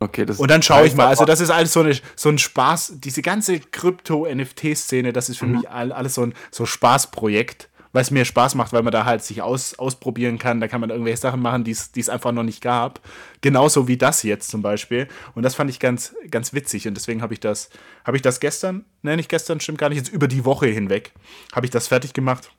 Okay, 0.00 0.26
das 0.26 0.38
Und 0.38 0.50
dann 0.50 0.62
schaue 0.62 0.86
ich 0.86 0.94
mal. 0.94 1.06
Also, 1.06 1.24
das 1.24 1.40
ist 1.40 1.50
alles 1.50 1.72
so, 1.72 1.80
eine, 1.80 1.96
so 2.16 2.28
ein 2.28 2.38
Spaß. 2.38 2.94
Diese 2.96 3.22
ganze 3.22 3.60
Krypto-NFT-Szene, 3.60 5.12
das 5.12 5.28
ist 5.28 5.38
für 5.38 5.46
mich 5.46 5.70
all, 5.70 5.92
alles 5.92 6.14
so 6.14 6.22
ein 6.22 6.34
so 6.50 6.66
Spaßprojekt, 6.66 7.70
weil 7.94 8.02
es 8.02 8.10
mir 8.10 8.24
Spaß 8.24 8.56
macht, 8.56 8.72
weil 8.72 8.82
man 8.82 8.92
da 8.92 9.04
halt 9.04 9.22
sich 9.22 9.40
aus, 9.40 9.78
ausprobieren 9.78 10.36
kann. 10.36 10.60
Da 10.60 10.66
kann 10.66 10.80
man 10.80 10.90
irgendwelche 10.90 11.20
Sachen 11.20 11.40
machen, 11.40 11.62
die 11.62 11.70
es 11.70 12.08
einfach 12.08 12.32
noch 12.32 12.42
nicht 12.42 12.60
gab. 12.60 13.00
Genauso 13.40 13.86
wie 13.86 13.96
das 13.96 14.24
jetzt 14.24 14.50
zum 14.50 14.62
Beispiel. 14.62 15.06
Und 15.36 15.44
das 15.44 15.54
fand 15.54 15.70
ich 15.70 15.78
ganz, 15.78 16.12
ganz 16.28 16.52
witzig. 16.52 16.88
Und 16.88 16.94
deswegen 16.94 17.22
habe 17.22 17.34
ich 17.34 17.40
das, 17.40 17.70
habe 18.04 18.16
ich 18.16 18.22
das 18.22 18.40
gestern, 18.40 18.84
ne, 19.02 19.16
nicht 19.16 19.28
gestern, 19.28 19.60
stimmt 19.60 19.78
gar 19.78 19.90
nicht, 19.90 19.98
jetzt 19.98 20.12
über 20.12 20.26
die 20.26 20.44
Woche 20.44 20.66
hinweg, 20.66 21.12
habe 21.54 21.66
ich 21.66 21.70
das 21.70 21.86
fertig 21.86 22.12
gemacht. 22.12 22.50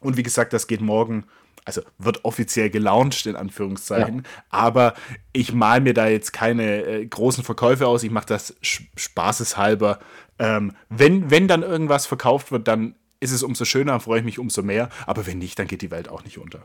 Und 0.00 0.18
wie 0.18 0.22
gesagt, 0.22 0.52
das 0.52 0.66
geht 0.66 0.82
morgen, 0.82 1.24
also 1.64 1.80
wird 1.96 2.26
offiziell 2.26 2.68
gelauncht, 2.68 3.24
in 3.24 3.36
Anführungszeichen. 3.36 4.24
Aber 4.50 4.92
ich 5.32 5.54
mal 5.54 5.80
mir 5.80 5.94
da 5.94 6.06
jetzt 6.06 6.34
keine 6.34 6.84
äh, 6.84 7.06
großen 7.06 7.44
Verkäufe 7.44 7.86
aus. 7.86 8.02
Ich 8.02 8.10
mache 8.10 8.26
das 8.26 8.56
spaßeshalber. 8.60 10.00
Ähm, 10.38 10.76
wenn, 10.90 11.30
wenn 11.30 11.48
dann 11.48 11.62
irgendwas 11.62 12.04
verkauft 12.04 12.52
wird, 12.52 12.68
dann 12.68 12.94
ist 13.20 13.32
es 13.32 13.42
umso 13.42 13.64
schöner, 13.64 14.00
freue 14.00 14.20
ich 14.20 14.24
mich 14.24 14.38
umso 14.38 14.62
mehr. 14.62 14.88
Aber 15.06 15.26
wenn 15.26 15.38
nicht, 15.38 15.58
dann 15.58 15.66
geht 15.66 15.82
die 15.82 15.90
Welt 15.90 16.08
auch 16.08 16.24
nicht 16.24 16.38
unter. 16.38 16.64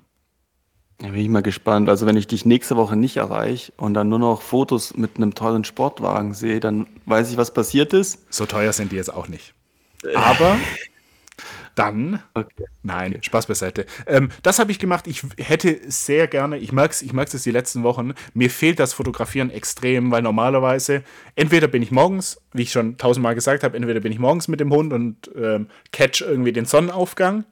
Ja, 1.01 1.09
bin 1.09 1.19
ich 1.19 1.29
mal 1.29 1.41
gespannt. 1.41 1.89
Also 1.89 2.05
wenn 2.05 2.15
ich 2.15 2.27
dich 2.27 2.45
nächste 2.45 2.77
Woche 2.77 2.95
nicht 2.95 3.17
erreiche 3.17 3.73
und 3.75 3.93
dann 3.93 4.07
nur 4.07 4.19
noch 4.19 4.41
Fotos 4.41 4.95
mit 4.95 5.17
einem 5.17 5.35
tollen 5.35 5.65
Sportwagen 5.65 6.33
sehe, 6.33 6.61
dann 6.61 6.87
weiß 7.05 7.31
ich, 7.31 7.37
was 7.37 7.53
passiert 7.53 7.93
ist. 7.93 8.33
So 8.33 8.45
teuer 8.45 8.71
sind 8.71 8.93
die 8.93 8.95
jetzt 8.95 9.13
auch 9.13 9.27
nicht. 9.27 9.53
Aber 10.15 10.57
dann 11.75 12.21
Okay. 12.33 12.65
Nein, 12.83 13.17
Spaß 13.21 13.47
beiseite. 13.47 13.85
Ähm, 14.07 14.29
das 14.43 14.59
habe 14.59 14.71
ich 14.71 14.79
gemacht. 14.79 15.07
Ich 15.07 15.23
hätte 15.38 15.79
sehr 15.88 16.27
gerne, 16.27 16.57
ich 16.57 16.71
merke 16.71 16.91
es 16.91 17.01
ich 17.01 17.13
merk's 17.13 17.33
jetzt 17.33 17.45
die 17.45 17.51
letzten 17.51 17.83
Wochen, 17.83 18.13
mir 18.33 18.49
fehlt 18.49 18.79
das 18.79 18.93
Fotografieren 18.93 19.49
extrem, 19.49 20.11
weil 20.11 20.21
normalerweise, 20.21 21.03
entweder 21.35 21.67
bin 21.67 21.81
ich 21.83 21.91
morgens, 21.91 22.41
wie 22.53 22.63
ich 22.63 22.71
schon 22.71 22.97
tausendmal 22.97 23.35
gesagt 23.35 23.63
habe, 23.63 23.75
entweder 23.77 23.99
bin 23.99 24.11
ich 24.11 24.19
morgens 24.19 24.47
mit 24.47 24.59
dem 24.59 24.71
Hund 24.71 24.93
und 24.93 25.29
ähm, 25.35 25.67
catch 25.91 26.21
irgendwie 26.21 26.53
den 26.53 26.65
Sonnenaufgang 26.65 27.45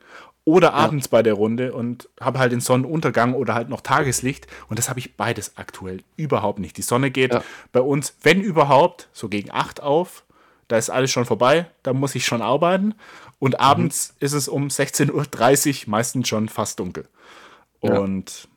oder 0.46 0.74
abends 0.74 1.08
bei 1.08 1.24
der 1.24 1.36
Runde 1.36 1.72
und 1.74 2.10
habe 2.20 2.38
halt 2.40 2.52
den 2.52 2.60
Sonnenuntergang 2.60 3.34
oder 3.34 3.54
halt 3.56 3.70
noch 3.70 3.80
Tageslicht. 3.82 4.46
Und 4.68 4.78
das 4.78 4.90
habe 4.90 5.00
ich 5.00 5.16
beides 5.16 5.54
aktuell 5.58 6.02
überhaupt 6.18 6.60
nicht. 6.60 6.76
Die 6.78 6.82
Sonne 6.82 7.12
geht 7.12 7.34
Ja. 7.34 7.44
bei 7.72 7.80
uns, 7.80 8.18
wenn 8.24 8.42
überhaupt, 8.42 9.08
so 9.14 9.30
gegen 9.30 9.52
8 9.52 9.82
auf. 9.82 10.24
Da 10.68 10.78
ist 10.78 10.90
alles 10.90 11.12
schon 11.12 11.26
vorbei, 11.26 11.68
da 11.84 11.94
muss 11.94 12.16
ich 12.16 12.26
schon 12.26 12.42
arbeiten. 12.42 12.96
Und 13.44 13.60
abends 13.60 14.16
ist 14.22 14.32
es 14.32 14.48
um 14.48 14.70
16.30 14.70 15.84
Uhr 15.84 15.90
meistens 15.90 16.30
schon 16.30 16.48
fast 16.48 16.80
dunkel. 16.80 17.10
Ja. 17.82 18.00
Und 18.00 18.48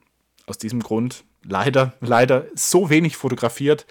aus 0.46 0.59
diesem 0.59 0.79
Grund 0.79 1.25
leider, 1.42 1.94
leider 2.01 2.46
so 2.55 2.88
wenig 2.88 3.16
fotografiert 3.16 3.85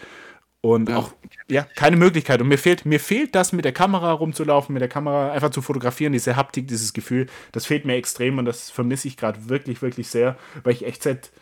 und 0.62 0.88
ja. 0.88 0.96
auch 0.96 1.12
ja, 1.50 1.64
keine 1.64 1.98
Möglichkeit. 1.98 2.40
Und 2.40 2.48
mir 2.48 2.58
fehlt, 2.58 2.86
mir 2.86 3.02
fehlt 3.02 3.36
das 3.36 3.52
mit 3.52 3.66
der 3.66 3.74
Kamera 3.74 4.14
rumzulaufen, 4.14 4.72
mit 4.72 4.80
der 4.80 4.88
Kamera 4.88 5.34
einfach 5.34 5.50
zu 5.50 5.62
fotografieren, 5.62 6.14
diese 6.14 6.38
Haptik, 6.38 6.70
dieses 6.70 6.94
Gefühl, 6.94 7.28
das 7.52 7.66
fehlt 7.66 7.84
mir 7.84 7.96
extrem 7.96 8.38
und 8.38 8.46
das 8.46 8.70
vermisse 8.70 9.10
ich 9.10 9.18
gerade 9.18 9.50
wirklich, 9.50 9.82
wirklich 9.82 10.08
sehr, 10.08 10.38
weil 10.64 10.72
ich 10.72 10.86
echt 10.86 11.04
seit, 11.04 11.34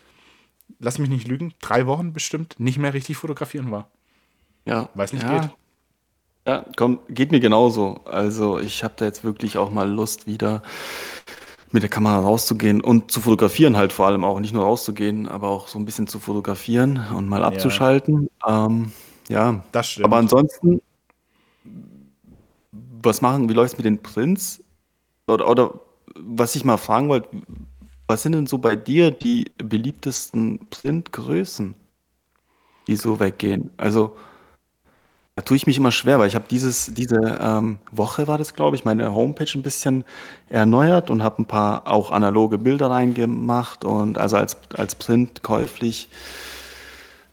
lass 0.80 0.98
mich 0.98 1.10
nicht 1.10 1.28
lügen, 1.28 1.54
drei 1.60 1.86
Wochen 1.86 2.12
bestimmt 2.12 2.58
nicht 2.58 2.78
mehr 2.78 2.92
richtig 2.92 3.18
fotografieren 3.18 3.70
war. 3.70 3.88
Ja. 4.64 4.88
Weiß 4.94 5.12
nicht, 5.12 5.22
ja. 5.22 5.38
geht. 5.38 5.50
Ja, 6.46 6.64
komm, 6.76 6.98
geht 7.08 7.30
mir 7.30 7.40
genauso. 7.40 8.00
Also 8.04 8.58
ich 8.58 8.84
habe 8.84 8.94
da 8.96 9.06
jetzt 9.06 9.24
wirklich 9.24 9.56
auch 9.56 9.70
mal 9.70 9.90
Lust 9.90 10.26
wieder 10.26 10.62
mit 11.72 11.82
der 11.82 11.90
Kamera 11.90 12.20
rauszugehen 12.20 12.80
und 12.80 13.10
zu 13.10 13.20
fotografieren 13.20 13.76
halt 13.76 13.92
vor 13.92 14.06
allem 14.06 14.24
auch. 14.24 14.38
Nicht 14.38 14.54
nur 14.54 14.64
rauszugehen, 14.64 15.26
aber 15.26 15.48
auch 15.48 15.68
so 15.68 15.78
ein 15.78 15.84
bisschen 15.84 16.06
zu 16.06 16.20
fotografieren 16.20 17.04
und 17.14 17.28
mal 17.28 17.42
abzuschalten. 17.42 18.28
Ja. 18.46 18.66
Ähm, 18.66 18.92
ja, 19.28 19.64
das 19.72 19.88
stimmt. 19.88 20.04
Aber 20.04 20.18
ansonsten, 20.18 20.80
was 23.02 23.22
machen, 23.22 23.48
wie 23.48 23.54
läuft 23.54 23.72
es 23.72 23.78
mit 23.78 23.86
den 23.86 24.02
Prints? 24.02 24.62
Oder, 25.26 25.48
oder 25.48 25.80
was 26.14 26.54
ich 26.54 26.64
mal 26.64 26.76
fragen 26.76 27.08
wollte, 27.08 27.28
was 28.06 28.22
sind 28.22 28.32
denn 28.32 28.46
so 28.46 28.58
bei 28.58 28.76
dir 28.76 29.10
die 29.10 29.50
beliebtesten 29.56 30.68
Printgrößen, 30.68 31.74
die 32.86 32.96
so 32.96 33.18
weggehen? 33.18 33.70
Also, 33.78 34.14
da 35.36 35.42
tue 35.42 35.56
ich 35.56 35.66
mich 35.66 35.78
immer 35.78 35.90
schwer, 35.90 36.20
weil 36.20 36.28
ich 36.28 36.36
habe 36.36 36.46
dieses, 36.48 36.94
diese 36.94 37.38
ähm, 37.40 37.78
Woche 37.90 38.28
war 38.28 38.38
das, 38.38 38.54
glaube 38.54 38.76
ich, 38.76 38.84
meine 38.84 39.14
Homepage 39.14 39.50
ein 39.54 39.62
bisschen 39.62 40.04
erneuert 40.48 41.10
und 41.10 41.24
habe 41.24 41.42
ein 41.42 41.46
paar 41.46 41.88
auch 41.88 42.12
analoge 42.12 42.56
Bilder 42.56 42.90
reingemacht 42.90 43.84
und 43.84 44.16
also 44.16 44.36
als, 44.36 44.56
als 44.74 44.94
Print 44.94 45.42
käuflich 45.42 46.08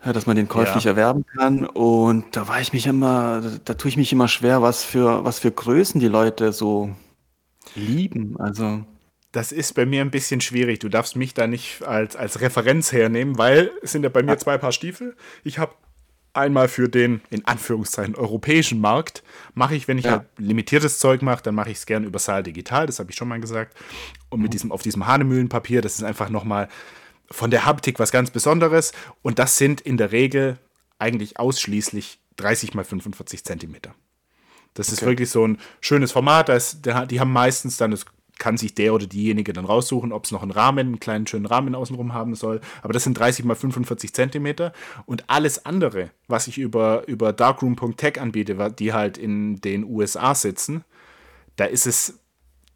dass 0.03 0.25
man 0.25 0.35
den 0.35 0.47
käuflich 0.47 0.85
ja. 0.85 0.91
erwerben 0.91 1.25
kann. 1.35 1.65
Und 1.65 2.35
da 2.35 2.47
war 2.47 2.59
ich 2.59 2.73
mich 2.73 2.87
immer, 2.87 3.43
da 3.65 3.75
tue 3.75 3.89
ich 3.89 3.97
mich 3.97 4.11
immer 4.11 4.27
schwer, 4.27 4.61
was 4.61 4.83
für, 4.83 5.23
was 5.23 5.37
für 5.39 5.51
Größen 5.51 5.99
die 5.99 6.07
Leute 6.07 6.53
so 6.53 6.89
lieben. 7.75 8.35
Also. 8.39 8.83
Das 9.31 9.51
ist 9.51 9.73
bei 9.73 9.85
mir 9.85 10.01
ein 10.01 10.11
bisschen 10.11 10.41
schwierig. 10.41 10.79
Du 10.79 10.89
darfst 10.89 11.15
mich 11.15 11.33
da 11.33 11.45
nicht 11.45 11.83
als, 11.83 12.15
als 12.15 12.41
Referenz 12.41 12.91
hernehmen, 12.91 13.37
weil 13.37 13.71
es 13.83 13.91
sind 13.91 14.03
ja 14.03 14.09
bei 14.09 14.23
mir 14.23 14.37
zwei 14.37 14.57
Paar 14.57 14.71
Stiefel. 14.71 15.15
Ich 15.43 15.59
habe 15.59 15.73
einmal 16.33 16.67
für 16.67 16.87
den, 16.87 17.21
in 17.29 17.45
Anführungszeichen, 17.45 18.15
europäischen 18.15 18.79
Markt, 18.79 19.23
mache 19.53 19.75
ich, 19.75 19.87
wenn 19.87 19.97
ich 19.97 20.05
ja. 20.05 20.11
halt 20.11 20.23
limitiertes 20.37 20.99
Zeug 20.99 21.21
mache, 21.21 21.43
dann 21.43 21.55
mache 21.55 21.71
ich 21.71 21.77
es 21.77 21.85
gern 21.85 22.03
über 22.03 22.19
Saal 22.19 22.43
Digital, 22.43 22.85
das 22.85 22.99
habe 22.99 23.11
ich 23.11 23.17
schon 23.17 23.27
mal 23.27 23.39
gesagt. 23.39 23.75
Und 24.29 24.41
mit 24.41 24.49
mhm. 24.49 24.51
diesem, 24.51 24.71
auf 24.71 24.81
diesem 24.81 25.07
Hanemühlenpapier, 25.07 25.81
das 25.81 25.95
ist 25.95 26.03
einfach 26.03 26.29
nochmal 26.29 26.69
von 27.29 27.51
der 27.51 27.65
Haptik 27.65 27.99
was 27.99 28.11
ganz 28.11 28.31
Besonderes. 28.31 28.93
Und 29.21 29.39
das 29.39 29.57
sind 29.57 29.81
in 29.81 29.97
der 29.97 30.11
Regel 30.11 30.57
eigentlich 30.99 31.39
ausschließlich 31.39 32.19
30 32.37 32.73
mal 32.73 32.83
45 32.83 33.43
Zentimeter. 33.43 33.93
Das 34.73 34.87
okay. 34.87 34.93
ist 34.93 35.05
wirklich 35.05 35.29
so 35.29 35.45
ein 35.47 35.57
schönes 35.81 36.11
Format. 36.11 36.49
Das, 36.49 36.81
die 36.81 37.19
haben 37.19 37.33
meistens 37.33 37.77
dann, 37.77 37.91
das 37.91 38.05
kann 38.41 38.57
sich 38.57 38.73
der 38.73 38.95
oder 38.95 39.05
diejenige 39.05 39.53
dann 39.53 39.65
raussuchen, 39.65 40.11
ob 40.11 40.25
es 40.25 40.31
noch 40.31 40.41
einen 40.41 40.49
Rahmen, 40.49 40.87
einen 40.87 40.99
kleinen 40.99 41.27
schönen 41.27 41.45
Rahmen 41.45 41.75
außenrum 41.75 42.15
haben 42.15 42.33
soll. 42.33 42.59
Aber 42.81 42.91
das 42.91 43.03
sind 43.03 43.13
30 43.17 43.45
mal 43.45 43.53
45 43.53 44.13
Zentimeter. 44.15 44.73
Und 45.05 45.29
alles 45.29 45.63
andere, 45.63 46.09
was 46.27 46.47
ich 46.47 46.57
über, 46.57 47.07
über 47.07 47.33
darkroom.tech 47.33 48.19
anbiete, 48.19 48.73
die 48.77 48.93
halt 48.93 49.19
in 49.19 49.61
den 49.61 49.83
USA 49.83 50.33
sitzen, 50.33 50.83
da 51.55 51.65
ist 51.65 51.85
es 51.85 52.19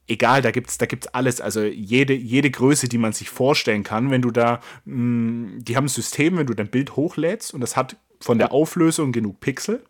egal, 0.07 0.43
da 0.43 0.51
gibt 0.51 0.69
es 0.69 0.77
da 0.77 0.85
gibt's 0.85 1.07
alles. 1.07 1.41
Also 1.41 1.63
jede, 1.63 2.13
jede 2.13 2.51
Größe, 2.51 2.87
die 2.87 2.99
man 2.99 3.13
sich 3.13 3.31
vorstellen 3.31 3.81
kann, 3.81 4.11
wenn 4.11 4.21
du 4.21 4.29
da, 4.29 4.59
mh, 4.85 4.95
mm, 4.95 5.63
die 5.63 5.75
haben 5.75 5.85
ein 5.85 5.89
System, 5.89 6.37
wenn 6.37 6.45
du 6.45 6.53
dein 6.53 6.69
Bild 6.69 6.95
hochlädst 6.95 7.55
und 7.55 7.61
das 7.61 7.75
hat 7.75 7.97
von 8.19 8.37
der 8.37 8.51
Auflösung 8.51 9.11
genug 9.11 9.39
Pixel, 9.39 9.83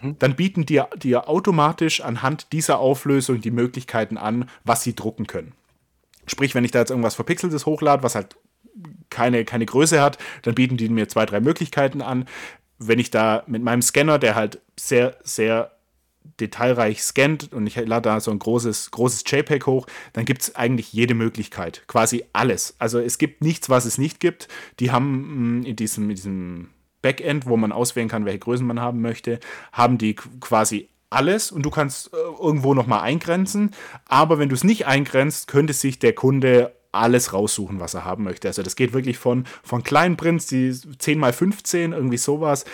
mhm. 0.00 0.16
dann 0.18 0.36
bieten 0.36 0.66
dir 0.66 1.28
automatisch 1.28 2.00
anhand 2.00 2.52
dieser 2.52 2.78
Auflösung 2.78 3.40
die 3.40 3.50
Möglichkeiten 3.50 4.16
an, 4.16 4.48
was 4.64 4.82
sie 4.82 4.94
drucken 4.94 5.26
können. 5.26 5.52
Sprich, 6.26 6.54
wenn 6.54 6.64
ich 6.64 6.70
da 6.70 6.80
jetzt 6.80 6.90
irgendwas 6.90 7.14
Verpixeltes 7.14 7.66
hochlade, 7.66 8.02
was 8.02 8.14
halt 8.14 8.36
keine, 9.10 9.44
keine 9.44 9.66
Größe 9.66 10.00
hat, 10.00 10.18
dann 10.42 10.54
bieten 10.54 10.76
die 10.76 10.88
mir 10.88 11.08
zwei, 11.08 11.26
drei 11.26 11.40
Möglichkeiten 11.40 12.02
an. 12.02 12.26
Wenn 12.78 12.98
ich 12.98 13.10
da 13.10 13.42
mit 13.46 13.62
meinem 13.62 13.82
Scanner, 13.82 14.18
der 14.18 14.34
halt 14.34 14.60
sehr, 14.78 15.16
sehr 15.22 15.72
detailreich 16.38 17.02
scannt 17.02 17.52
und 17.52 17.66
ich 17.66 17.76
lade 17.76 18.08
da 18.08 18.20
so 18.20 18.30
ein 18.30 18.38
großes, 18.38 18.90
großes 18.90 19.24
JPEG 19.26 19.66
hoch, 19.66 19.86
dann 20.12 20.24
gibt 20.24 20.42
es 20.42 20.56
eigentlich 20.56 20.92
jede 20.92 21.14
Möglichkeit. 21.14 21.82
Quasi 21.86 22.24
alles. 22.32 22.74
Also 22.78 22.98
es 22.98 23.18
gibt 23.18 23.42
nichts, 23.42 23.68
was 23.68 23.84
es 23.84 23.98
nicht 23.98 24.20
gibt. 24.20 24.48
Die 24.78 24.90
haben 24.90 25.60
mm, 25.60 25.62
in 25.64 25.76
diesem, 25.76 26.10
in 26.10 26.16
diesem 26.16 26.68
Backend, 27.02 27.46
wo 27.46 27.56
man 27.56 27.72
auswählen 27.72 28.08
kann, 28.08 28.24
welche 28.24 28.40
Größen 28.40 28.66
man 28.66 28.80
haben 28.80 29.00
möchte, 29.00 29.40
haben 29.72 29.98
die 29.98 30.14
quasi 30.14 30.88
alles 31.08 31.50
und 31.50 31.62
du 31.62 31.70
kannst 31.70 32.12
äh, 32.12 32.16
irgendwo 32.16 32.74
nochmal 32.74 33.00
eingrenzen. 33.00 33.72
Aber 34.06 34.38
wenn 34.38 34.48
du 34.48 34.54
es 34.54 34.64
nicht 34.64 34.86
eingrenzt, 34.86 35.48
könnte 35.48 35.72
sich 35.72 35.98
der 35.98 36.14
Kunde 36.14 36.74
alles 36.92 37.32
raussuchen, 37.32 37.80
was 37.80 37.94
er 37.94 38.04
haben 38.04 38.24
möchte. 38.24 38.48
Also 38.48 38.62
das 38.62 38.76
geht 38.76 38.92
wirklich 38.92 39.18
von, 39.18 39.44
von 39.62 39.82
kleinen 39.82 40.16
Prints, 40.16 40.46
die 40.46 40.72
10 40.72 41.22
x 41.22 41.36
15, 41.36 41.92
irgendwie 41.92 42.16
sowas, 42.16 42.64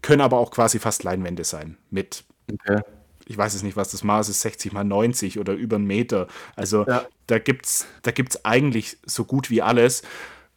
können 0.00 0.20
aber 0.20 0.38
auch 0.38 0.50
quasi 0.50 0.78
fast 0.78 1.02
Leinwände 1.02 1.44
sein. 1.44 1.76
Mit 1.90 2.24
Okay. 2.50 2.80
Ich 3.26 3.38
weiß 3.38 3.54
es 3.54 3.62
nicht, 3.62 3.76
was 3.76 3.90
das 3.90 4.02
Maß 4.02 4.28
ist, 4.28 4.40
60 4.40 4.72
mal 4.72 4.84
90 4.84 5.38
oder 5.38 5.54
über 5.54 5.76
einen 5.76 5.86
Meter. 5.86 6.26
Also 6.56 6.84
ja. 6.86 7.06
da 7.28 7.38
gibt 7.38 7.66
es 7.66 7.86
da 8.02 8.10
gibt's 8.10 8.44
eigentlich 8.44 8.98
so 9.06 9.24
gut 9.24 9.48
wie 9.48 9.62
alles. 9.62 10.02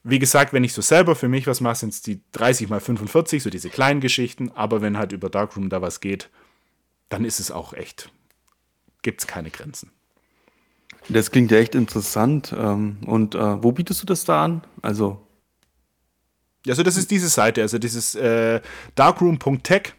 Wie 0.07 0.19
gesagt, 0.19 0.53
wenn 0.53 0.63
ich 0.63 0.73
so 0.73 0.83
selber 0.83 1.15
für 1.15 1.27
mich 1.27 1.47
was 1.47 1.61
mache, 1.61 1.77
sind 1.77 1.89
es 1.89 2.03
die 2.03 2.21
30 2.33 2.69
mal 2.69 2.79
45, 2.79 3.41
so 3.41 3.49
diese 3.49 3.69
kleinen 3.69 4.01
Geschichten. 4.01 4.51
Aber 4.53 4.81
wenn 4.81 4.99
halt 4.99 5.11
über 5.11 5.29
Darkroom 5.29 5.69
da 5.69 5.81
was 5.81 5.99
geht, 5.99 6.29
dann 7.09 7.25
ist 7.25 7.39
es 7.39 7.49
auch 7.49 7.73
echt, 7.73 8.11
gibt 9.01 9.21
es 9.21 9.27
keine 9.27 9.49
Grenzen. 9.49 9.89
Das 11.09 11.31
klingt 11.31 11.49
ja 11.49 11.57
echt 11.57 11.73
interessant. 11.73 12.53
Ähm, 12.55 12.97
und 13.07 13.33
äh, 13.33 13.63
wo 13.63 13.71
bietest 13.71 14.03
du 14.03 14.05
das 14.05 14.25
da 14.25 14.43
an? 14.43 14.63
Also. 14.83 15.25
Also, 16.67 16.83
das 16.83 16.97
ist 16.97 17.09
diese 17.09 17.29
Seite, 17.29 17.61
also 17.61 17.79
dieses 17.79 18.15
äh, 18.15 18.61
darkroom.tech 18.95 19.93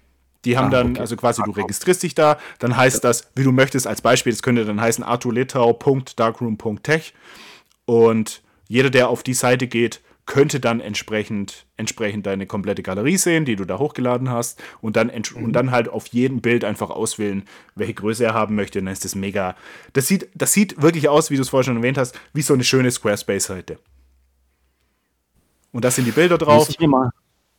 die 0.47 0.57
haben 0.57 0.69
ah, 0.69 0.71
dann, 0.71 0.93
okay. 0.93 1.01
also 1.01 1.17
quasi 1.17 1.43
du 1.45 1.51
registrierst 1.51 2.03
dich 2.05 2.15
da, 2.15 2.39
dann 2.61 2.77
heißt 2.77 3.03
das, 3.03 3.27
wie 3.35 3.43
du 3.43 3.51
möchtest, 3.51 3.89
als 3.89 4.01
Beispiel, 4.01 4.33
das 4.33 4.43
könnte 4.43 4.65
dann 4.65 4.81
heißen 4.81 5.03
arturlitau.darkroom.tech 5.03 7.15
und 7.85 8.43
jeder, 8.69 8.91
der 8.91 9.09
auf 9.09 9.23
die 9.23 9.35
Seite 9.35 9.67
geht, 9.67 10.01
könnte 10.27 10.59
dann 10.59 10.81
entsprechend, 10.81 11.67
entsprechend 11.77 12.27
deine 12.27 12.47
komplette 12.47 12.83
Galerie 12.83 13.17
sehen, 13.17 13.45
die 13.45 13.55
du 13.55 13.65
da 13.65 13.79
hochgeladen 13.79 14.29
hast 14.29 14.61
und 14.81 14.97
dann, 14.97 15.07
mhm. 15.07 15.45
und 15.45 15.53
dann 15.53 15.71
halt 15.71 15.89
auf 15.89 16.09
jedem 16.09 16.41
Bild 16.41 16.65
einfach 16.65 16.91
auswählen, 16.91 17.45
welche 17.77 17.95
Größe 17.95 18.25
er 18.25 18.35
haben 18.35 18.57
möchte. 18.57 18.81
Und 18.81 18.87
dann 18.87 18.93
ist 18.93 19.05
das 19.05 19.15
mega. 19.15 19.55
Das 19.93 20.09
sieht, 20.09 20.29
das 20.35 20.53
sieht 20.53 20.83
wirklich 20.83 21.09
aus, 21.09 21.31
wie 21.31 21.37
du 21.37 21.43
es 21.43 21.49
vorher 21.49 21.65
schon 21.65 21.77
erwähnt 21.77 21.97
hast, 21.97 22.19
wie 22.33 22.43
so 22.43 22.55
eine 22.55 22.65
schöne 22.65 22.91
Squarespace-Seite. 22.91 23.79
Und 25.71 25.85
da 25.85 25.91
sind 25.93 26.07
die 26.07 26.11
Bilder 26.11 26.39
drauf. 26.39 26.69
Ich 26.69 26.81
mal. 26.87 27.11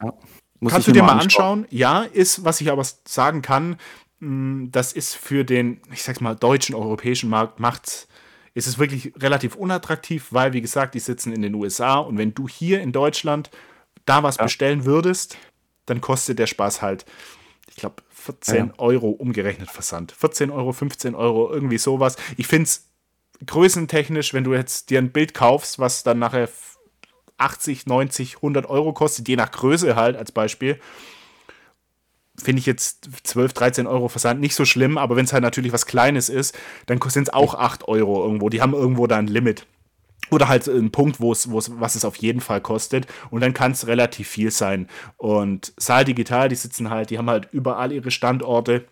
Ja. 0.03 0.13
Muss 0.59 0.73
Kannst 0.73 0.87
du 0.87 0.91
dir 0.91 1.03
mal 1.03 1.13
anschauen? 1.13 1.59
anschauen? 1.59 1.67
Ja, 1.69 2.01
ist, 2.01 2.43
was 2.43 2.59
ich 2.61 2.71
aber 2.71 2.83
sagen 3.05 3.41
kann, 3.41 3.77
mm, 4.19 4.71
das 4.71 4.91
ist 4.91 5.15
für 5.15 5.45
den, 5.45 5.81
ich 5.91 6.03
sag's 6.03 6.19
mal, 6.19 6.35
deutschen, 6.35 6.75
europäischen 6.75 7.29
Markt, 7.29 7.59
macht's, 7.59 8.07
ist 8.57 8.65
es 8.65 8.79
wirklich 8.79 9.13
relativ 9.19 9.55
unattraktiv, 9.55 10.29
weil, 10.31 10.51
wie 10.51 10.61
gesagt, 10.61 10.95
die 10.95 10.99
sitzen 10.99 11.31
in 11.31 11.43
den 11.43 11.53
USA 11.53 11.99
und 11.99 12.17
wenn 12.17 12.33
du 12.33 12.47
hier 12.47 12.81
in 12.81 12.91
Deutschland 12.91 13.51
da 14.05 14.23
was 14.23 14.37
ja. 14.37 14.45
bestellen 14.45 14.83
würdest, 14.83 15.37
dann 15.85 16.01
kostet 16.01 16.39
der 16.39 16.47
Spaß 16.47 16.81
halt, 16.81 17.05
ich 17.69 17.75
glaube, 17.75 17.97
14 18.09 18.55
ja. 18.55 18.73
Euro 18.79 19.09
umgerechnet 19.09 19.69
Versand. 19.69 20.11
14 20.11 20.49
Euro, 20.49 20.73
15 20.73 21.13
Euro, 21.13 21.53
irgendwie 21.53 21.77
sowas. 21.77 22.15
Ich 22.35 22.47
finde 22.47 22.63
es 22.63 22.87
größentechnisch, 23.45 24.33
wenn 24.33 24.43
du 24.43 24.55
jetzt 24.55 24.89
dir 24.89 24.97
ein 24.97 25.11
Bild 25.11 25.35
kaufst, 25.35 25.77
was 25.77 26.01
dann 26.01 26.17
nachher 26.17 26.49
80, 27.37 27.85
90, 27.85 28.37
100 28.37 28.65
Euro 28.65 28.91
kostet, 28.91 29.27
je 29.27 29.35
nach 29.35 29.51
Größe 29.51 29.95
halt 29.95 30.17
als 30.17 30.31
Beispiel, 30.31 30.79
finde 32.41 32.59
ich 32.59 32.65
jetzt 32.65 33.09
12, 33.23 33.53
13 33.53 33.87
Euro 33.87 34.07
Versand 34.07 34.39
nicht 34.39 34.55
so 34.55 34.65
schlimm, 34.65 34.97
aber 34.97 35.15
wenn 35.15 35.25
es 35.25 35.33
halt 35.33 35.43
natürlich 35.43 35.73
was 35.73 35.85
Kleines 35.85 36.29
ist, 36.29 36.57
dann 36.85 36.99
sind 37.07 37.27
es 37.27 37.33
auch 37.33 37.55
8 37.55 37.87
Euro 37.87 38.23
irgendwo. 38.23 38.49
Die 38.49 38.61
haben 38.61 38.73
irgendwo 38.73 39.07
da 39.07 39.17
ein 39.17 39.27
Limit. 39.27 39.65
Oder 40.29 40.49
halt 40.49 40.67
ein 40.67 40.91
Punkt, 40.91 41.21
wo 41.21 41.31
es, 41.31 41.49
was 41.51 41.95
es 41.95 42.03
auf 42.03 42.17
jeden 42.17 42.41
Fall 42.41 42.59
kostet. 42.59 43.07
Und 43.29 43.41
dann 43.41 43.53
kann 43.53 43.71
es 43.71 43.87
relativ 43.87 44.27
viel 44.27 44.51
sein. 44.51 44.87
Und 45.15 45.73
Saal 45.77 46.03
Digital, 46.03 46.49
die 46.49 46.55
sitzen 46.55 46.89
halt, 46.89 47.09
die 47.09 47.17
haben 47.17 47.29
halt 47.29 47.47
überall 47.51 47.91
ihre 47.93 48.11
Standorte. 48.11 48.85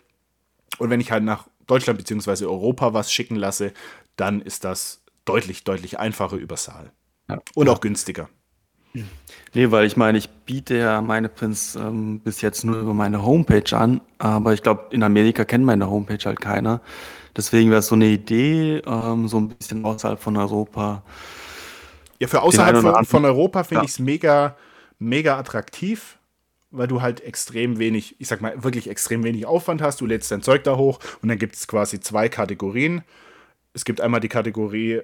Und 0.78 0.88
wenn 0.88 1.00
ich 1.00 1.10
halt 1.10 1.24
nach 1.24 1.46
Deutschland 1.66 1.98
bzw. 1.98 2.46
Europa 2.46 2.94
was 2.94 3.12
schicken 3.12 3.36
lasse, 3.36 3.72
dann 4.16 4.40
ist 4.40 4.64
das 4.64 5.02
deutlich, 5.26 5.64
deutlich 5.64 5.98
einfacher 5.98 6.36
über 6.36 6.56
Saal. 6.56 6.92
Ja. 7.28 7.42
Und 7.54 7.68
auch 7.68 7.80
günstiger. 7.80 8.30
Nee, 9.54 9.70
weil 9.70 9.86
ich 9.86 9.96
meine, 9.96 10.18
ich 10.18 10.28
biete 10.28 10.76
ja 10.76 11.00
meine 11.00 11.28
Prints 11.28 11.76
ähm, 11.76 12.20
bis 12.20 12.40
jetzt 12.40 12.64
nur 12.64 12.78
über 12.78 12.94
meine 12.94 13.24
Homepage 13.24 13.76
an, 13.76 14.00
aber 14.18 14.52
ich 14.52 14.62
glaube, 14.62 14.86
in 14.90 15.02
Amerika 15.02 15.44
kennt 15.44 15.64
meine 15.64 15.88
Homepage 15.88 16.22
halt 16.24 16.40
keiner. 16.40 16.80
Deswegen 17.36 17.70
wäre 17.70 17.80
es 17.80 17.86
so 17.86 17.94
eine 17.94 18.06
Idee, 18.06 18.82
ähm, 18.86 19.28
so 19.28 19.38
ein 19.38 19.48
bisschen 19.48 19.84
außerhalb 19.84 20.20
von 20.20 20.36
Europa. 20.36 21.02
Ja, 22.18 22.28
für 22.28 22.42
außerhalb 22.42 22.78
von, 22.78 23.04
von, 23.04 23.24
Europa 23.24 23.64
finde 23.64 23.82
ja. 23.82 23.84
ich 23.84 23.90
es 23.90 23.98
mega, 23.98 24.56
mega 24.98 25.38
attraktiv, 25.38 26.18
weil 26.70 26.88
du 26.88 27.02
halt 27.02 27.20
extrem 27.20 27.78
wenig, 27.78 28.16
ich 28.18 28.28
sag 28.28 28.40
mal, 28.40 28.64
wirklich 28.64 28.88
extrem 28.88 29.22
wenig 29.22 29.44
Aufwand 29.46 29.82
hast. 29.82 30.00
Du 30.00 30.06
lädst 30.06 30.30
dein 30.30 30.42
Zeug 30.42 30.64
da 30.64 30.76
hoch 30.76 30.98
und 31.20 31.28
dann 31.28 31.38
gibt 31.38 31.56
es 31.56 31.68
quasi 31.68 32.00
zwei 32.00 32.28
Kategorien. 32.28 33.02
Es 33.74 33.84
gibt 33.84 34.00
einmal 34.00 34.20
die 34.20 34.28
Kategorie, 34.28 35.02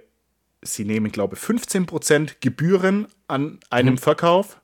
sie 0.63 0.85
nehmen, 0.85 1.13
glaube 1.13 1.37
ich, 1.37 1.43
15% 1.43 2.37
Gebühren 2.41 3.07
an 3.29 3.59
einem 3.71 3.95
mhm. 3.95 3.99
Verkauf. 3.99 4.61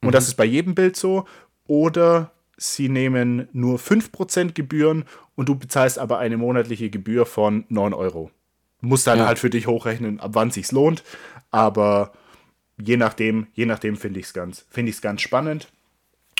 Und 0.00 0.08
mhm. 0.08 0.12
das 0.12 0.28
ist 0.28 0.34
bei 0.34 0.44
jedem 0.44 0.74
Bild 0.74 0.96
so. 0.96 1.26
Oder 1.66 2.32
sie 2.56 2.88
nehmen 2.88 3.48
nur 3.52 3.78
5% 3.78 4.52
Gebühren 4.52 5.04
und 5.34 5.48
du 5.48 5.56
bezahlst 5.56 5.98
aber 5.98 6.18
eine 6.18 6.36
monatliche 6.36 6.90
Gebühr 6.90 7.26
von 7.26 7.64
9 7.68 7.92
Euro. 7.92 8.30
Muss 8.80 9.04
dann 9.04 9.18
ja. 9.18 9.26
halt 9.26 9.38
für 9.38 9.50
dich 9.50 9.66
hochrechnen, 9.66 10.20
ab 10.20 10.32
wann 10.34 10.50
sich's 10.50 10.72
lohnt. 10.72 11.02
Aber 11.50 12.12
je 12.80 12.96
nachdem, 12.96 13.46
je 13.54 13.66
nachdem 13.66 13.96
finde 13.96 14.20
ich 14.20 14.26
es 14.26 14.32
ganz, 14.32 14.66
find 14.70 15.02
ganz 15.02 15.22
spannend. 15.22 15.68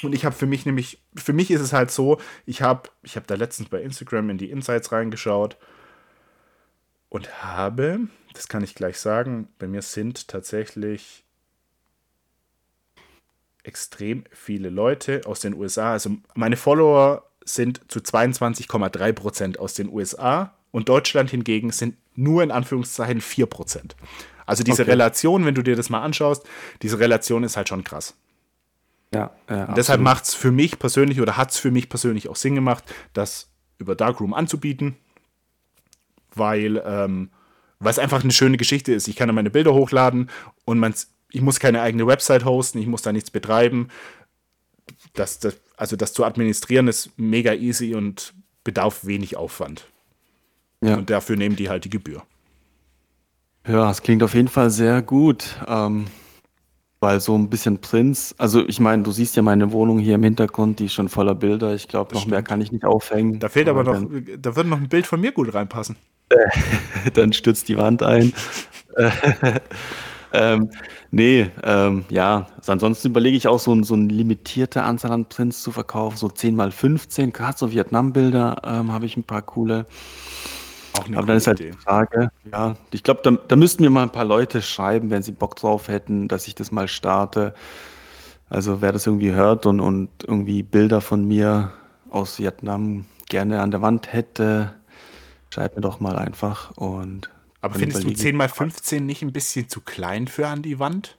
Und 0.03 0.15
ich 0.15 0.25
habe 0.25 0.35
für 0.35 0.47
mich 0.47 0.67
nämlich, 0.67 1.01
für 1.15 1.33
mich 1.33 1.51
ist 1.51 1.61
es 1.61 1.73
halt 1.73 1.91
so, 1.91 2.19
ich 2.45 2.63
habe 2.63 2.91
ich 3.03 3.17
hab 3.17 3.27
da 3.27 3.35
letztens 3.37 3.69
bei 3.69 3.81
Instagram 3.81 4.31
in 4.31 4.39
die 4.39 4.51
Insights 4.51 4.91
reingeschaut 4.91 5.57
und 7.09 7.45
habe, 7.45 8.01
das 8.35 8.49
kann 8.49 8.62
ich 8.64 8.74
gleich 8.74 8.99
sagen, 8.99 9.49
bei 9.59 9.66
mir 9.66 9.83
sind 9.83 10.28
tatsächlich 10.28 11.24
extrem 13.62 14.24
viele 14.33 14.70
Leute 14.70 15.22
aus 15.24 15.41
den 15.41 15.55
USA. 15.55 15.93
Also 15.93 16.16
meine 16.35 16.57
Follower 16.57 17.24
sind 17.45 17.80
zu 17.89 18.01
22,3% 18.01 19.59
aus 19.59 19.74
den 19.74 19.89
USA 19.89 20.55
und 20.70 20.89
Deutschland 20.89 21.30
hingegen 21.30 21.70
sind 21.70 21.97
nur 22.14 22.43
in 22.43 22.51
Anführungszeichen 22.51 23.20
4% 23.20 23.93
Also 24.47 24.64
diese 24.64 24.83
okay. 24.83 24.93
Relation, 24.93 25.45
wenn 25.45 25.55
du 25.55 25.62
dir 25.62 25.76
das 25.76 25.91
mal 25.91 26.03
anschaust, 26.03 26.45
diese 26.83 26.99
Relation 26.99 27.45
ist 27.45 27.57
halt 27.57 27.68
schon 27.68 27.85
krass. 27.85 28.14
Ja, 29.14 29.30
ja 29.49 29.66
und 29.66 29.76
deshalb 29.76 30.01
macht 30.01 30.24
es 30.24 30.35
für 30.35 30.51
mich 30.51 30.78
persönlich 30.78 31.20
oder 31.20 31.37
hat 31.37 31.51
es 31.51 31.59
für 31.59 31.70
mich 31.70 31.89
persönlich 31.89 32.28
auch 32.28 32.37
Sinn 32.37 32.55
gemacht, 32.55 32.85
das 33.12 33.49
über 33.78 33.95
Darkroom 33.95 34.35
anzubieten, 34.35 34.97
weil 36.35 36.83
ähm, 36.85 37.30
es 37.91 37.99
einfach 37.99 38.22
eine 38.22 38.33
schöne 38.33 38.57
Geschichte 38.57 38.93
ist. 38.93 39.09
Ich 39.09 39.16
kann 39.16 39.28
da 39.28 39.33
meine 39.33 39.51
Bilder 39.51 39.74
hochladen 39.74 40.30
und 40.64 40.78
man, 40.78 40.95
ich 41.30 41.41
muss 41.41 41.61
keine 41.61 41.83
eigene 41.83 42.07
Website 42.07 42.45
hosten, 42.45 42.78
ich 42.78 42.87
muss 42.87 43.03
da 43.03 43.12
nichts 43.12 43.30
betreiben. 43.30 43.89
Das, 45.14 45.39
das, 45.41 45.57
also 45.76 45.97
das 45.97 46.12
zu 46.12 46.24
administrieren 46.24 46.89
ist 46.89 47.11
mega 47.18 47.55
easy 47.55 47.95
und 47.95 48.35
bedarf 48.64 49.05
wenig 49.05 49.37
Aufwand. 49.37 49.87
Ja. 50.80 50.97
Und 50.97 51.11
dafür 51.11 51.37
nehmen 51.37 51.57
die 51.57 51.68
halt 51.68 51.85
die 51.85 51.91
Gebühr. 51.91 52.22
Ja, 53.66 53.91
es 53.91 54.03
klingt 54.03 54.22
auf 54.22 54.35
jeden 54.35 54.49
Fall 54.49 54.70
sehr 54.70 55.03
gut. 55.03 55.57
Ähm, 55.68 56.07
weil 57.03 57.20
so 57.20 57.37
ein 57.37 57.51
bisschen 57.51 57.80
Prinz, 57.80 58.33
also 58.39 58.64
ich 58.66 58.78
meine, 58.78 59.03
du 59.03 59.11
siehst 59.11 59.35
ja 59.35 59.43
meine 59.43 59.72
Wohnung 59.72 59.99
hier 59.99 60.14
im 60.14 60.22
Hintergrund, 60.22 60.78
die 60.78 60.85
ist 60.85 60.93
schon 60.93 61.09
voller 61.09 61.35
Bilder. 61.35 61.74
Ich 61.74 61.89
glaube, 61.89 62.14
noch 62.14 62.20
stimmt. 62.20 62.30
mehr 62.30 62.43
kann 62.45 62.61
ich 62.61 62.70
nicht 62.70 62.85
aufhängen. 62.85 63.41
Da 63.41 63.49
fehlt 63.49 63.68
aber, 63.68 63.80
aber 63.80 63.99
noch, 63.99 64.09
da 64.39 64.55
würde 64.55 64.68
noch 64.68 64.78
ein 64.78 64.89
Bild 64.89 65.09
von 65.09 65.20
mir 65.20 65.33
gut 65.33 65.53
reinpassen. 65.53 65.97
dann 67.14 67.33
stürzt 67.33 67.68
die 67.68 67.76
Wand 67.76 68.03
ein. 68.03 68.33
ähm, 70.33 70.70
nee, 71.11 71.51
ähm, 71.62 72.05
ja, 72.09 72.47
also 72.57 72.72
ansonsten 72.72 73.09
überlege 73.09 73.37
ich 73.37 73.49
auch 73.49 73.59
so, 73.59 73.83
so 73.83 73.95
eine 73.95 74.12
limitierte 74.12 74.83
Anzahl 74.83 75.12
an 75.12 75.26
Prints 75.26 75.62
zu 75.62 75.70
verkaufen, 75.72 76.16
so 76.16 76.28
10 76.28 76.55
mal 76.55 76.70
15, 76.70 77.33
gerade 77.33 77.57
so 77.57 77.72
Vietnam-Bilder 77.72 78.62
ähm, 78.64 78.93
habe 78.93 79.07
ich 79.07 79.16
ein 79.16 79.24
paar 79.24 79.43
coole. 79.43 79.87
Auch 80.95 81.07
eine 81.07 81.16
Aber 81.16 81.26
dann 81.26 81.37
ist 81.39 81.47
halt 81.47 81.61
die 81.61 81.72
Frage, 81.72 82.30
ja, 82.51 82.76
ich 82.91 83.03
glaube, 83.03 83.20
da, 83.22 83.30
da 83.30 83.57
müssten 83.57 83.83
mir 83.83 83.91
mal 83.91 84.03
ein 84.03 84.12
paar 84.12 84.26
Leute 84.26 84.61
schreiben, 84.61 85.11
wenn 85.11 85.22
sie 85.22 85.33
Bock 85.33 85.57
drauf 85.57 85.89
hätten, 85.89 86.28
dass 86.28 86.47
ich 86.47 86.55
das 86.55 86.70
mal 86.70 86.89
starte. 86.89 87.55
Also 88.51 88.83
wer 88.83 88.93
das 88.93 89.07
irgendwie 89.07 89.33
hört 89.33 89.64
und, 89.64 89.80
und 89.80 90.11
irgendwie 90.26 90.62
Bilder 90.62 91.01
von 91.01 91.26
mir 91.26 91.72
aus 92.11 92.39
Vietnam 92.39 93.07
gerne 93.30 93.62
an 93.62 93.70
der 93.70 93.80
Wand 93.80 94.12
hätte, 94.12 94.74
schreibt 95.53 95.77
mir 95.77 95.83
doch 95.83 96.01
mal 96.01 96.17
einfach. 96.17 96.71
Und 96.77 97.31
Aber 97.61 97.75
findest 97.75 98.05
du 98.05 98.13
10 98.13 98.37
mal 98.37 98.49
15 98.49 99.05
nicht 99.05 99.23
ein 99.23 99.33
bisschen 99.33 99.69
zu 99.69 99.81
klein 99.81 100.27
für 100.27 100.49
an 100.49 100.63
die 100.63 100.79
Wand? 100.79 101.19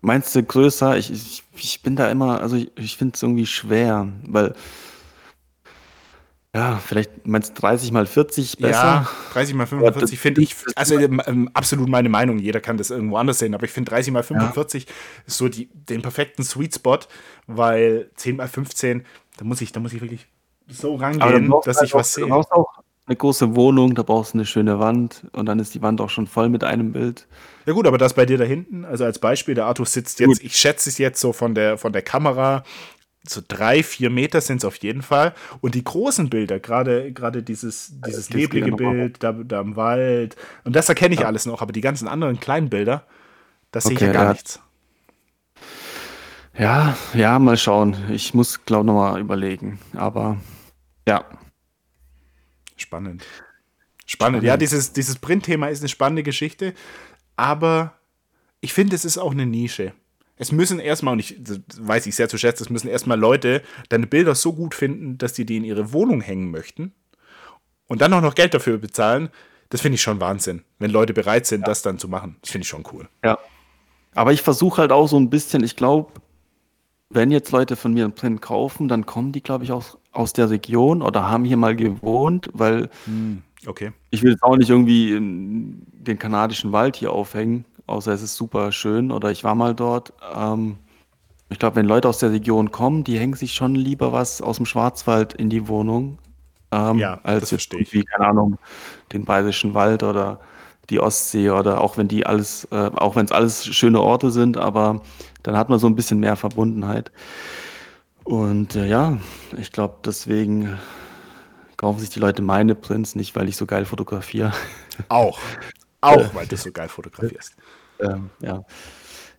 Meinst 0.00 0.34
du 0.34 0.42
größer? 0.42 0.96
Ich, 0.96 1.10
ich, 1.10 1.42
ich 1.54 1.82
bin 1.82 1.96
da 1.96 2.10
immer, 2.10 2.40
also 2.40 2.56
ich, 2.56 2.70
ich 2.76 2.96
finde 2.96 3.14
es 3.14 3.22
irgendwie 3.22 3.46
schwer, 3.46 4.08
weil 4.26 4.54
ja, 6.54 6.76
vielleicht 6.76 7.26
meinst 7.26 7.50
du 7.56 7.60
30 7.62 7.92
mal 7.92 8.04
40 8.04 8.58
besser? 8.58 8.72
Ja, 8.72 9.08
30 9.32 9.54
mal 9.54 9.66
45 9.66 10.20
finde 10.20 10.42
ich, 10.42 10.54
also 10.74 10.98
ähm, 10.98 11.48
absolut 11.54 11.88
meine 11.88 12.10
Meinung, 12.10 12.38
jeder 12.38 12.60
kann 12.60 12.76
das 12.76 12.90
irgendwo 12.90 13.16
anders 13.16 13.38
sehen, 13.38 13.54
aber 13.54 13.64
ich 13.64 13.70
finde 13.70 13.90
30 13.90 14.12
mal 14.12 14.22
45 14.22 14.84
ja. 14.84 14.90
ist 15.26 15.38
so 15.38 15.48
die, 15.48 15.70
den 15.72 16.02
perfekten 16.02 16.44
Sweet 16.44 16.74
Spot, 16.74 16.98
weil 17.46 18.10
10 18.16 18.36
mal 18.36 18.48
15, 18.48 19.06
da 19.38 19.44
muss 19.44 19.62
ich, 19.62 19.72
da 19.72 19.80
muss 19.80 19.94
ich 19.94 20.02
wirklich 20.02 20.26
so 20.68 20.96
rangehen, 20.96 21.50
dass 21.64 21.80
ich 21.80 21.94
was 21.94 22.12
sehe. 22.12 22.24
Du 22.24 22.30
brauchst 22.30 22.52
auch 22.52 22.81
eine 23.06 23.16
große 23.16 23.56
Wohnung, 23.56 23.94
da 23.94 24.02
brauchst 24.02 24.34
du 24.34 24.38
eine 24.38 24.46
schöne 24.46 24.78
Wand 24.78 25.26
und 25.32 25.46
dann 25.46 25.58
ist 25.58 25.74
die 25.74 25.82
Wand 25.82 26.00
auch 26.00 26.10
schon 26.10 26.26
voll 26.26 26.48
mit 26.48 26.62
einem 26.62 26.92
Bild. 26.92 27.26
Ja 27.66 27.72
gut, 27.72 27.86
aber 27.86 27.98
das 27.98 28.14
bei 28.14 28.26
dir 28.26 28.38
da 28.38 28.44
hinten, 28.44 28.84
also 28.84 29.04
als 29.04 29.18
Beispiel, 29.18 29.54
der 29.54 29.66
Arthur 29.66 29.86
sitzt 29.86 30.20
jetzt, 30.20 30.28
gut. 30.28 30.42
ich 30.42 30.56
schätze 30.56 30.88
es 30.88 30.98
jetzt 30.98 31.20
so 31.20 31.32
von 31.32 31.54
der, 31.54 31.78
von 31.78 31.92
der 31.92 32.02
Kamera, 32.02 32.64
so 33.26 33.40
drei, 33.46 33.82
vier 33.82 34.10
Meter 34.10 34.40
sind 34.40 34.58
es 34.58 34.64
auf 34.64 34.76
jeden 34.76 35.02
Fall. 35.02 35.34
Und 35.60 35.74
die 35.74 35.84
großen 35.84 36.28
Bilder, 36.28 36.58
gerade 36.58 37.12
gerade 37.12 37.42
dieses, 37.42 37.92
dieses 38.04 38.26
das 38.28 38.36
neblige 38.36 38.72
Bild 38.72 39.22
da, 39.22 39.32
da 39.32 39.60
im 39.60 39.76
Wald, 39.76 40.36
und 40.64 40.74
das 40.74 40.88
erkenne 40.88 41.14
ich 41.14 41.20
ja. 41.20 41.26
alles 41.26 41.46
noch, 41.46 41.62
aber 41.62 41.72
die 41.72 41.80
ganzen 41.80 42.08
anderen 42.08 42.40
kleinen 42.40 42.68
Bilder, 42.68 43.04
das 43.70 43.86
okay, 43.86 43.96
sehe 43.96 44.08
ich 44.08 44.14
ja 44.14 44.20
gar 44.20 44.24
ja. 44.24 44.32
nichts. 44.32 44.60
Ja, 46.58 46.96
ja, 47.14 47.38
mal 47.38 47.56
schauen. 47.56 47.96
Ich 48.10 48.34
muss, 48.34 48.64
glaube 48.66 48.82
ich, 48.82 48.86
nochmal 48.86 49.18
überlegen. 49.20 49.78
Aber 49.94 50.36
ja. 51.08 51.24
Spannend. 52.76 53.24
Spannend. 54.06 54.42
Ja, 54.42 54.56
dieses, 54.56 54.92
dieses 54.92 55.16
Print-Thema 55.16 55.68
ist 55.68 55.80
eine 55.80 55.88
spannende 55.88 56.22
Geschichte, 56.22 56.74
aber 57.36 57.98
ich 58.60 58.72
finde, 58.72 58.94
es 58.96 59.04
ist 59.04 59.18
auch 59.18 59.32
eine 59.32 59.46
Nische 59.46 59.92
es 60.42 60.50
müssen 60.50 60.80
erstmal, 60.80 61.12
und 61.12 61.20
ich 61.20 61.40
weiß 61.78 62.06
ich 62.06 62.16
sehr 62.16 62.28
zu 62.28 62.36
schätzen, 62.36 62.64
es 62.64 62.70
müssen 62.70 62.88
erstmal 62.88 63.18
Leute 63.18 63.62
deine 63.88 64.08
Bilder 64.08 64.34
so 64.34 64.52
gut 64.52 64.74
finden, 64.74 65.16
dass 65.16 65.34
die 65.34 65.44
die 65.44 65.56
in 65.56 65.64
ihre 65.64 65.92
Wohnung 65.92 66.20
hängen 66.20 66.50
möchten 66.50 66.92
und 67.86 68.00
dann 68.00 68.12
auch 68.12 68.20
noch 68.20 68.34
Geld 68.34 68.52
dafür 68.52 68.78
bezahlen. 68.78 69.28
Das 69.68 69.80
finde 69.80 69.94
ich 69.94 70.02
schon 70.02 70.20
Wahnsinn, 70.20 70.64
wenn 70.80 70.90
Leute 70.90 71.14
bereit 71.14 71.46
sind, 71.46 71.60
ja. 71.60 71.66
das 71.66 71.82
dann 71.82 71.98
zu 71.98 72.08
machen. 72.08 72.36
Das 72.42 72.50
finde 72.50 72.64
ich 72.64 72.68
schon 72.68 72.84
cool. 72.92 73.08
Ja. 73.24 73.38
Aber 74.14 74.32
ich 74.32 74.42
versuche 74.42 74.82
halt 74.82 74.90
auch 74.92 75.06
so 75.06 75.18
ein 75.18 75.30
bisschen, 75.30 75.62
ich 75.62 75.76
glaube, 75.76 76.12
wenn 77.12 77.30
jetzt 77.30 77.52
Leute 77.52 77.76
von 77.76 77.92
mir 77.92 78.04
einen 78.04 78.14
Print 78.14 78.42
kaufen, 78.42 78.88
dann 78.88 79.06
kommen 79.06 79.32
die, 79.32 79.42
glaube 79.42 79.64
ich, 79.64 79.72
auch 79.72 79.98
aus 80.12 80.32
der 80.32 80.50
Region 80.50 81.02
oder 81.02 81.30
haben 81.30 81.44
hier 81.44 81.56
mal 81.56 81.76
gewohnt, 81.76 82.48
weil 82.52 82.90
hm, 83.04 83.42
okay. 83.66 83.92
ich 84.10 84.22
will 84.22 84.32
jetzt 84.32 84.42
auch 84.42 84.56
nicht 84.56 84.70
irgendwie 84.70 85.18
den 85.18 86.18
kanadischen 86.18 86.72
Wald 86.72 86.96
hier 86.96 87.12
aufhängen 87.12 87.64
außer 87.86 88.12
es 88.12 88.22
ist 88.22 88.36
super 88.36 88.72
schön 88.72 89.10
oder 89.10 89.30
ich 89.30 89.44
war 89.44 89.54
mal 89.54 89.74
dort. 89.74 90.12
Ähm, 90.34 90.78
ich 91.50 91.58
glaube, 91.58 91.76
wenn 91.76 91.86
Leute 91.86 92.08
aus 92.08 92.18
der 92.18 92.32
Region 92.32 92.70
kommen, 92.70 93.04
die 93.04 93.18
hängen 93.18 93.34
sich 93.34 93.52
schon 93.52 93.74
lieber 93.74 94.12
was 94.12 94.40
aus 94.40 94.56
dem 94.56 94.66
Schwarzwald 94.66 95.34
in 95.34 95.50
die 95.50 95.68
Wohnung, 95.68 96.18
ähm, 96.70 96.98
ja, 96.98 97.20
als 97.22 97.50
jetzt 97.50 97.72
irgendwie, 97.72 98.04
keine 98.04 98.28
Ahnung, 98.28 98.58
den 99.12 99.24
Bayerischen 99.24 99.74
Wald 99.74 100.02
oder 100.02 100.40
die 100.88 100.98
Ostsee 100.98 101.50
oder 101.50 101.80
auch 101.80 101.98
wenn 101.98 102.08
die 102.08 102.24
alles, 102.24 102.66
äh, 102.72 102.90
auch 102.94 103.16
wenn 103.16 103.26
es 103.26 103.32
alles 103.32 103.66
schöne 103.66 104.00
Orte 104.00 104.30
sind, 104.30 104.56
aber 104.56 105.02
dann 105.42 105.56
hat 105.56 105.68
man 105.68 105.78
so 105.78 105.86
ein 105.86 105.94
bisschen 105.94 106.20
mehr 106.20 106.36
Verbundenheit. 106.36 107.10
Und 108.24 108.76
äh, 108.76 108.86
ja, 108.86 109.18
ich 109.58 109.72
glaube, 109.72 109.96
deswegen 110.04 110.78
kaufen 111.76 111.98
sich 111.98 112.10
die 112.10 112.20
Leute 112.20 112.42
meine 112.42 112.74
Prints 112.74 113.14
nicht, 113.14 113.34
weil 113.34 113.48
ich 113.48 113.56
so 113.56 113.66
geil 113.66 113.84
fotografiere. 113.84 114.52
Auch. 115.08 115.38
Auch, 116.00 116.34
weil 116.34 116.46
du 116.46 116.56
so 116.56 116.70
geil 116.72 116.88
fotografierst. 116.88 117.54
Ähm, 118.00 118.30
ja. 118.40 118.64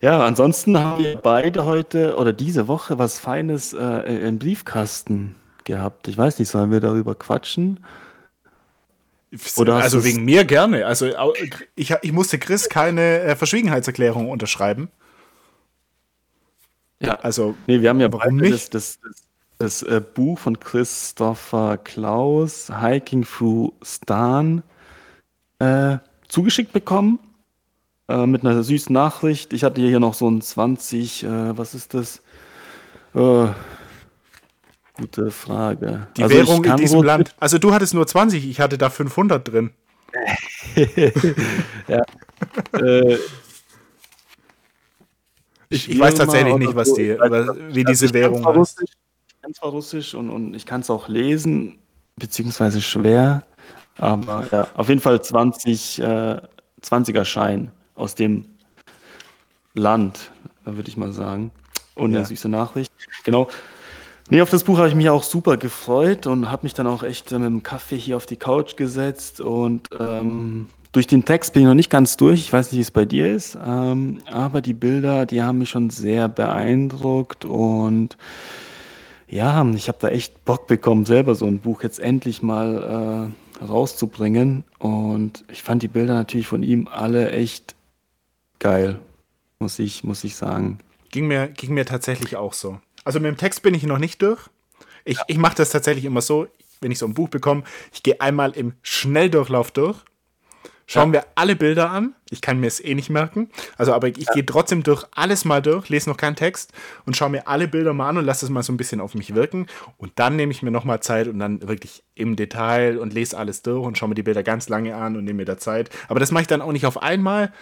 Ja, 0.00 0.24
ansonsten 0.24 0.78
haben 0.78 1.04
wir 1.04 1.16
beide 1.16 1.66
heute 1.66 2.16
oder 2.16 2.32
diese 2.32 2.66
Woche 2.66 2.98
was 2.98 3.18
Feines 3.18 3.74
äh, 3.74 4.26
im 4.26 4.38
Briefkasten 4.38 5.34
gehabt. 5.64 6.08
Ich 6.08 6.16
weiß 6.16 6.38
nicht, 6.38 6.48
sollen 6.48 6.70
wir 6.70 6.80
darüber 6.80 7.14
quatschen? 7.14 7.84
Oder 9.56 9.76
also 9.76 10.04
wegen 10.04 10.24
mir 10.24 10.44
gerne. 10.44 10.86
Also 10.86 11.10
ich, 11.74 11.94
ich 12.00 12.12
musste 12.12 12.38
Chris 12.38 12.68
keine 12.68 13.20
äh, 13.20 13.36
Verschwiegenheitserklärung 13.36 14.30
unterschreiben. 14.30 14.88
Ja, 17.06 17.14
also 17.20 17.54
nee, 17.66 17.80
wir 17.80 17.90
haben 17.90 18.00
ja 18.00 18.08
beide 18.08 18.50
das, 18.50 18.70
das, 18.70 19.00
das, 19.00 19.22
das 19.58 19.82
äh, 19.82 20.00
Buch 20.00 20.38
von 20.38 20.58
Christopher 20.58 21.78
Klaus, 21.78 22.70
Hiking 22.80 23.24
Through 23.24 23.72
Stan, 23.82 24.62
äh, 25.58 25.98
zugeschickt 26.28 26.72
bekommen. 26.72 27.18
Äh, 28.06 28.26
mit 28.26 28.44
einer 28.44 28.62
süßen 28.62 28.92
Nachricht. 28.92 29.54
Ich 29.54 29.64
hatte 29.64 29.80
hier 29.80 29.98
noch 29.98 30.12
so 30.12 30.28
ein 30.28 30.42
20, 30.42 31.24
äh, 31.24 31.56
was 31.56 31.74
ist 31.74 31.94
das? 31.94 32.20
Äh, 33.14 33.46
gute 34.92 35.30
Frage. 35.30 36.08
Die 36.16 36.22
also 36.22 36.36
Währung 36.36 36.64
in 36.64 36.76
diesem 36.76 37.02
Land. 37.02 37.34
Also 37.40 37.56
du 37.56 37.72
hattest 37.72 37.94
nur 37.94 38.06
20, 38.06 38.46
ich 38.46 38.60
hatte 38.60 38.76
da 38.76 38.90
500 38.90 39.48
drin. 39.48 39.70
ja. 41.88 42.02
äh, 42.78 43.18
Ich, 45.74 45.90
ich 45.90 45.98
weiß 45.98 46.14
tatsächlich 46.14 46.56
nicht, 46.56 46.74
was 46.74 46.92
die, 46.94 47.18
was, 47.18 47.56
wie 47.68 47.84
diese 47.84 48.06
also 48.06 48.14
Währung 48.14 48.46
heißt. 48.46 48.82
ich 48.82 48.92
kann 49.42 49.54
zwar 49.54 49.70
Russisch 49.70 50.14
und, 50.14 50.30
und 50.30 50.54
ich 50.54 50.66
kann 50.66 50.80
es 50.80 50.90
auch 50.90 51.08
lesen, 51.08 51.78
beziehungsweise 52.16 52.80
schwer, 52.80 53.42
aber 53.98 54.46
ja, 54.50 54.68
auf 54.74 54.88
jeden 54.88 55.00
Fall 55.00 55.20
20, 55.20 56.00
äh, 56.00 56.40
20er 56.82 57.24
Schein 57.24 57.70
aus 57.94 58.14
dem 58.14 58.46
Land, 59.74 60.30
würde 60.64 60.88
ich 60.88 60.96
mal 60.96 61.12
sagen. 61.12 61.50
Und 61.94 62.12
ja. 62.12 62.18
eine 62.18 62.26
süße 62.26 62.48
Nachricht. 62.48 62.92
Genau. 63.24 63.48
Nee, 64.30 64.40
auf 64.40 64.50
das 64.50 64.64
Buch 64.64 64.78
habe 64.78 64.88
ich 64.88 64.94
mich 64.94 65.10
auch 65.10 65.22
super 65.22 65.56
gefreut 65.56 66.26
und 66.26 66.50
habe 66.50 66.64
mich 66.64 66.74
dann 66.74 66.86
auch 66.86 67.02
echt 67.02 67.30
mit 67.30 67.42
dem 67.42 67.62
Kaffee 67.62 67.98
hier 67.98 68.16
auf 68.16 68.26
die 68.26 68.36
Couch 68.36 68.76
gesetzt 68.76 69.40
und 69.40 69.88
ähm, 69.98 70.68
durch 70.94 71.06
den 71.08 71.24
Text 71.24 71.52
bin 71.52 71.62
ich 71.62 71.68
noch 71.68 71.74
nicht 71.74 71.90
ganz 71.90 72.16
durch. 72.16 72.40
Ich 72.40 72.52
weiß 72.52 72.70
nicht, 72.70 72.78
wie 72.78 72.82
es 72.82 72.90
bei 72.92 73.04
dir 73.04 73.26
ist, 73.26 73.58
ähm, 73.62 74.22
aber 74.30 74.60
die 74.60 74.74
Bilder, 74.74 75.26
die 75.26 75.42
haben 75.42 75.58
mich 75.58 75.70
schon 75.70 75.90
sehr 75.90 76.28
beeindruckt 76.28 77.44
und 77.44 78.16
ja, 79.26 79.68
ich 79.74 79.88
habe 79.88 79.98
da 80.00 80.08
echt 80.08 80.44
Bock 80.44 80.68
bekommen, 80.68 81.04
selber 81.04 81.34
so 81.34 81.46
ein 81.46 81.58
Buch 81.58 81.82
jetzt 81.82 81.98
endlich 81.98 82.42
mal 82.42 83.32
äh, 83.60 83.64
rauszubringen. 83.64 84.62
Und 84.78 85.44
ich 85.50 85.64
fand 85.64 85.82
die 85.82 85.88
Bilder 85.88 86.14
natürlich 86.14 86.46
von 86.46 86.62
ihm 86.62 86.86
alle 86.86 87.32
echt 87.32 87.74
geil, 88.60 89.00
muss 89.58 89.80
ich, 89.80 90.04
muss 90.04 90.22
ich 90.22 90.36
sagen. 90.36 90.78
Ging 91.10 91.26
mir, 91.26 91.48
ging 91.48 91.74
mir 91.74 91.86
tatsächlich 91.86 92.36
auch 92.36 92.52
so. 92.52 92.78
Also 93.02 93.18
mit 93.18 93.28
dem 93.28 93.36
Text 93.36 93.62
bin 93.62 93.74
ich 93.74 93.82
noch 93.82 93.98
nicht 93.98 94.22
durch. 94.22 94.48
Ich, 95.04 95.16
ja. 95.16 95.24
ich 95.26 95.38
mache 95.38 95.56
das 95.56 95.70
tatsächlich 95.70 96.04
immer 96.04 96.20
so, 96.20 96.46
wenn 96.80 96.92
ich 96.92 96.98
so 96.98 97.06
ein 97.06 97.14
Buch 97.14 97.28
bekomme, 97.28 97.64
ich 97.92 98.04
gehe 98.04 98.20
einmal 98.20 98.52
im 98.52 98.74
Schnelldurchlauf 98.82 99.72
durch 99.72 100.04
Schauen 100.86 101.14
ja. 101.14 101.20
wir 101.20 101.26
alle 101.34 101.56
Bilder 101.56 101.90
an. 101.90 102.14
Ich 102.30 102.40
kann 102.40 102.60
mir 102.60 102.66
es 102.66 102.82
eh 102.82 102.94
nicht 102.94 103.08
merken. 103.08 103.48
Also, 103.78 103.94
aber 103.94 104.08
ich 104.08 104.18
ja. 104.18 104.32
gehe 104.34 104.44
trotzdem 104.44 104.82
durch 104.82 105.04
alles 105.12 105.44
mal 105.44 105.62
durch, 105.62 105.88
lese 105.88 106.10
noch 106.10 106.16
keinen 106.16 106.36
Text 106.36 106.72
und 107.06 107.16
schaue 107.16 107.30
mir 107.30 107.48
alle 107.48 107.68
Bilder 107.68 107.94
mal 107.94 108.10
an 108.10 108.18
und 108.18 108.24
lasse 108.24 108.44
es 108.44 108.50
mal 108.50 108.62
so 108.62 108.72
ein 108.72 108.76
bisschen 108.76 109.00
auf 109.00 109.14
mich 109.14 109.34
wirken. 109.34 109.66
Und 109.96 110.12
dann 110.16 110.36
nehme 110.36 110.52
ich 110.52 110.62
mir 110.62 110.70
nochmal 110.70 111.00
Zeit 111.00 111.28
und 111.28 111.38
dann 111.38 111.66
wirklich 111.66 112.02
im 112.14 112.36
Detail 112.36 112.98
und 112.98 113.14
lese 113.14 113.38
alles 113.38 113.62
durch 113.62 113.84
und 113.84 113.96
schaue 113.96 114.10
mir 114.10 114.14
die 114.14 114.22
Bilder 114.22 114.42
ganz 114.42 114.68
lange 114.68 114.94
an 114.94 115.16
und 115.16 115.24
nehme 115.24 115.38
mir 115.38 115.44
da 115.46 115.56
Zeit. 115.56 115.90
Aber 116.08 116.20
das 116.20 116.30
mache 116.30 116.42
ich 116.42 116.48
dann 116.48 116.60
auch 116.60 116.72
nicht 116.72 116.86
auf 116.86 117.02
einmal. 117.02 117.52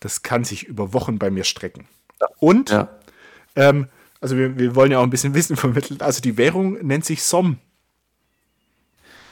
Das 0.00 0.22
kann 0.22 0.44
sich 0.44 0.64
über 0.64 0.92
Wochen 0.92 1.18
bei 1.18 1.30
mir 1.30 1.44
strecken. 1.44 1.88
Und, 2.38 2.70
ja. 2.70 2.88
ähm, 3.56 3.88
also 4.20 4.36
wir, 4.36 4.58
wir 4.58 4.74
wollen 4.74 4.92
ja 4.92 4.98
auch 4.98 5.04
ein 5.04 5.10
bisschen 5.10 5.34
Wissen 5.34 5.56
vermitteln. 5.56 6.00
Also 6.00 6.20
die 6.20 6.36
Währung 6.36 6.74
nennt 6.86 7.04
sich 7.04 7.22
SOM. 7.22 7.58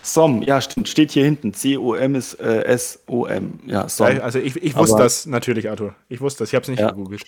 SOM, 0.06 0.42
ja, 0.42 0.60
stimmt, 0.60 0.88
steht 0.88 1.10
hier 1.10 1.24
hinten. 1.24 1.52
C-O-M 1.52 2.14
ist 2.14 2.34
äh, 2.34 2.62
S-O-M. 2.62 3.58
Ja, 3.66 3.88
SOM. 3.88 4.20
Also 4.20 4.38
ich, 4.38 4.56
ich 4.62 4.76
wusste 4.76 4.94
Aber, 4.94 5.04
das 5.04 5.26
natürlich, 5.26 5.68
Arthur. 5.68 5.96
Ich 6.08 6.20
wusste 6.20 6.44
das, 6.44 6.50
ich 6.50 6.54
habe 6.54 6.62
es 6.62 6.68
nicht 6.68 6.80
ja. 6.80 6.90
gegoogelt. 6.90 7.24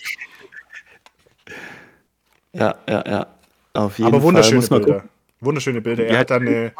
Ja, 2.53 2.75
ja, 2.87 3.03
ja. 3.05 3.27
Auf 3.73 3.97
jeden 3.97 4.07
Aber 4.07 4.23
wunderschöne 4.23 4.61
Fall. 4.61 4.79
Bilder. 4.79 5.03
Wunderschöne 5.41 5.81
Bilder. 5.81 6.05
Er 6.05 6.13
ja, 6.13 6.19
hat 6.19 6.29
dann 6.29 6.47
eine, 6.47 6.71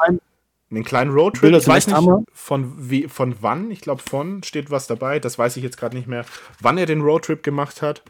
einen 0.71 0.83
kleinen 0.85 1.11
Roadtrip. 1.11 1.41
Bilder 1.41 1.57
ich 1.57 1.67
weiß 1.67 1.87
nicht, 1.87 2.09
von, 2.33 2.73
wie, 2.77 3.07
von 3.09 3.35
wann, 3.41 3.69
ich 3.69 3.81
glaube 3.81 4.01
von, 4.01 4.41
steht 4.43 4.71
was 4.71 4.87
dabei. 4.87 5.19
Das 5.19 5.37
weiß 5.37 5.57
ich 5.57 5.63
jetzt 5.63 5.77
gerade 5.77 5.97
nicht 5.97 6.07
mehr, 6.07 6.23
wann 6.61 6.77
er 6.77 6.85
den 6.85 7.01
Roadtrip 7.01 7.43
gemacht 7.43 7.81
hat. 7.81 8.03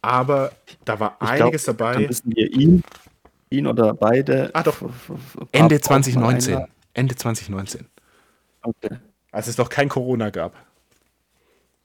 Aber 0.00 0.52
da 0.86 0.98
war 0.98 1.18
ich 1.22 1.28
einiges 1.28 1.64
glaub, 1.64 1.76
dabei. 1.76 1.92
Dann 1.92 2.08
wissen 2.08 2.34
wir 2.34 2.50
ihn, 2.52 2.82
ihn 3.50 3.66
oder 3.66 3.92
beide. 3.92 4.50
Ah, 4.54 4.62
doch. 4.62 4.76
Ende 5.52 5.80
2019. 5.80 6.66
Ende 6.94 7.14
2019. 7.14 7.86
Okay. 8.62 8.98
Als 9.30 9.46
es 9.48 9.58
noch 9.58 9.68
kein 9.68 9.88
Corona 9.88 10.30
gab. 10.30 10.54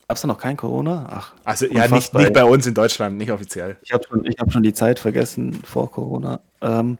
Gab 0.07 0.15
es 0.15 0.21
da 0.21 0.27
noch 0.27 0.37
kein 0.37 0.55
Corona? 0.55 1.05
Ach. 1.09 1.33
Also 1.43 1.65
ja, 1.65 1.87
nicht, 1.87 2.13
nicht 2.13 2.33
bei 2.33 2.45
uns 2.45 2.65
in 2.65 2.73
Deutschland, 2.73 3.17
nicht 3.17 3.31
offiziell. 3.31 3.75
Ich 3.81 3.91
habe 3.91 4.05
schon, 4.07 4.25
hab 4.25 4.51
schon 4.53 4.63
die 4.63 4.73
Zeit 4.73 4.99
vergessen 4.99 5.61
vor 5.65 5.91
Corona. 5.91 6.39
Ähm, 6.61 6.97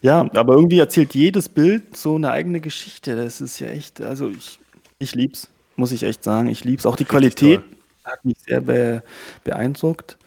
ja, 0.00 0.28
aber 0.34 0.54
irgendwie 0.54 0.80
erzählt 0.80 1.14
jedes 1.14 1.48
Bild 1.48 1.96
so 1.96 2.16
eine 2.16 2.32
eigene 2.32 2.60
Geschichte. 2.60 3.14
Das 3.14 3.40
ist 3.40 3.60
ja 3.60 3.68
echt, 3.68 4.00
also 4.00 4.28
ich, 4.28 4.58
ich 4.98 5.14
lieb's, 5.14 5.48
muss 5.76 5.92
ich 5.92 6.02
echt 6.02 6.24
sagen. 6.24 6.48
Ich 6.48 6.64
lieb's. 6.64 6.84
Auch 6.84 6.96
die 6.96 7.04
Qualität 7.04 7.62
hat 8.02 8.24
mich 8.24 8.36
sehr 8.44 8.60
be 8.60 9.04
beeindruckt. 9.44 10.18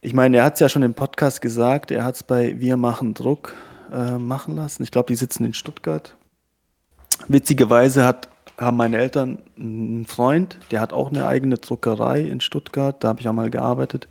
Ich 0.00 0.14
meine, 0.14 0.36
er 0.36 0.44
hat 0.44 0.54
es 0.54 0.60
ja 0.60 0.68
schon 0.68 0.84
im 0.84 0.94
Podcast 0.94 1.40
gesagt, 1.40 1.90
er 1.90 2.04
hat 2.04 2.14
es 2.14 2.22
bei 2.22 2.60
Wir 2.60 2.76
machen 2.76 3.14
Druck 3.14 3.54
äh, 3.92 4.18
machen 4.18 4.56
lassen. 4.56 4.82
Ich 4.82 4.90
glaube, 4.90 5.06
die 5.08 5.16
sitzen 5.16 5.44
in 5.44 5.54
Stuttgart. 5.54 6.14
Witzigerweise 7.26 8.04
hat, 8.04 8.28
haben 8.58 8.76
meine 8.76 8.98
Eltern 8.98 9.38
einen 9.58 10.06
Freund, 10.06 10.58
der 10.70 10.80
hat 10.80 10.92
auch 10.92 11.10
eine 11.10 11.26
eigene 11.26 11.58
Druckerei 11.58 12.20
in 12.20 12.40
Stuttgart. 12.40 13.02
Da 13.02 13.08
habe 13.08 13.20
ich 13.20 13.28
auch 13.28 13.32
mal 13.32 13.50
gearbeitet. 13.50 14.08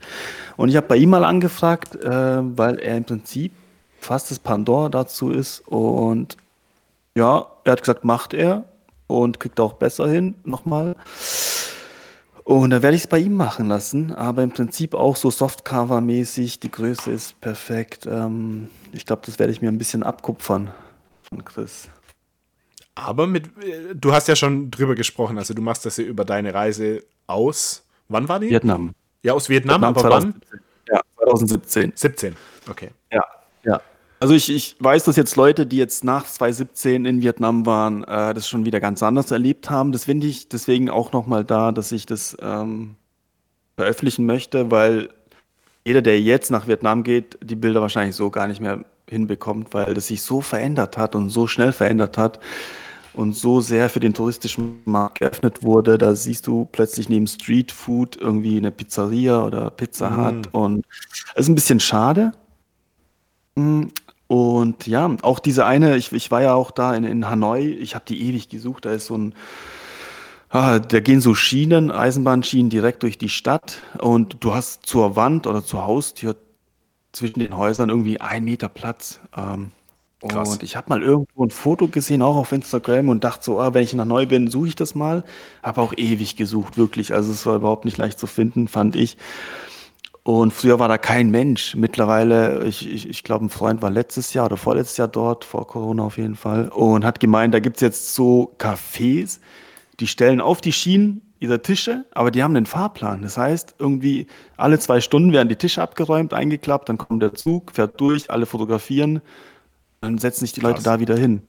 Und 0.56 0.70
ich 0.70 0.76
habe 0.76 0.88
bei 0.88 0.98
ihm 0.98 1.10
mal 1.10 1.24
angefragt, 1.24 1.96
äh, 1.96 2.10
weil 2.10 2.80
er 2.80 2.98
im 2.98 3.06
Prinzip 3.06 3.54
fast 4.00 4.32
das 4.32 4.40
Pandora 4.40 4.90
dazu 4.90 5.32
ist. 5.32 5.68
Und 5.68 6.38
ja, 7.16 7.48
er 7.64 7.72
hat 7.72 7.82
gesagt, 7.82 8.04
macht 8.04 8.34
er 8.34 8.66
und 9.08 9.40
kriegt 9.40 9.60
auch 9.60 9.74
besser 9.74 10.08
hin 10.08 10.36
nochmal. 10.44 10.96
Und 12.48 12.70
da 12.70 12.82
werde 12.82 12.95
ich 12.95 13.04
es 13.04 13.08
bei 13.08 13.20
ihm 13.20 13.34
machen 13.34 13.68
lassen, 13.68 14.14
aber 14.14 14.41
im 14.41 14.52
Prinzip 14.52 14.93
auch 14.93 15.18
so 15.18 15.28
Softcover-mäßig. 15.28 16.62
Die 16.62 16.72
Größe 16.72 17.12
ist 17.12 17.41
perfekt. 17.41 18.06
Ähm, 18.10 18.70
ich 18.93 19.06
glaube, 19.06 19.24
das 19.26 19.38
werde 19.38 19.52
ich 19.52 19.62
mir 19.62 19.68
ein 19.68 19.78
bisschen 19.78 20.02
abkupfern 20.02 20.72
von 21.28 21.43
Chris. 21.43 21.89
Aber 22.95 23.28
mit, 23.28 23.50
du 23.93 24.14
hast 24.14 24.30
ja 24.30 24.38
schon 24.38 24.72
drüber 24.72 24.95
gesprochen, 24.95 25.38
also 25.38 25.54
du 25.54 25.62
machst 25.62 25.86
das 25.86 25.98
ja 25.98 26.06
über 26.06 26.24
deine 26.24 26.54
Reise 26.54 27.04
aus. 27.28 27.86
Wann 28.08 28.30
war 28.30 28.39
die? 28.39 28.50
Vietnam. 28.50 28.95
Ja, 29.24 29.34
aus 29.34 29.50
Vietnam, 29.50 29.82
Vietnam 29.82 29.89
aber 29.89 30.00
2017. 30.00 30.50
wann? 30.50 30.95
Ja, 30.95 31.02
2017. 31.18 31.91
17, 31.95 32.36
okay. 32.70 32.91
Ja, 33.12 33.26
ja. 33.66 33.82
Also 34.20 34.34
ich, 34.34 34.49
ich 34.49 34.76
weiß, 34.80 35.03
dass 35.03 35.15
jetzt 35.15 35.36
Leute, 35.36 35.68
die 35.68 35.78
jetzt 35.78 36.03
nach 36.03 36.26
2017 36.26 37.05
in 37.05 37.22
Vietnam 37.22 37.65
waren, 37.65 38.03
äh, 38.03 38.34
das 38.34 38.49
schon 38.49 38.65
wieder 38.65 38.80
ganz 38.80 39.03
anders 39.03 39.30
erlebt 39.30 39.70
haben. 39.70 39.91
Das 39.91 40.05
finde 40.05 40.26
ich 40.28 40.49
deswegen 40.49 40.89
auch 40.89 41.11
nochmal 41.11 41.45
da, 41.45 41.72
dass 41.72 41.91
ich 41.91 42.07
das 42.07 42.36
ähm, 42.41 42.95
veröffentlichen 43.76 44.26
möchte, 44.26 44.72
weil 44.72 45.09
jeder, 45.86 46.01
der 46.01 46.20
jetzt 46.20 46.49
nach 46.49 46.68
Vietnam 46.68 47.03
geht, 47.03 47.38
die 47.43 47.55
Bilder 47.55 47.82
wahrscheinlich 47.82 48.15
so 48.15 48.30
gar 48.32 48.47
nicht 48.47 48.59
mehr 48.59 48.84
hinbekommt, 49.07 49.74
weil 49.74 49.93
das 49.93 50.07
sich 50.07 50.22
so 50.22 50.41
verändert 50.41 50.97
hat 50.97 51.15
und 51.15 51.30
so 51.30 51.47
schnell 51.47 51.72
verändert 51.72 52.18
hat 52.18 52.39
und 53.13 53.34
so 53.36 53.61
sehr 53.61 53.89
für 53.89 53.99
den 53.99 54.13
touristischen 54.13 54.82
Markt 54.86 55.20
geöffnet 55.20 55.63
wurde. 55.63 55.97
Da 55.97 56.15
siehst 56.15 56.47
du 56.47 56.68
plötzlich 56.72 57.07
neben 57.07 57.28
Street 57.28 57.72
Food 57.72 58.18
irgendwie 58.18 58.57
eine 58.57 58.72
Pizzeria 58.72 59.43
oder 59.45 59.70
Pizza 59.70 60.18
Hut 60.18 60.51
mm. 60.51 60.57
und 60.57 60.86
es 61.36 61.41
ist 61.41 61.47
ein 61.49 61.55
bisschen 61.55 61.80
schade. 61.80 62.34
Und 64.28 64.88
ja, 64.88 65.16
auch 65.22 65.40
diese 65.40 65.66
eine, 65.66 65.96
ich, 65.96 66.12
ich 66.12 66.32
war 66.32 66.42
ja 66.42 66.54
auch 66.54 66.72
da 66.72 66.94
in, 66.96 67.06
in 67.06 67.30
Hanoi, 67.30 67.62
ich 67.62 67.96
habe 67.96 68.06
die 68.08 68.22
ewig 68.28 68.50
gesucht, 68.50 68.86
da 68.86 68.92
ist 68.92 69.08
so 69.08 69.18
ein 69.18 69.34
Ah, 70.50 70.80
da 70.80 71.02
gehen 71.02 71.20
so 71.20 71.36
Schienen, 71.36 71.92
Eisenbahnschienen 71.92 72.70
direkt 72.70 73.04
durch 73.04 73.18
die 73.18 73.28
Stadt 73.28 73.82
und 74.00 74.38
du 74.40 74.54
hast 74.54 74.86
zur 74.86 75.18
Wand 75.18 75.46
oder 75.46 75.64
zur 75.64 75.86
Haustür 75.86 76.38
zwischen 77.12 77.40
den 77.40 77.58
Häusern 77.58 77.90
irgendwie 77.90 78.22
ein 78.22 78.46
Meter 78.46 78.70
Platz. 78.70 79.20
Ähm, 79.36 79.72
Krass. 80.28 80.50
Und 80.50 80.64
ich 80.64 80.76
habe 80.76 80.90
mal 80.90 81.04
irgendwo 81.04 81.44
ein 81.46 81.52
Foto 81.52 81.88
gesehen, 81.90 82.22
auch 82.24 82.38
auf 82.38 82.52
Instagram, 82.52 83.10
und 83.10 83.24
dachte 83.24 83.46
so, 83.46 83.60
ah, 83.60 83.74
wenn 83.74 83.84
ich 83.84 83.94
nach 83.94 84.06
neu 84.06 84.26
bin, 84.26 84.50
suche 84.50 84.70
ich 84.70 84.76
das 84.76 84.96
mal. 84.96 85.24
Habe 85.62 85.82
auch 85.82 85.94
ewig 85.96 86.36
gesucht, 86.36 86.78
wirklich. 86.78 87.14
Also 87.14 87.32
es 87.32 87.46
war 87.46 87.56
überhaupt 87.58 87.86
nicht 87.86 87.98
leicht 87.98 88.18
zu 88.18 88.26
finden, 88.26 88.68
fand 88.68 88.96
ich. 88.96 89.18
Und 90.28 90.52
früher 90.52 90.78
war 90.78 90.90
da 90.90 90.98
kein 90.98 91.30
Mensch. 91.30 91.74
Mittlerweile, 91.78 92.66
ich, 92.66 92.86
ich, 92.86 93.08
ich 93.08 93.24
glaube, 93.24 93.46
ein 93.46 93.50
Freund 93.50 93.82
war 93.82 93.90
letztes 93.90 94.34
Jahr 94.34 94.48
oder 94.48 94.58
vorletztes 94.58 94.98
Jahr 94.98 95.08
dort, 95.08 95.46
vor 95.46 95.66
Corona 95.68 96.04
auf 96.04 96.18
jeden 96.18 96.36
Fall, 96.36 96.68
und 96.68 97.06
hat 97.06 97.22
gemeint, 97.22 97.54
da 97.54 97.62
gibt's 97.62 97.80
jetzt 97.80 98.14
so 98.14 98.54
Cafés, 98.60 99.40
die 100.02 100.08
stellen 100.08 100.42
auf 100.42 100.60
die 100.60 100.74
Schienen 100.74 101.22
ihre 101.40 101.62
Tische, 101.62 102.04
aber 102.12 102.30
die 102.30 102.44
haben 102.44 102.58
einen 102.58 102.66
Fahrplan. 102.66 103.22
Das 103.22 103.38
heißt, 103.38 103.76
irgendwie 103.80 104.28
alle 104.58 104.80
zwei 104.80 105.00
Stunden 105.00 105.32
werden 105.32 105.48
die 105.48 105.56
Tische 105.56 105.82
abgeräumt, 105.82 106.34
eingeklappt, 106.34 106.90
dann 106.90 106.98
kommt 106.98 107.24
der 107.24 107.34
Zug, 107.34 107.72
fährt 107.72 107.98
durch, 108.02 108.30
alle 108.30 108.46
fotografieren, 108.46 109.22
dann 110.02 110.18
setzen 110.18 110.42
sich 110.42 110.52
die 110.52 110.60
krass. 110.60 110.72
Leute 110.72 110.84
da 110.84 111.00
wieder 111.00 111.16
hin. 111.16 111.44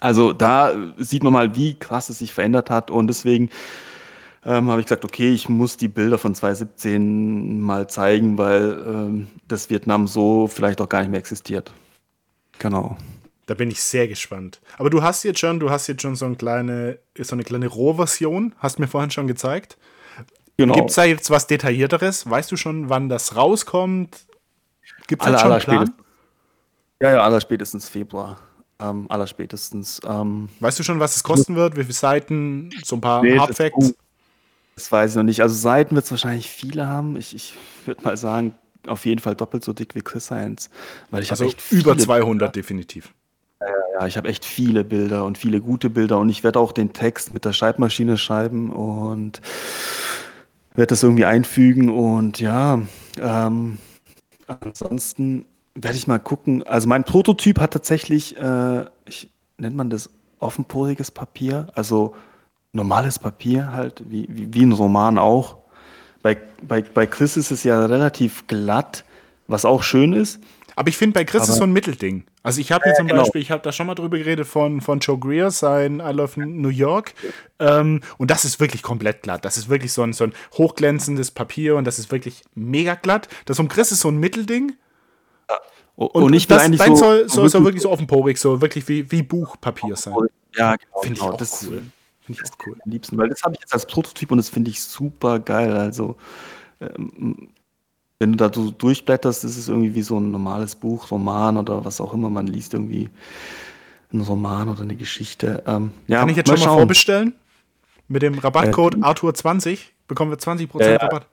Also 0.00 0.32
da 0.32 0.72
sieht 0.96 1.22
man 1.22 1.32
mal, 1.32 1.54
wie 1.54 1.78
krass 1.78 2.08
es 2.08 2.18
sich 2.18 2.32
verändert 2.32 2.70
hat 2.70 2.90
und 2.90 3.06
deswegen 3.06 3.50
ähm, 4.44 4.70
habe 4.70 4.80
ich 4.80 4.86
gesagt, 4.86 5.04
okay, 5.04 5.32
ich 5.32 5.48
muss 5.48 5.76
die 5.76 5.88
Bilder 5.88 6.18
von 6.18 6.34
2017 6.34 7.60
mal 7.60 7.88
zeigen, 7.88 8.38
weil 8.38 8.84
ähm, 8.86 9.28
das 9.46 9.70
Vietnam 9.70 10.06
so 10.06 10.46
vielleicht 10.46 10.80
auch 10.80 10.88
gar 10.88 11.00
nicht 11.00 11.10
mehr 11.10 11.20
existiert. 11.20 11.72
Genau. 12.58 12.96
Da 13.46 13.54
bin 13.54 13.70
ich 13.70 13.82
sehr 13.82 14.08
gespannt. 14.08 14.60
Aber 14.76 14.90
du 14.90 15.02
hast 15.02 15.24
jetzt 15.24 15.40
schon, 15.40 15.58
du 15.58 15.70
hast 15.70 15.86
jetzt 15.86 16.02
schon 16.02 16.16
so 16.16 16.26
eine 16.26 16.36
kleine, 16.36 16.98
so 17.18 17.34
eine 17.34 17.44
kleine 17.44 17.66
Rohversion, 17.66 18.54
hast 18.58 18.78
mir 18.78 18.88
vorhin 18.88 19.10
schon 19.10 19.26
gezeigt. 19.26 19.78
Genau. 20.58 20.74
Gibt 20.74 20.90
es 20.90 20.96
da 20.96 21.04
jetzt 21.04 21.30
was 21.30 21.46
Detaillierteres? 21.46 22.28
Weißt 22.28 22.50
du 22.52 22.56
schon, 22.56 22.90
wann 22.90 23.08
das 23.08 23.36
rauskommt? 23.36 24.26
Gibt 25.06 25.22
es 25.22 25.32
da 25.32 25.38
schon 25.38 25.52
einen 25.52 25.62
Plan? 25.62 25.94
Ja, 27.00 27.12
ja, 27.12 27.22
aller 27.22 27.40
spätestens 27.40 27.88
Februar. 27.88 28.38
Ähm, 28.80 29.06
aller 29.08 29.26
spätestens. 29.26 30.00
Ähm, 30.06 30.48
weißt 30.60 30.78
du 30.78 30.82
schon, 30.82 31.00
was 31.00 31.16
es 31.16 31.22
kosten 31.22 31.56
wird? 31.56 31.76
Wie 31.76 31.82
viele 31.82 31.94
Seiten? 31.94 32.70
So 32.84 32.96
ein 32.96 33.00
paar 33.00 33.22
nee, 33.22 33.38
Hardfacts? 33.38 33.94
Das 34.78 34.92
weiß 34.92 35.10
ich 35.10 35.16
noch 35.16 35.24
nicht. 35.24 35.42
Also 35.42 35.56
Seiten 35.56 35.96
wird 35.96 36.04
es 36.04 36.12
wahrscheinlich 36.12 36.48
viele 36.48 36.86
haben. 36.86 37.16
Ich, 37.16 37.34
ich 37.34 37.54
würde 37.84 38.00
mal 38.02 38.16
sagen, 38.16 38.54
auf 38.86 39.06
jeden 39.06 39.20
Fall 39.20 39.34
doppelt 39.34 39.64
so 39.64 39.72
dick 39.72 39.96
wie 39.96 40.02
Chris 40.02 40.26
Science. 40.26 40.70
Weil 41.10 41.24
ich 41.24 41.32
also 41.32 41.46
echt 41.46 41.72
über 41.72 41.98
200 41.98 42.38
Bilder. 42.38 42.52
definitiv. 42.52 43.12
Ja, 43.60 43.66
ja, 43.98 44.06
ich 44.06 44.16
habe 44.16 44.28
echt 44.28 44.44
viele 44.44 44.84
Bilder 44.84 45.24
und 45.24 45.36
viele 45.36 45.60
gute 45.60 45.90
Bilder 45.90 46.20
und 46.20 46.28
ich 46.28 46.44
werde 46.44 46.60
auch 46.60 46.70
den 46.70 46.92
Text 46.92 47.34
mit 47.34 47.44
der 47.44 47.52
Schreibmaschine 47.52 48.18
schreiben 48.18 48.70
und 48.70 49.40
werde 50.76 50.90
das 50.90 51.02
irgendwie 51.02 51.24
einfügen 51.24 51.90
und 51.90 52.38
ja, 52.38 52.80
ähm, 53.20 53.78
ansonsten 54.46 55.44
werde 55.74 55.96
ich 55.96 56.06
mal 56.06 56.20
gucken. 56.20 56.62
Also 56.62 56.86
mein 56.86 57.02
Prototyp 57.02 57.58
hat 57.58 57.72
tatsächlich, 57.72 58.36
äh, 58.36 58.84
ich, 59.06 59.28
nennt 59.56 59.74
man 59.74 59.90
das 59.90 60.08
offenporiges 60.38 61.10
Papier, 61.10 61.66
also 61.74 62.14
normales 62.72 63.18
Papier 63.18 63.72
halt, 63.72 64.02
wie, 64.08 64.26
wie, 64.28 64.52
wie 64.52 64.62
ein 64.62 64.72
Roman 64.72 65.18
auch. 65.18 65.58
Bei, 66.22 66.36
bei, 66.62 66.82
bei 66.82 67.06
Chris 67.06 67.36
ist 67.36 67.50
es 67.50 67.64
ja 67.64 67.86
relativ 67.86 68.46
glatt, 68.46 69.04
was 69.46 69.64
auch 69.64 69.82
schön 69.82 70.12
ist. 70.12 70.40
Aber 70.76 70.88
ich 70.88 70.96
finde, 70.96 71.14
bei 71.14 71.24
Chris 71.24 71.42
aber, 71.42 71.52
ist 71.52 71.58
so 71.58 71.64
ein 71.64 71.72
Mittelding. 71.72 72.24
Also 72.44 72.60
ich 72.60 72.70
habe 72.70 72.84
hier 72.84 72.94
zum 72.94 73.08
genau. 73.08 73.22
Beispiel, 73.22 73.40
ich 73.40 73.50
habe 73.50 73.62
da 73.62 73.72
schon 73.72 73.88
mal 73.88 73.96
drüber 73.96 74.16
geredet 74.16 74.46
von, 74.46 74.80
von 74.80 75.00
Joe 75.00 75.18
Greer, 75.18 75.50
sein 75.50 76.00
I 76.00 76.12
Love 76.12 76.40
New 76.40 76.68
York. 76.68 77.14
Ähm, 77.58 78.00
und 78.16 78.30
das 78.30 78.44
ist 78.44 78.60
wirklich 78.60 78.82
komplett 78.82 79.22
glatt. 79.22 79.44
Das 79.44 79.56
ist 79.56 79.68
wirklich 79.68 79.92
so 79.92 80.02
ein, 80.02 80.12
so 80.12 80.24
ein 80.24 80.32
hochglänzendes 80.52 81.32
Papier 81.32 81.74
und 81.74 81.84
das 81.84 81.98
ist 81.98 82.12
wirklich 82.12 82.44
mega 82.54 82.94
glatt. 82.94 83.28
Das 83.44 83.56
von 83.56 83.66
Chris 83.66 83.90
ist 83.90 84.00
so 84.00 84.08
ein 84.08 84.18
Mittelding. 84.18 84.76
Und, 85.96 86.14
und 86.14 86.32
ich 86.32 86.46
das, 86.46 86.62
eigentlich 86.62 86.80
dein 86.80 86.94
so, 86.94 87.04
soll, 87.04 87.28
soll, 87.28 87.48
soll 87.48 87.64
wirklich 87.64 87.82
so 87.82 87.90
offenporig, 87.90 88.38
so 88.38 88.60
wirklich 88.60 88.86
wie, 88.88 89.10
wie 89.10 89.24
Buchpapier 89.24 89.96
sein. 89.96 90.14
Ja, 90.54 90.76
genau. 90.76 91.00
Finde 91.00 91.14
ich 91.14 91.20
genau. 91.20 91.32
auch 91.32 91.36
das 91.36 91.66
cool. 91.68 91.82
Finde 92.28 92.42
ich 92.44 92.52
auch 92.52 92.66
cool. 92.66 92.76
Am 92.84 92.90
liebsten, 92.90 93.16
weil 93.16 93.30
das 93.30 93.42
habe 93.42 93.54
ich 93.54 93.60
jetzt 93.60 93.72
als 93.72 93.86
Prototyp 93.86 94.30
und 94.30 94.36
das 94.36 94.50
finde 94.50 94.70
ich 94.70 94.82
super 94.82 95.38
geil. 95.38 95.72
Also, 95.72 96.16
ähm, 96.78 97.48
wenn 98.18 98.32
du 98.32 98.36
da 98.36 98.52
so 98.52 98.70
durchblätterst, 98.70 99.44
ist 99.44 99.56
es 99.56 99.68
irgendwie 99.68 99.94
wie 99.94 100.02
so 100.02 100.20
ein 100.20 100.30
normales 100.30 100.74
Buch, 100.74 101.10
Roman 101.10 101.56
oder 101.56 101.86
was 101.86 102.02
auch 102.02 102.12
immer 102.12 102.28
man 102.28 102.46
liest, 102.46 102.74
irgendwie 102.74 103.08
ein 104.12 104.20
Roman 104.20 104.68
oder 104.68 104.82
eine 104.82 104.94
Geschichte. 104.94 105.62
Ähm, 105.66 105.92
ja, 106.06 106.20
Kann 106.20 106.28
ich 106.28 106.36
jetzt 106.36 106.50
schon 106.50 106.60
mal 106.60 106.66
vorbestellen? 106.66 107.32
Mit 108.08 108.20
dem 108.20 108.38
Rabattcode 108.38 108.96
äh, 108.96 108.98
Arthur20 108.98 109.78
bekommen 110.06 110.30
wir 110.30 110.38
20% 110.38 110.80
äh, 110.80 110.96
Rabatt. 110.96 111.28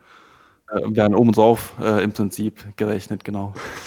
Äh, 0.71 0.81
wir 0.87 1.03
haben 1.03 1.15
oben 1.15 1.33
drauf 1.33 1.73
äh, 1.81 2.03
im 2.05 2.13
Prinzip 2.13 2.77
gerechnet, 2.77 3.25
genau. 3.25 3.53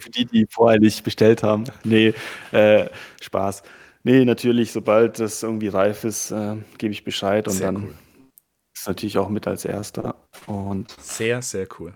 Für 0.00 0.10
die, 0.10 0.26
die 0.26 0.46
voreilig 0.50 1.02
bestellt 1.02 1.42
haben. 1.42 1.64
Nee, 1.82 2.12
äh, 2.52 2.88
Spaß. 3.22 3.62
Nee, 4.06 4.24
natürlich, 4.24 4.70
sobald 4.70 5.18
das 5.18 5.42
irgendwie 5.42 5.66
reif 5.66 6.04
ist, 6.04 6.30
äh, 6.30 6.56
gebe 6.78 6.92
ich 6.92 7.02
Bescheid 7.02 7.48
und 7.48 7.54
Sehr 7.54 7.72
dann 7.72 7.82
cool 7.82 7.94
natürlich 8.86 9.18
auch 9.18 9.28
mit 9.28 9.46
als 9.46 9.64
erster. 9.64 10.14
Und 10.46 10.90
sehr, 11.00 11.42
sehr 11.42 11.66
cool. 11.78 11.94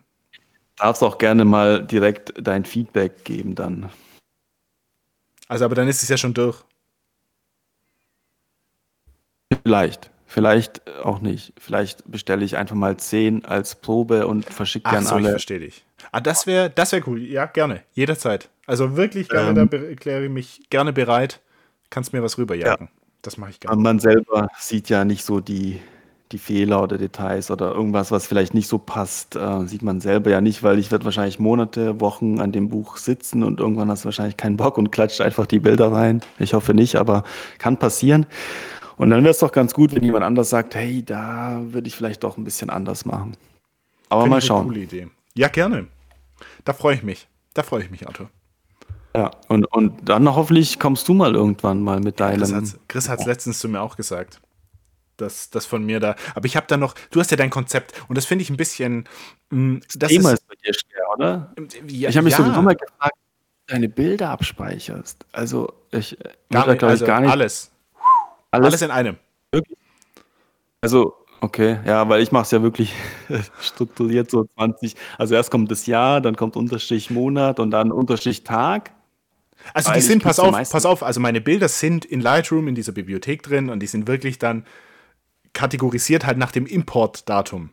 Darfst 0.76 1.02
auch 1.02 1.18
gerne 1.18 1.44
mal 1.44 1.86
direkt 1.86 2.32
dein 2.40 2.64
Feedback 2.64 3.24
geben 3.24 3.54
dann. 3.54 3.90
Also, 5.46 5.64
aber 5.64 5.74
dann 5.74 5.88
ist 5.88 6.02
es 6.02 6.08
ja 6.08 6.16
schon 6.16 6.34
durch. 6.34 6.64
Vielleicht. 9.62 10.10
Vielleicht 10.26 10.88
auch 11.02 11.20
nicht. 11.20 11.52
Vielleicht 11.58 12.08
bestelle 12.10 12.44
ich 12.44 12.56
einfach 12.56 12.76
mal 12.76 12.96
10 12.96 13.44
als 13.44 13.74
Probe 13.74 14.28
und 14.28 14.44
verschicke 14.46 14.88
gerne 14.88 15.06
so, 15.06 15.14
alle. 15.16 15.24
Ich 15.24 15.30
verstehe 15.30 15.58
dich. 15.58 15.84
Ah, 16.12 16.20
das 16.20 16.46
wäre 16.46 16.70
das 16.70 16.92
wär 16.92 17.06
cool. 17.08 17.20
Ja, 17.20 17.46
gerne. 17.46 17.82
Jederzeit. 17.92 18.48
Also 18.66 18.96
wirklich 18.96 19.28
gerne, 19.28 19.60
ähm, 19.60 19.68
da 19.68 19.76
erkläre 19.76 20.24
ich 20.24 20.30
mich 20.30 20.70
gerne 20.70 20.92
bereit. 20.92 21.40
Kannst 21.90 22.12
mir 22.12 22.22
was 22.22 22.38
rüberjagen. 22.38 22.86
Ja. 22.86 22.92
Das 23.22 23.36
mache 23.36 23.50
ich 23.50 23.60
gerne. 23.60 23.76
Man 23.76 23.98
selber 23.98 24.48
sieht 24.58 24.88
ja 24.88 25.04
nicht 25.04 25.24
so 25.24 25.40
die, 25.40 25.80
die 26.32 26.38
Fehler 26.38 26.82
oder 26.82 26.96
Details 26.96 27.50
oder 27.50 27.72
irgendwas, 27.74 28.10
was 28.10 28.26
vielleicht 28.26 28.54
nicht 28.54 28.68
so 28.68 28.78
passt, 28.78 29.36
äh, 29.36 29.66
sieht 29.66 29.82
man 29.82 30.00
selber 30.00 30.30
ja 30.30 30.40
nicht, 30.40 30.62
weil 30.62 30.78
ich 30.78 30.90
werde 30.90 31.04
wahrscheinlich 31.04 31.38
Monate, 31.38 32.00
Wochen 32.00 32.40
an 32.40 32.52
dem 32.52 32.68
Buch 32.68 32.96
sitzen 32.96 33.42
und 33.42 33.60
irgendwann 33.60 33.90
hast 33.90 34.04
du 34.04 34.04
wahrscheinlich 34.06 34.36
keinen 34.36 34.56
Bock 34.56 34.78
und 34.78 34.90
klatscht 34.90 35.20
einfach 35.20 35.46
die 35.46 35.58
Bilder 35.58 35.92
rein. 35.92 36.22
Ich 36.38 36.54
hoffe 36.54 36.72
nicht, 36.72 36.96
aber 36.96 37.24
kann 37.58 37.78
passieren. 37.78 38.26
Und 38.96 39.10
dann 39.10 39.22
wäre 39.22 39.32
es 39.32 39.38
doch 39.38 39.52
ganz 39.52 39.74
gut, 39.74 39.94
wenn 39.94 40.04
jemand 40.04 40.24
anders 40.24 40.50
sagt, 40.50 40.74
hey, 40.74 41.02
da 41.02 41.60
würde 41.62 41.88
ich 41.88 41.96
vielleicht 41.96 42.22
doch 42.22 42.36
ein 42.36 42.44
bisschen 42.44 42.70
anders 42.70 43.04
machen. 43.04 43.36
Aber 44.08 44.22
Find 44.22 44.30
mal 44.30 44.40
schauen. 44.40 44.60
Eine 44.60 44.68
coole 44.68 44.80
Idee. 44.80 45.08
Ja, 45.34 45.48
gerne. 45.48 45.88
Da 46.64 46.72
freue 46.72 46.94
ich 46.94 47.02
mich. 47.02 47.28
Da 47.54 47.62
freue 47.62 47.82
ich 47.82 47.90
mich, 47.90 48.06
Arthur. 48.06 48.30
Ja, 49.14 49.30
und, 49.48 49.64
und 49.66 50.08
dann 50.08 50.32
hoffentlich 50.34 50.78
kommst 50.78 51.08
du 51.08 51.14
mal 51.14 51.34
irgendwann 51.34 51.82
mal 51.82 52.00
mit 52.00 52.20
deinem. 52.20 52.72
Chris 52.86 53.08
hat 53.08 53.20
es 53.20 53.26
letztens 53.26 53.58
zu 53.58 53.68
mir 53.68 53.80
auch 53.80 53.96
gesagt 53.96 54.40
das, 55.20 55.50
das 55.50 55.66
von 55.66 55.84
mir 55.84 56.00
da. 56.00 56.16
Aber 56.34 56.46
ich 56.46 56.56
habe 56.56 56.66
da 56.68 56.76
noch, 56.76 56.94
du 57.10 57.20
hast 57.20 57.30
ja 57.30 57.36
dein 57.36 57.50
Konzept 57.50 57.92
und 58.08 58.16
das 58.16 58.24
finde 58.24 58.42
ich 58.42 58.50
ein 58.50 58.56
bisschen. 58.56 59.08
Mh, 59.50 59.58
mm, 59.58 59.80
das 59.96 60.10
Thema 60.10 60.32
ist, 60.32 60.46
bei 60.48 60.54
dir 60.64 60.72
schwer, 60.74 61.02
oder? 61.14 61.54
Ja, 61.88 62.08
ich 62.08 62.16
habe 62.16 62.24
mich 62.24 62.32
ja. 62.32 62.44
sowieso 62.44 62.62
mal 62.62 62.74
gefragt, 62.74 63.14
deine 63.66 63.88
Bilder 63.88 64.30
abspeicherst. 64.30 65.24
Also 65.32 65.72
ich 65.90 66.16
gar 66.50 66.66
nicht, 66.66 66.82
also 66.82 67.06
gar 67.06 67.20
nicht. 67.20 67.30
Alles. 67.30 67.70
alles. 68.50 68.66
Alles 68.66 68.82
in 68.82 68.90
einem. 68.90 69.16
Also 70.80 71.16
Okay, 71.42 71.78
ja, 71.86 72.06
weil 72.06 72.20
ich 72.22 72.32
mache 72.32 72.42
es 72.42 72.50
ja 72.50 72.62
wirklich 72.62 72.92
strukturiert 73.62 74.30
so 74.30 74.44
20. 74.56 74.94
Also 75.16 75.34
erst 75.34 75.50
kommt 75.50 75.70
das 75.70 75.86
Jahr, 75.86 76.20
dann 76.20 76.36
kommt 76.36 76.54
Unterstrich 76.54 77.10
Monat 77.10 77.60
und 77.60 77.70
dann 77.70 77.92
Unterstrich 77.92 78.44
Tag. 78.44 78.90
Also 79.74 79.92
die 79.92 80.00
sind, 80.00 80.22
pass 80.22 80.38
auf, 80.38 80.52
pass 80.70 80.86
auf, 80.86 81.02
also 81.02 81.20
meine 81.20 81.40
Bilder 81.40 81.68
sind 81.68 82.04
in 82.04 82.20
Lightroom 82.20 82.68
in 82.68 82.74
dieser 82.74 82.92
Bibliothek 82.92 83.42
drin 83.42 83.70
und 83.70 83.80
die 83.80 83.86
sind 83.86 84.06
wirklich 84.06 84.38
dann 84.38 84.64
kategorisiert 85.52 86.26
halt 86.26 86.38
nach 86.38 86.52
dem 86.52 86.66
Importdatum. 86.66 87.70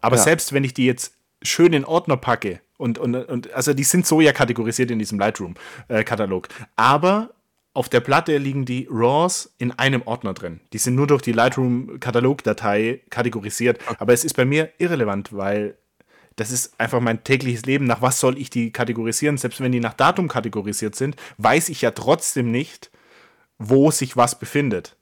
Aber 0.00 0.16
ja. 0.16 0.22
selbst 0.22 0.52
wenn 0.52 0.64
ich 0.64 0.74
die 0.74 0.86
jetzt 0.86 1.14
schön 1.42 1.72
in 1.72 1.84
Ordner 1.84 2.16
packe 2.16 2.60
und, 2.76 2.98
und, 2.98 3.14
und 3.14 3.52
also 3.52 3.74
die 3.74 3.84
sind 3.84 4.06
so 4.06 4.20
ja 4.20 4.32
kategorisiert 4.32 4.90
in 4.90 4.98
diesem 4.98 5.18
Lightroom-Katalog. 5.18 6.48
Äh, 6.48 6.64
Aber 6.76 7.30
auf 7.74 7.88
der 7.88 8.00
Platte 8.00 8.36
liegen 8.36 8.64
die 8.64 8.86
RAWs 8.90 9.54
in 9.58 9.72
einem 9.72 10.02
Ordner 10.02 10.34
drin. 10.34 10.60
Die 10.72 10.78
sind 10.78 10.94
nur 10.94 11.06
durch 11.06 11.22
die 11.22 11.32
Lightroom-Katalogdatei 11.32 13.00
kategorisiert. 13.08 13.80
Okay. 13.86 13.96
Aber 13.98 14.12
es 14.12 14.24
ist 14.24 14.34
bei 14.34 14.44
mir 14.44 14.70
irrelevant, 14.78 15.32
weil 15.32 15.78
das 16.36 16.50
ist 16.50 16.78
einfach 16.78 17.00
mein 17.00 17.24
tägliches 17.24 17.64
Leben. 17.66 17.86
Nach 17.86 18.02
was 18.02 18.20
soll 18.20 18.38
ich 18.38 18.50
die 18.50 18.72
kategorisieren? 18.72 19.38
Selbst 19.38 19.60
wenn 19.60 19.72
die 19.72 19.80
nach 19.80 19.94
Datum 19.94 20.28
kategorisiert 20.28 20.94
sind, 20.94 21.16
weiß 21.38 21.68
ich 21.68 21.82
ja 21.82 21.90
trotzdem 21.90 22.50
nicht, 22.50 22.90
wo 23.58 23.90
sich 23.90 24.16
was 24.16 24.38
befindet. 24.38 24.96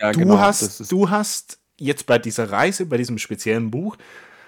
Ja, 0.00 0.12
du, 0.12 0.20
genau, 0.20 0.38
hast, 0.38 0.90
du 0.90 1.10
hast 1.10 1.58
jetzt 1.78 2.06
bei 2.06 2.18
dieser 2.18 2.50
Reise, 2.50 2.86
bei 2.86 2.96
diesem 2.96 3.18
speziellen 3.18 3.70
Buch, 3.70 3.96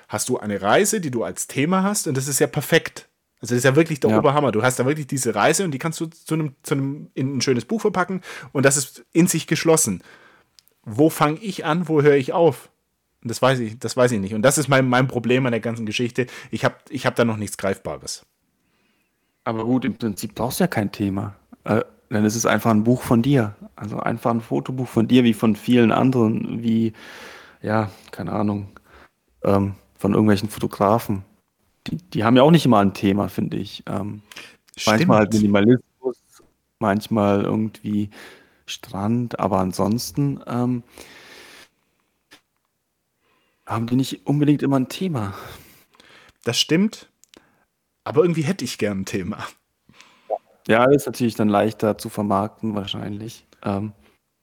hast 0.08 0.28
du 0.28 0.38
eine 0.38 0.60
Reise, 0.62 1.00
die 1.00 1.10
du 1.10 1.24
als 1.24 1.46
Thema 1.46 1.82
hast 1.82 2.06
und 2.06 2.16
das 2.16 2.28
ist 2.28 2.38
ja 2.38 2.46
perfekt. 2.46 3.08
Also 3.40 3.54
das 3.54 3.58
ist 3.58 3.64
ja 3.64 3.76
wirklich 3.76 4.00
der 4.00 4.10
ja. 4.10 4.18
Oberhammer. 4.18 4.52
Du 4.52 4.62
hast 4.62 4.78
da 4.78 4.86
wirklich 4.86 5.06
diese 5.06 5.34
Reise 5.34 5.64
und 5.64 5.72
die 5.72 5.78
kannst 5.78 6.00
du 6.00 6.06
zu 6.06 6.34
einem, 6.34 6.54
zu 6.62 6.74
einem 6.74 7.10
in 7.14 7.36
ein 7.36 7.40
schönes 7.40 7.64
Buch 7.64 7.80
verpacken 7.80 8.22
und 8.52 8.64
das 8.64 8.76
ist 8.76 9.04
in 9.12 9.26
sich 9.26 9.46
geschlossen. 9.46 10.02
Wo 10.82 11.10
fange 11.10 11.38
ich 11.40 11.64
an, 11.64 11.88
wo 11.88 12.02
höre 12.02 12.16
ich 12.16 12.32
auf? 12.32 12.70
Das 13.24 13.40
weiß 13.40 13.58
ich, 13.60 13.78
das 13.78 13.96
weiß 13.96 14.12
ich 14.12 14.20
nicht. 14.20 14.34
Und 14.34 14.42
das 14.42 14.58
ist 14.58 14.68
mein, 14.68 14.88
mein 14.88 15.08
Problem 15.08 15.46
an 15.46 15.52
der 15.52 15.60
ganzen 15.60 15.86
Geschichte. 15.86 16.26
Ich 16.50 16.64
habe 16.64 16.76
ich 16.90 17.06
hab 17.06 17.16
da 17.16 17.24
noch 17.24 17.36
nichts 17.38 17.56
Greifbares. 17.56 18.24
Aber 19.44 19.64
gut, 19.64 19.84
im 19.84 19.94
Prinzip 19.96 20.34
brauchst 20.34 20.60
du 20.60 20.64
ja 20.64 20.68
kein 20.68 20.92
Thema. 20.92 21.34
Äh, 21.64 21.82
denn 22.10 22.24
es 22.24 22.36
ist 22.36 22.46
einfach 22.46 22.70
ein 22.70 22.84
Buch 22.84 23.02
von 23.02 23.22
dir. 23.22 23.54
Also 23.76 23.98
einfach 23.98 24.30
ein 24.30 24.40
Fotobuch 24.40 24.88
von 24.88 25.08
dir, 25.08 25.24
wie 25.24 25.34
von 25.34 25.56
vielen 25.56 25.90
anderen, 25.90 26.62
wie, 26.62 26.92
ja, 27.62 27.90
keine 28.10 28.32
Ahnung, 28.32 28.68
ähm, 29.42 29.74
von 29.98 30.12
irgendwelchen 30.12 30.48
Fotografen. 30.48 31.24
Die, 31.86 31.96
die 31.96 32.24
haben 32.24 32.36
ja 32.36 32.42
auch 32.42 32.50
nicht 32.50 32.66
immer 32.66 32.78
ein 32.78 32.94
Thema, 32.94 33.28
finde 33.28 33.56
ich. 33.56 33.82
Ähm, 33.86 34.22
manchmal 34.86 35.18
halt 35.20 35.32
Minimalismus, 35.32 36.18
manchmal 36.78 37.42
irgendwie 37.42 38.10
Strand, 38.66 39.38
aber 39.38 39.58
ansonsten 39.58 40.40
ähm, 40.46 40.82
haben 43.66 43.86
die 43.86 43.96
nicht 43.96 44.26
unbedingt 44.26 44.62
immer 44.62 44.78
ein 44.78 44.88
Thema. 44.88 45.34
Das 46.44 46.58
stimmt, 46.58 47.08
aber 48.04 48.22
irgendwie 48.22 48.42
hätte 48.42 48.64
ich 48.64 48.78
gern 48.78 49.00
ein 49.00 49.04
Thema. 49.06 49.38
Ja, 50.68 50.84
ist 50.90 51.06
natürlich 51.06 51.34
dann 51.34 51.48
leichter 51.48 51.98
zu 51.98 52.08
vermarkten 52.08 52.74
wahrscheinlich. 52.74 53.46
Ähm, 53.62 53.92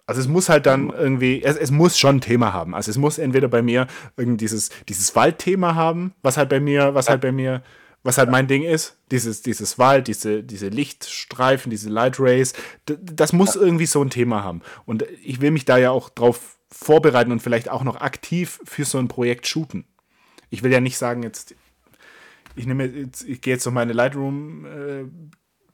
also 0.05 0.19
es 0.19 0.27
muss 0.27 0.49
halt 0.49 0.65
dann 0.65 0.89
irgendwie, 0.89 1.41
es, 1.43 1.55
es, 1.55 1.71
muss 1.71 1.97
schon 1.97 2.17
ein 2.17 2.21
Thema 2.21 2.53
haben. 2.53 2.75
Also 2.75 2.91
es 2.91 2.97
muss 2.97 3.17
entweder 3.17 3.47
bei 3.47 3.61
mir 3.61 3.87
irgendwie 4.17 4.37
dieses, 4.37 4.69
dieses 4.89 5.15
Waldthema 5.15 5.75
haben, 5.75 6.13
was 6.21 6.37
halt 6.37 6.49
bei 6.49 6.59
mir, 6.59 6.93
was 6.93 7.09
halt 7.09 7.21
bei 7.21 7.31
mir, 7.31 7.63
was 8.03 8.17
halt 8.17 8.29
mein 8.29 8.47
Ding 8.47 8.63
ist. 8.63 8.97
Dieses, 9.11 9.41
dieses 9.41 9.79
Wald, 9.79 10.07
diese, 10.07 10.43
diese 10.43 10.67
Lichtstreifen, 10.67 11.69
diese 11.69 11.89
Light 11.89 12.19
Rays, 12.19 12.53
das 12.85 13.31
muss 13.31 13.55
irgendwie 13.55 13.85
so 13.85 14.01
ein 14.01 14.09
Thema 14.09 14.43
haben. 14.43 14.61
Und 14.85 15.05
ich 15.23 15.39
will 15.39 15.51
mich 15.51 15.65
da 15.65 15.77
ja 15.77 15.91
auch 15.91 16.09
drauf 16.09 16.57
vorbereiten 16.71 17.31
und 17.31 17.41
vielleicht 17.41 17.69
auch 17.69 17.83
noch 17.83 17.97
aktiv 18.01 18.59
für 18.63 18.85
so 18.85 18.97
ein 18.97 19.07
Projekt 19.07 19.47
shooten. 19.47 19.85
Ich 20.49 20.63
will 20.63 20.71
ja 20.71 20.81
nicht 20.81 20.97
sagen, 20.97 21.23
jetzt, 21.23 21.55
ich 22.55 22.65
nehme 22.65 22.85
jetzt, 22.85 23.23
ich 23.23 23.41
gehe 23.41 23.53
jetzt 23.53 23.67
auf 23.67 23.73
meine 23.73 23.93
Lightroom 23.93 24.65
äh, 24.65 25.05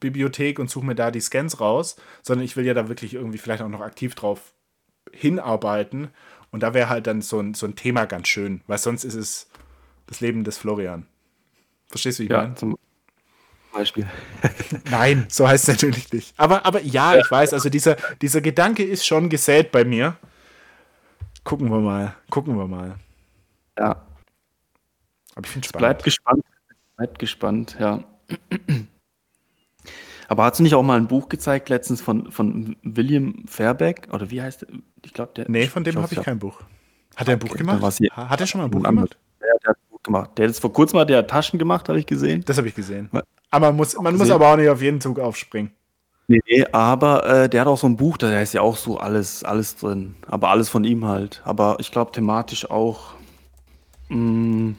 Bibliothek 0.00 0.58
und 0.58 0.70
suche 0.70 0.86
mir 0.86 0.94
da 0.94 1.10
die 1.10 1.20
Scans 1.20 1.60
raus, 1.60 1.96
sondern 2.22 2.44
ich 2.44 2.56
will 2.56 2.66
ja 2.66 2.74
da 2.74 2.88
wirklich 2.88 3.14
irgendwie 3.14 3.38
vielleicht 3.38 3.62
auch 3.62 3.68
noch 3.68 3.80
aktiv 3.80 4.14
drauf 4.14 4.54
hinarbeiten 5.12 6.10
Und 6.52 6.62
da 6.62 6.74
wäre 6.74 6.88
halt 6.88 7.06
dann 7.06 7.22
so 7.22 7.40
ein, 7.40 7.54
so 7.54 7.66
ein 7.66 7.76
Thema 7.76 8.06
ganz 8.06 8.28
schön, 8.28 8.62
weil 8.66 8.78
sonst 8.78 9.04
ist 9.04 9.14
es 9.14 9.48
das 10.06 10.20
Leben 10.20 10.44
des 10.44 10.58
Florian. 10.58 11.06
Verstehst 11.88 12.18
du, 12.18 12.24
wie 12.24 12.28
ich 12.28 12.32
Ja, 12.32 12.34
meine? 12.34 12.56
zum 12.56 12.76
Beispiel. 13.72 14.06
Nein, 14.84 15.26
so 15.28 15.46
heißt 15.48 15.64
es 15.68 15.68
natürlich 15.68 16.12
nicht. 16.12 16.34
Aber, 16.38 16.64
aber 16.66 16.80
ja, 16.82 17.16
ich 17.16 17.30
weiß, 17.30 17.52
also 17.52 17.68
dieser, 17.68 17.96
dieser 18.22 18.40
Gedanke 18.40 18.84
ist 18.84 19.06
schon 19.06 19.28
gesät 19.28 19.72
bei 19.72 19.84
mir. 19.84 20.16
Gucken 21.48 21.70
wir 21.70 21.80
mal, 21.80 22.14
gucken 22.28 22.58
wir 22.58 22.68
mal. 22.68 22.96
Ja, 23.78 24.02
Aber 25.34 25.46
ich 25.46 25.50
finde 25.50 25.64
es 25.64 25.72
bleibt 25.72 26.04
gespannt. 26.04 26.44
Bleibt 26.98 27.18
gespannt, 27.18 27.74
ja. 27.80 28.04
Aber 30.28 30.44
hast 30.44 30.58
du 30.58 30.62
nicht 30.62 30.74
auch 30.74 30.82
mal 30.82 30.98
ein 30.98 31.08
Buch 31.08 31.30
gezeigt 31.30 31.70
letztens 31.70 32.02
von, 32.02 32.30
von 32.30 32.76
William 32.82 33.46
Fairback? 33.46 34.08
Oder 34.12 34.30
wie 34.30 34.42
heißt 34.42 34.60
der? 34.60 34.68
Ich 35.02 35.14
glaube, 35.14 35.32
der. 35.36 35.50
Nee, 35.50 35.68
von 35.68 35.84
dem 35.84 35.96
habe 35.96 36.12
ich 36.12 36.20
kein 36.20 36.38
Buch. 36.38 36.60
Hat 37.16 37.28
er 37.28 37.32
ein 37.32 37.38
Buch 37.38 37.48
Okay, 37.48 37.60
gemacht? 37.60 37.98
Hat 38.12 38.40
er 38.42 38.46
schon 38.46 38.60
mal 38.60 38.66
ein 38.66 38.70
Buch 38.70 38.82
gemacht? 38.82 39.16
Ja, 39.40 39.46
der 39.62 39.70
hat 39.70 39.78
ein 39.78 39.88
Buch 39.88 40.02
gemacht. 40.02 40.36
Der 40.36 40.44
hat 40.44 40.50
jetzt 40.50 40.60
vor 40.60 40.74
kurzem 40.74 40.98
mal 40.98 41.06
der 41.06 41.26
Taschen 41.26 41.58
gemacht, 41.58 41.88
habe 41.88 41.98
ich 41.98 42.04
gesehen. 42.04 42.44
Das 42.44 42.58
habe 42.58 42.68
ich 42.68 42.74
gesehen. 42.74 43.08
Aber 43.50 43.68
man 43.68 43.76
muss, 43.76 43.98
man 43.98 44.18
muss 44.18 44.28
aber 44.28 44.52
auch 44.52 44.56
nicht 44.58 44.68
auf 44.68 44.82
jeden 44.82 45.00
Zug 45.00 45.18
aufspringen. 45.18 45.70
Nee, 46.30 46.40
nee, 46.46 46.64
aber 46.72 47.24
äh, 47.26 47.48
der 47.48 47.62
hat 47.62 47.68
auch 47.68 47.78
so 47.78 47.86
ein 47.86 47.96
Buch, 47.96 48.18
da 48.18 48.40
ist 48.40 48.52
ja 48.52 48.60
auch 48.60 48.76
so 48.76 48.98
alles, 48.98 49.44
alles 49.44 49.76
drin. 49.76 50.16
Aber 50.26 50.50
alles 50.50 50.68
von 50.68 50.84
ihm 50.84 51.06
halt. 51.06 51.40
Aber 51.44 51.76
ich 51.80 51.90
glaube 51.90 52.12
thematisch 52.12 52.70
auch. 52.70 53.14
Mh, 54.08 54.74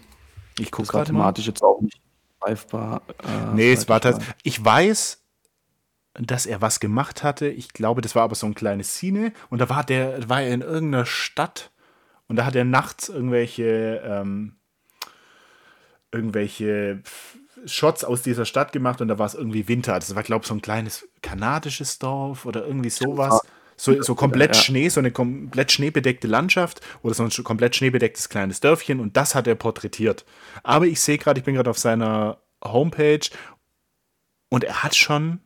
ich 0.60 0.72
gucke 0.72 0.88
gerade 0.90 1.08
warte 1.08 1.14
mal. 1.14 1.34
thematisch 1.34 1.48
jetzt 1.48 1.64
auch 1.64 1.82
nicht 1.82 2.02
greifbar. 2.42 3.04
Äh, 3.24 3.54
Nee, 3.54 3.74
es 3.74 3.88
war 3.90 3.96
warte 3.96 4.10
ich 4.10 4.16
tatsächlich. 4.16 4.36
Ich 4.44 4.64
weiß, 4.66 5.24
dass 6.16 6.46
er 6.46 6.62
was 6.62 6.80
gemacht 6.80 7.24
hatte. 7.24 7.48
Ich 7.50 7.74
glaube, 7.74 8.02
das 8.02 8.16
war 8.16 8.24
aber 8.24 8.36
so 8.36 8.48
ein 8.48 8.56
kleines 8.56 8.90
Szene. 8.96 9.34
Und 9.50 9.60
da 9.60 9.70
war 9.70 9.84
der, 9.84 10.30
war 10.30 10.42
er 10.42 10.54
in 10.54 10.62
irgendeiner 10.62 11.06
Stadt 11.06 11.72
und 12.28 12.38
da 12.38 12.46
hat 12.46 12.56
er 12.56 12.66
nachts 12.66 13.10
irgendwelche, 13.10 14.02
ähm, 14.06 14.58
irgendwelche 16.12 17.02
Shots 17.66 18.04
aus 18.04 18.22
dieser 18.22 18.46
Stadt 18.46 18.72
gemacht 18.72 19.02
und 19.02 19.08
da 19.08 19.20
war 19.20 19.26
es 19.26 19.36
irgendwie 19.36 19.68
Winter. 19.68 19.96
Das 19.96 20.16
war, 20.16 20.24
glaube 20.24 20.44
ich, 20.44 20.48
so 20.48 20.54
ein 20.54 20.62
kleines 20.62 21.08
kanadisches 21.22 22.00
Dorf 22.00 22.46
oder 22.46 22.66
irgendwie 22.66 22.90
sowas. 22.90 23.42
So, 23.78 24.02
so 24.02 24.14
komplett 24.14 24.56
Ja. 24.56 24.62
Schnee, 24.62 24.90
so 24.90 25.00
eine 25.00 25.12
komplett 25.12 25.72
schneebedeckte 25.72 26.28
Landschaft 26.28 26.82
oder 27.02 27.14
so 27.14 27.24
ein 27.24 27.30
komplett 27.46 27.78
schneebedecktes 27.78 28.28
kleines 28.28 28.60
Dörfchen 28.60 29.00
und 29.00 29.16
das 29.16 29.36
hat 29.36 29.48
er 29.48 29.56
porträtiert. 29.56 30.26
Aber 30.64 30.86
ich 30.86 31.00
sehe 31.00 31.18
gerade, 31.18 31.40
ich 31.40 31.46
bin 31.46 31.56
gerade 31.56 31.70
auf 31.70 31.78
seiner 31.78 32.40
Homepage 32.62 33.22
und 34.50 34.66
er 34.66 34.84
hat 34.84 34.96
schon 34.96 35.40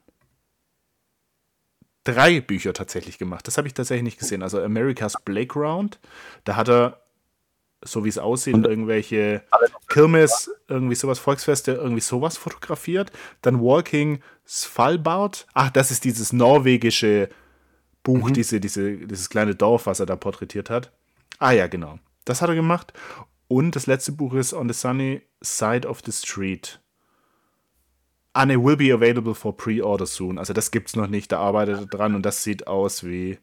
drei 2.03 2.41
Bücher 2.41 2.73
tatsächlich 2.73 3.17
gemacht. 3.17 3.47
Das 3.47 3.57
habe 3.57 3.67
ich 3.67 3.73
tatsächlich 3.73 4.03
nicht 4.03 4.19
gesehen. 4.19 4.41
Also 4.41 4.61
America's 4.61 5.13
Playground, 5.23 5.99
da 6.43 6.55
hat 6.55 6.69
er, 6.69 7.02
so 7.85 8.03
wie 8.05 8.09
es 8.09 8.17
aussieht, 8.17 8.53
Und- 8.55 8.65
irgendwelche 8.67 9.43
Kirmes, 9.87 10.49
irgendwie 10.67 10.95
sowas, 10.95 11.19
Volksfeste, 11.19 11.73
irgendwie 11.73 12.01
sowas 12.01 12.37
fotografiert. 12.37 13.11
Dann 13.41 13.59
Walking 13.61 14.21
Svalbard. 14.47 15.47
Ach, 15.53 15.69
das 15.69 15.91
ist 15.91 16.03
dieses 16.05 16.33
norwegische 16.33 17.29
Buch, 18.03 18.31
diese, 18.31 18.59
diese, 18.59 18.97
dieses 18.97 19.29
kleine 19.29 19.55
Dorf, 19.55 19.85
was 19.85 19.99
er 19.99 20.05
da 20.05 20.15
porträtiert 20.15 20.69
hat. 20.69 20.91
Ah 21.39 21.51
ja, 21.51 21.67
genau. 21.67 21.99
Das 22.25 22.41
hat 22.41 22.49
er 22.49 22.55
gemacht. 22.55 22.93
Und 23.47 23.75
das 23.75 23.85
letzte 23.87 24.11
Buch 24.13 24.33
ist 24.33 24.53
On 24.53 24.67
the 24.67 24.73
Sunny 24.73 25.21
Side 25.41 25.87
of 25.87 26.01
the 26.05 26.11
Street. 26.11 26.79
Ah, 28.33 28.45
ne, 28.45 28.61
will 28.63 28.75
be 28.77 28.91
available 28.93 29.35
for 29.35 29.55
pre-order 29.55 30.05
soon. 30.07 30.37
Also 30.39 30.53
das 30.53 30.71
gibt's 30.71 30.95
noch 30.95 31.07
nicht, 31.07 31.31
da 31.31 31.39
arbeitet 31.39 31.79
er 31.79 31.85
dran 31.85 32.15
und 32.15 32.23
das 32.25 32.43
sieht 32.43 32.65
aus 32.67 33.03
wie 33.03 33.37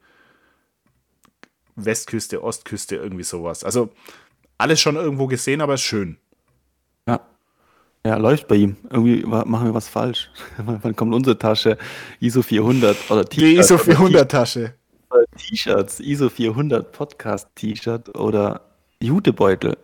Westküste, 1.76 2.42
Ostküste, 2.42 2.96
irgendwie 2.96 3.22
sowas. 3.24 3.64
Also 3.64 3.90
alles 4.60 4.80
schon 4.80 4.96
irgendwo 4.96 5.26
gesehen, 5.26 5.60
aber 5.60 5.74
ist 5.74 5.82
schön. 5.82 6.16
Ja. 7.08 7.20
Ja, 8.04 8.16
läuft 8.16 8.48
bei 8.48 8.56
ihm. 8.56 8.76
Irgendwie 8.90 9.24
machen 9.24 9.66
wir 9.66 9.74
was 9.74 9.88
falsch. 9.88 10.30
Wann 10.58 10.94
kommt 10.94 11.14
unsere 11.14 11.38
Tasche? 11.38 11.78
ISO 12.20 12.42
400 12.42 13.10
oder 13.10 13.24
Die 13.24 13.40
T-Shirt 13.40 13.58
ISO 13.58 13.74
oder 13.74 13.84
400 13.84 14.30
Tasche. 14.30 14.74
T-Shirts, 15.36 16.00
ISO 16.00 16.28
400 16.28 16.92
Podcast 16.92 17.48
T-Shirt 17.56 18.16
oder 18.16 18.60
Jutebeutel. 19.00 19.76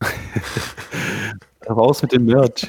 Raus 1.68 2.02
mit 2.02 2.12
dem 2.12 2.24
Merch. 2.26 2.66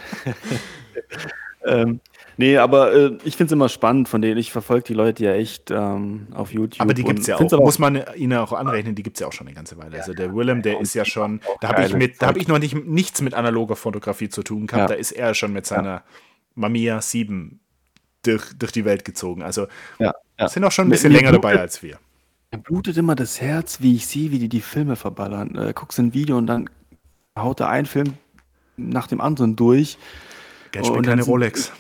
ähm, 1.66 2.00
nee, 2.40 2.58
aber 2.58 2.92
äh, 2.94 3.18
ich 3.24 3.36
finde 3.38 3.46
es 3.46 3.52
immer 3.52 3.70
spannend 3.70 4.10
von 4.10 4.22
denen. 4.22 4.38
Ich 4.40 4.52
verfolge 4.52 4.86
die 4.88 4.94
Leute 4.96 5.24
ja 5.24 5.34
echt 5.34 5.70
ähm, 5.70 6.28
auf 6.34 6.52
YouTube. 6.52 6.82
Aber 6.82 6.94
die 6.96 7.04
gibt's 7.04 7.30
und 7.30 7.52
ja 7.52 7.58
auch, 7.58 7.62
muss 7.64 7.78
man 7.78 8.02
ihnen 8.16 8.38
auch 8.40 8.54
anrechnen, 8.54 8.96
die 8.96 9.04
gibt's 9.04 9.20
ja 9.20 9.28
auch 9.28 9.34
schon 9.34 9.46
eine 9.48 9.56
ganze 9.56 9.78
Weile. 9.78 9.98
Also 9.98 10.14
der 10.14 10.34
Willem, 10.34 10.62
der 10.64 10.80
ist 10.80 10.96
ja 10.96 11.06
schon, 11.06 11.42
da 11.62 11.68
habe 11.68 11.82
ich 11.84 11.88
geile 11.90 11.98
mit, 12.00 12.22
da 12.22 12.28
habe 12.28 12.36
Zeug. 12.40 12.42
ich 12.42 12.48
noch 12.48 12.58
nicht, 12.60 12.74
nichts 12.88 13.22
mit 13.22 13.34
analoger 13.36 13.76
Fotografie 13.76 14.30
zu 14.30 14.42
tun 14.42 14.66
gehabt. 14.66 14.90
Ja. 14.90 14.96
Da 14.96 15.00
ist 15.00 15.12
er 15.12 15.34
schon 15.36 15.54
mit 15.54 15.66
seiner 15.68 16.04
Mamiya 16.56 17.02
7 17.02 17.60
durch, 18.24 18.44
durch 18.58 18.72
die 18.72 18.86
Welt 18.86 19.06
gezogen. 19.06 19.44
Also 19.44 19.68
ja, 20.00 20.14
ja. 20.40 20.48
sind 20.50 20.64
auch 20.64 20.72
schon 20.72 20.88
ein 20.88 20.90
bisschen 20.90 21.12
mir 21.12 21.20
länger 21.20 21.32
dabei 21.34 21.52
blutet- 21.52 21.62
als 21.62 21.84
wir. 21.84 22.00
Mir 22.52 22.60
blutet 22.60 22.98
immer 22.98 23.14
das 23.16 23.40
Herz, 23.42 23.80
wie 23.82 23.96
ich 23.96 24.08
sehe, 24.08 24.32
wie 24.32 24.40
die 24.40 24.50
die 24.50 24.62
Filme 24.62 24.96
verballern. 24.96 25.56
Äh, 25.56 25.72
guckst 25.76 26.00
ein 26.00 26.14
Video 26.16 26.36
und 26.38 26.48
dann 26.48 26.68
haut 27.38 27.60
er 27.60 27.70
einen 27.70 27.86
Film 27.86 28.14
nach 28.76 29.06
dem 29.08 29.22
anderen 29.22 29.56
durch. 29.56 29.98
Geld 30.72 30.88
spielt 30.88 31.06
keine 31.06 31.22
sind- 31.24 31.32
Rolex. 31.32 31.72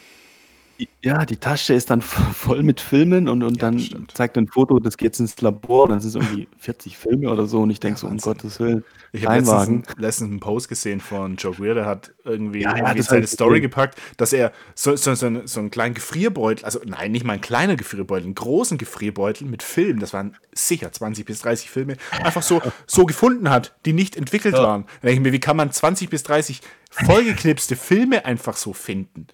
Ja, 1.04 1.26
die 1.26 1.38
Tasche 1.38 1.74
ist 1.74 1.90
dann 1.90 2.02
voll 2.34 2.64
mit 2.64 2.80
Filmen 2.80 3.28
und, 3.28 3.44
und 3.44 3.56
Ja, 3.62 3.70
dann 3.72 4.08
zeigt 4.14 4.38
er 4.38 4.44
ein 4.44 4.48
Foto, 4.48 4.80
das 4.80 4.98
geht 4.98 5.20
ins 5.20 5.40
Labor 5.42 5.84
und 5.84 5.90
dann 5.92 6.00
sind 6.00 6.10
es 6.10 6.16
irgendwie 6.16 6.48
40 6.58 6.98
Filme 6.98 7.30
oder 7.30 7.46
so 7.48 7.62
und 7.62 7.70
ich 7.70 7.80
denke 7.80 7.98
Ja, 7.98 8.02
so, 8.02 8.08
um. 8.08 8.18
Gottes 8.18 8.60
Willen, 8.60 8.84
Ich 9.12 9.26
habe 9.26 9.38
letztens, 9.38 9.68
einen- 9.68 9.84
letztens 9.98 10.30
einen 10.32 10.40
Post 10.40 10.70
gesehen 10.70 11.00
von 11.02 11.36
Joe 11.36 11.54
Greer, 11.54 11.74
der 11.74 11.86
hat 11.86 12.14
irgendwie, 12.24 12.62
Ja, 12.62 12.76
irgendwie 12.78 13.02
seine 13.02 13.26
ich 13.26 13.32
Story 13.32 13.56
gesehen. 13.60 13.64
gepackt, 13.72 14.00
dass 14.18 14.32
er 14.34 14.52
so, 14.76 14.96
so, 14.96 15.16
so, 15.16 15.26
einen- 15.26 15.48
so 15.48 15.60
einen 15.60 15.72
kleinen 15.72 15.96
Gefrierbeutel, 15.96 16.64
also 16.66 16.80
nein, 16.86 17.12
nicht 17.12 17.26
mal 17.26 17.34
ein 17.34 17.42
kleiner 17.42 17.76
Gefrierbeutel, 17.76 18.26
einen 18.26 18.36
großen 18.36 18.78
Gefrierbeutel 18.78 19.48
mit 19.48 19.64
Filmen, 19.64 20.00
das 20.00 20.14
waren 20.14 20.36
sicher 20.54 20.92
20 20.92 21.26
bis 21.26 21.40
30 21.40 21.70
Filme, 21.70 21.96
einfach 22.24 22.44
so, 22.44 22.62
so 22.88 23.06
gefunden 23.06 23.50
hat, 23.50 23.76
die 23.86 23.94
nicht 23.94 24.16
entwickelt 24.16 24.54
waren. 24.54 24.84
Da 25.02 25.08
denke 25.08 25.14
ich 25.16 25.20
mir, 25.22 25.34
wie 25.34 25.40
kann 25.40 25.58
man 25.58 25.72
20 25.72 26.10
bis 26.10 26.24
30 26.24 26.62
vollgeknipste 26.92 27.76
Filme 27.76 28.26
einfach 28.26 28.56
so 28.56 28.74
finden? 28.74 29.28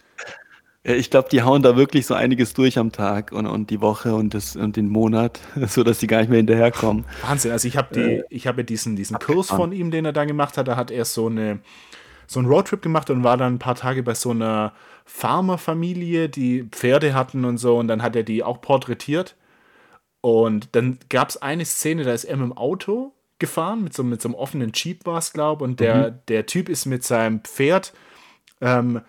Ja, 0.85 0.93
ich 0.93 1.09
glaube, 1.09 1.29
die 1.29 1.41
hauen 1.41 1.63
da 1.63 1.75
wirklich 1.75 2.05
so 2.05 2.13
einiges 2.13 2.53
durch 2.53 2.77
am 2.77 2.91
Tag 2.91 3.31
und, 3.31 3.47
und 3.47 3.71
die 3.71 3.81
Woche 3.81 4.13
und, 4.13 4.33
das, 4.33 4.55
und 4.55 4.75
den 4.75 4.87
Monat, 4.87 5.39
so 5.67 5.83
dass 5.83 5.99
sie 5.99 6.07
gar 6.07 6.19
nicht 6.19 6.29
mehr 6.29 6.37
hinterherkommen. 6.37 7.05
Wahnsinn. 7.23 7.51
Also 7.51 7.67
ich 7.67 7.75
habe 7.75 7.93
die, 7.93 7.99
Äh, 7.99 8.23
ich 8.29 8.47
habe 8.47 8.63
diesen, 8.63 8.95
diesen 8.95 9.17
Kurs 9.19 9.47
von 9.47 9.71
ihm, 9.71 9.89
den 9.89 10.05
er 10.05 10.13
da 10.13 10.25
gemacht 10.25 10.57
hat. 10.57 10.67
Da 10.67 10.75
hat 10.75 10.91
er 10.91 11.05
so 11.05 11.27
eine 11.27 11.59
so 12.27 12.39
einen 12.39 12.49
Roadtrip 12.49 12.81
gemacht 12.81 13.09
und 13.09 13.23
war 13.23 13.37
dann 13.37 13.55
ein 13.55 13.59
paar 13.59 13.75
Tage 13.75 14.01
bei 14.01 14.15
so 14.15 14.31
einer 14.31 14.73
Farmerfamilie, 15.05 16.29
die 16.29 16.63
Pferde 16.63 17.13
hatten 17.13 17.45
und 17.45 17.57
so. 17.57 17.77
Und 17.77 17.87
dann 17.87 18.01
hat 18.01 18.15
er 18.15 18.23
die 18.23 18.43
auch 18.43 18.61
porträtiert. 18.61 19.35
Und 20.21 20.75
dann 20.75 20.97
gab 21.09 21.29
es 21.29 21.37
eine 21.41 21.65
Szene, 21.65 22.03
da 22.03 22.13
ist 22.13 22.23
er 22.23 22.37
mit 22.37 22.47
dem 22.47 22.57
Auto 22.57 23.13
gefahren, 23.37 23.83
mit 23.83 23.93
so, 23.93 24.03
mit 24.03 24.21
so 24.21 24.29
einem 24.29 24.35
offenen 24.35 24.71
Jeep 24.73 25.05
war 25.05 25.19
es, 25.19 25.33
glaube 25.33 25.63
ich. 25.63 25.69
Und 25.69 25.79
der, 25.79 26.09
der 26.11 26.45
Typ 26.47 26.67
ist 26.69 26.85
mit 26.85 27.03
seinem 27.03 27.41
Pferd 27.41 27.93
ähm, 28.61 29.01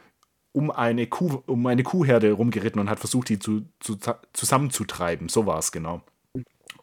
um 0.57 0.71
eine 0.71 1.07
Kuh, 1.07 1.43
um 1.45 1.67
eine 1.67 1.83
Kuhherde 1.83 2.33
rumgeritten 2.33 2.81
und 2.81 2.89
hat 2.89 2.99
versucht, 2.99 3.29
die 3.29 3.39
zu, 3.39 3.67
zu, 3.79 3.99
zusammenzutreiben. 4.33 5.29
So 5.29 5.45
war 5.45 5.59
es 5.59 5.71
genau. 5.71 6.01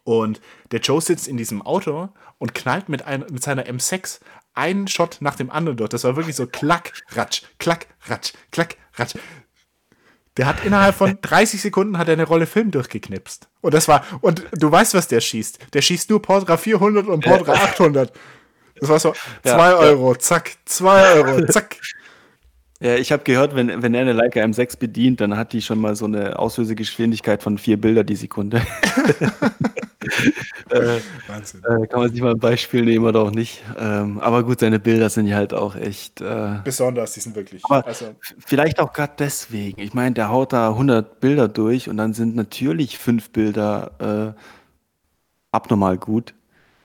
Und 0.04 0.40
der 0.70 0.78
Joe 0.78 1.00
sitzt 1.00 1.26
in 1.26 1.36
diesem 1.36 1.60
Auto 1.60 2.08
und 2.38 2.54
knallt 2.54 2.88
mit, 2.88 3.04
ein, 3.04 3.24
mit 3.32 3.42
seiner 3.42 3.64
M6 3.64 4.20
einen 4.54 4.86
Shot 4.86 5.16
nach 5.18 5.34
dem 5.34 5.50
anderen 5.50 5.76
durch. 5.76 5.90
Das 5.90 6.04
war 6.04 6.14
wirklich 6.14 6.36
so 6.36 6.46
klack, 6.46 6.92
ratsch, 7.16 7.42
klack, 7.58 7.88
ratsch, 8.06 8.34
klack, 8.52 8.76
ratsch. 8.96 9.16
Der 10.36 10.46
hat 10.46 10.64
innerhalb 10.64 10.94
von 10.94 11.18
30 11.20 11.60
Sekunden 11.60 11.98
hat 11.98 12.06
er 12.06 12.12
eine 12.12 12.28
Rolle 12.28 12.46
Film 12.46 12.70
durchgeknipst. 12.70 13.48
Und 13.60 13.74
das 13.74 13.88
war, 13.88 14.04
und 14.20 14.46
du 14.52 14.70
weißt, 14.70 14.94
was 14.94 15.08
der 15.08 15.20
schießt. 15.20 15.74
Der 15.74 15.82
schießt 15.82 16.10
nur 16.10 16.22
Portra 16.22 16.56
400 16.56 17.08
und 17.08 17.24
Portra 17.24 17.54
800. 17.54 18.12
Das 18.76 18.88
war 18.88 19.00
so 19.00 19.14
2 19.42 19.50
Ja, 19.50 19.56
ja. 19.56 19.76
Euro, 19.78 20.14
zack, 20.14 20.52
2 20.64 21.14
Euro, 21.14 21.46
zack. 21.46 21.80
Ja, 22.80 22.96
ich 22.96 23.12
habe 23.12 23.22
gehört, 23.22 23.54
wenn, 23.54 23.82
wenn 23.82 23.94
er 23.94 24.02
eine 24.02 24.12
Leica 24.12 24.40
M6 24.40 24.78
bedient, 24.78 25.20
dann 25.20 25.36
hat 25.36 25.52
die 25.52 25.62
schon 25.62 25.80
mal 25.80 25.94
so 25.94 26.06
eine 26.06 26.38
Auslösegeschwindigkeit 26.38 27.42
von 27.42 27.56
vier 27.56 27.80
Bilder 27.80 28.02
die 28.02 28.16
Sekunde. 28.16 28.56
äh, 30.70 30.98
Wahnsinn. 31.28 31.62
äh, 31.64 31.86
kann 31.86 32.00
man 32.00 32.10
sich 32.10 32.20
mal 32.20 32.32
ein 32.32 32.38
Beispiel 32.38 32.84
nehmen 32.84 33.04
oder 33.04 33.20
auch 33.20 33.30
nicht. 33.30 33.62
Ähm, 33.78 34.18
aber 34.20 34.42
gut, 34.42 34.60
seine 34.60 34.80
Bilder 34.80 35.08
sind 35.08 35.26
ja 35.26 35.36
halt 35.36 35.54
auch 35.54 35.76
echt. 35.76 36.20
Äh, 36.20 36.58
Besonders, 36.64 37.12
die 37.12 37.20
sind 37.20 37.36
wirklich. 37.36 37.62
Also, 37.68 38.06
vielleicht 38.44 38.80
auch 38.80 38.92
gerade 38.92 39.14
deswegen. 39.18 39.80
Ich 39.80 39.94
meine, 39.94 40.14
der 40.14 40.30
haut 40.30 40.52
da 40.52 40.70
100 40.70 41.20
Bilder 41.20 41.48
durch 41.48 41.88
und 41.88 41.96
dann 41.96 42.12
sind 42.12 42.34
natürlich 42.36 42.98
fünf 42.98 43.30
Bilder 43.30 44.34
äh, 44.34 44.40
abnormal 45.52 45.98
gut. 45.98 46.34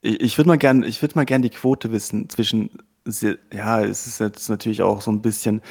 Ich, 0.01 0.21
ich 0.21 0.37
würde 0.37 0.49
mal 0.49 0.57
gern, 0.57 0.83
ich 0.83 1.01
würde 1.01 1.15
mal 1.15 1.25
gern 1.25 1.41
die 1.41 1.49
Quote 1.49 1.91
wissen 1.91 2.29
zwischen, 2.29 2.69
se- 3.11 3.39
ja, 3.53 3.81
es 3.81 4.07
ist 4.07 4.19
jetzt 4.19 4.49
natürlich 4.49 4.81
auch 4.81 5.01
so 5.01 5.11
ein 5.11 5.21
bisschen 5.21 5.61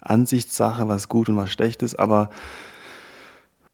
Ansichtssache, 0.00 0.88
was 0.88 1.08
gut 1.08 1.28
und 1.28 1.36
was 1.36 1.50
schlecht 1.52 1.82
ist, 1.82 1.98
aber 1.98 2.30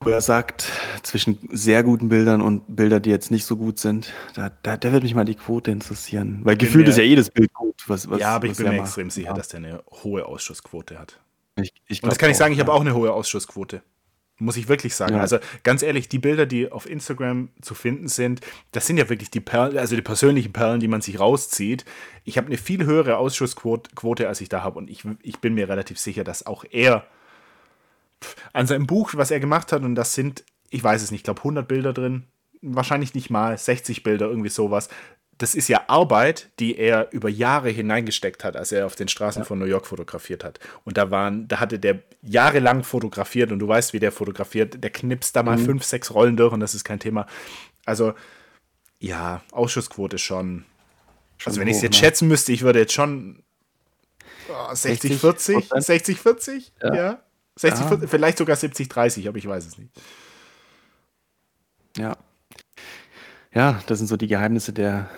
wo 0.00 0.10
er 0.10 0.20
sagt, 0.20 0.66
zwischen 1.04 1.38
sehr 1.52 1.84
guten 1.84 2.08
Bildern 2.08 2.40
und 2.40 2.74
Bilder, 2.74 2.98
die 2.98 3.10
jetzt 3.10 3.30
nicht 3.30 3.44
so 3.44 3.56
gut 3.56 3.78
sind, 3.78 4.12
da, 4.34 4.50
da, 4.64 4.76
da 4.76 4.92
wird 4.92 5.04
mich 5.04 5.14
mal 5.14 5.24
die 5.24 5.36
Quote 5.36 5.70
interessieren. 5.70 6.40
Weil 6.42 6.56
gefühlt 6.56 6.88
ist 6.88 6.98
ja 6.98 7.04
jedes 7.04 7.30
Bild 7.30 7.52
gut. 7.54 7.76
Was, 7.86 8.10
was, 8.10 8.18
ja, 8.18 8.34
aber 8.34 8.46
ich 8.46 8.56
bin 8.56 8.68
mir 8.68 8.80
extrem 8.80 9.10
sicher, 9.10 9.28
Ja. 9.28 9.34
dass 9.34 9.48
der 9.48 9.58
eine 9.58 9.82
hohe 10.02 10.26
Ausschussquote 10.26 10.98
hat. 10.98 11.20
Ich, 11.54 11.72
ich 11.86 12.02
Und 12.02 12.10
das 12.10 12.18
kann 12.18 12.30
ich 12.30 12.36
sagen, 12.36 12.52
ich 12.52 12.58
ja. 12.58 12.64
habe 12.64 12.72
auch 12.72 12.80
eine 12.80 12.94
hohe 12.94 13.12
Ausschussquote. 13.12 13.82
Muss 14.42 14.56
ich 14.56 14.68
wirklich 14.68 14.94
sagen. 14.94 15.14
Ja. 15.14 15.20
Also 15.20 15.38
ganz 15.62 15.82
ehrlich, 15.82 16.08
die 16.08 16.18
Bilder, 16.18 16.46
die 16.46 16.70
auf 16.70 16.88
Instagram 16.88 17.50
zu 17.60 17.74
finden 17.74 18.08
sind, 18.08 18.40
das 18.72 18.86
sind 18.86 18.96
ja 18.96 19.08
wirklich 19.08 19.30
die 19.30 19.40
Perlen, 19.40 19.78
also 19.78 19.94
die 19.94 20.02
persönlichen 20.02 20.52
Perlen, 20.52 20.80
die 20.80 20.88
man 20.88 21.00
sich 21.00 21.20
rauszieht. 21.20 21.84
Ich 22.24 22.36
habe 22.38 22.48
eine 22.48 22.56
viel 22.56 22.84
höhere 22.84 23.18
Ausschussquote, 23.18 23.94
Quote, 23.94 24.28
als 24.28 24.40
ich 24.40 24.48
da 24.48 24.62
habe. 24.62 24.78
Und 24.78 24.90
ich, 24.90 25.04
ich 25.22 25.38
bin 25.38 25.54
mir 25.54 25.68
relativ 25.68 25.98
sicher, 25.98 26.24
dass 26.24 26.44
auch 26.44 26.64
er 26.70 27.06
an 28.52 28.66
seinem 28.66 28.86
Buch, 28.86 29.12
was 29.14 29.30
er 29.30 29.40
gemacht 29.40 29.72
hat, 29.72 29.82
und 29.82 29.94
das 29.94 30.14
sind, 30.14 30.44
ich 30.70 30.82
weiß 30.82 31.02
es 31.02 31.10
nicht, 31.10 31.20
ich 31.20 31.24
glaube 31.24 31.40
100 31.40 31.66
Bilder 31.66 31.92
drin, 31.92 32.24
wahrscheinlich 32.62 33.14
nicht 33.14 33.30
mal 33.30 33.56
60 33.56 34.02
Bilder, 34.02 34.26
irgendwie 34.26 34.48
sowas. 34.48 34.88
Das 35.42 35.56
ist 35.56 35.66
ja 35.66 35.82
Arbeit, 35.88 36.50
die 36.60 36.76
er 36.78 37.10
über 37.10 37.28
Jahre 37.28 37.68
hineingesteckt 37.68 38.44
hat, 38.44 38.56
als 38.56 38.70
er 38.70 38.86
auf 38.86 38.94
den 38.94 39.08
Straßen 39.08 39.44
von 39.44 39.58
New 39.58 39.64
York 39.64 39.88
fotografiert 39.88 40.44
hat. 40.44 40.60
Und 40.84 40.96
da 40.98 41.10
waren, 41.10 41.48
da 41.48 41.58
hatte 41.58 41.80
der 41.80 41.98
jahrelang 42.22 42.84
fotografiert 42.84 43.50
und 43.50 43.58
du 43.58 43.66
weißt, 43.66 43.92
wie 43.92 43.98
der 43.98 44.12
fotografiert. 44.12 44.84
Der 44.84 44.90
knipst 44.90 45.34
da 45.34 45.42
mal 45.42 45.56
Mhm. 45.58 45.64
fünf, 45.64 45.82
sechs 45.82 46.14
Rollen 46.14 46.36
durch 46.36 46.52
und 46.52 46.60
das 46.60 46.76
ist 46.76 46.84
kein 46.84 47.00
Thema. 47.00 47.26
Also, 47.84 48.14
ja, 49.00 49.42
Ausschussquote 49.50 50.18
schon. 50.18 50.64
also, 51.44 51.60
wenn 51.60 51.66
ich 51.66 51.74
es 51.74 51.82
jetzt 51.82 51.94
ne? 51.94 51.98
schätzen 51.98 52.28
müsste, 52.28 52.52
ich 52.52 52.62
würde 52.62 52.78
jetzt 52.78 52.92
schon 52.92 53.42
oh, 54.48 54.72
60, 54.72 55.16
40, 55.18 55.56
60%? 55.72 55.80
60, 55.80 56.20
40, 56.20 56.72
ja. 56.84 56.94
Ja. 56.94 57.22
60, 57.56 57.80
Ja. 57.80 57.88
40, 57.88 58.08
vielleicht 58.10 58.38
sogar 58.38 58.54
70, 58.54 58.88
30, 58.88 59.26
aber 59.26 59.38
ich 59.38 59.48
weiß 59.48 59.66
es 59.66 59.76
nicht. 59.76 59.90
Ja. 61.98 62.16
Ja, 63.52 63.82
das 63.86 63.98
sind 63.98 64.06
so 64.06 64.16
die 64.16 64.28
Geheimnisse 64.28 64.72
der, 64.72 65.10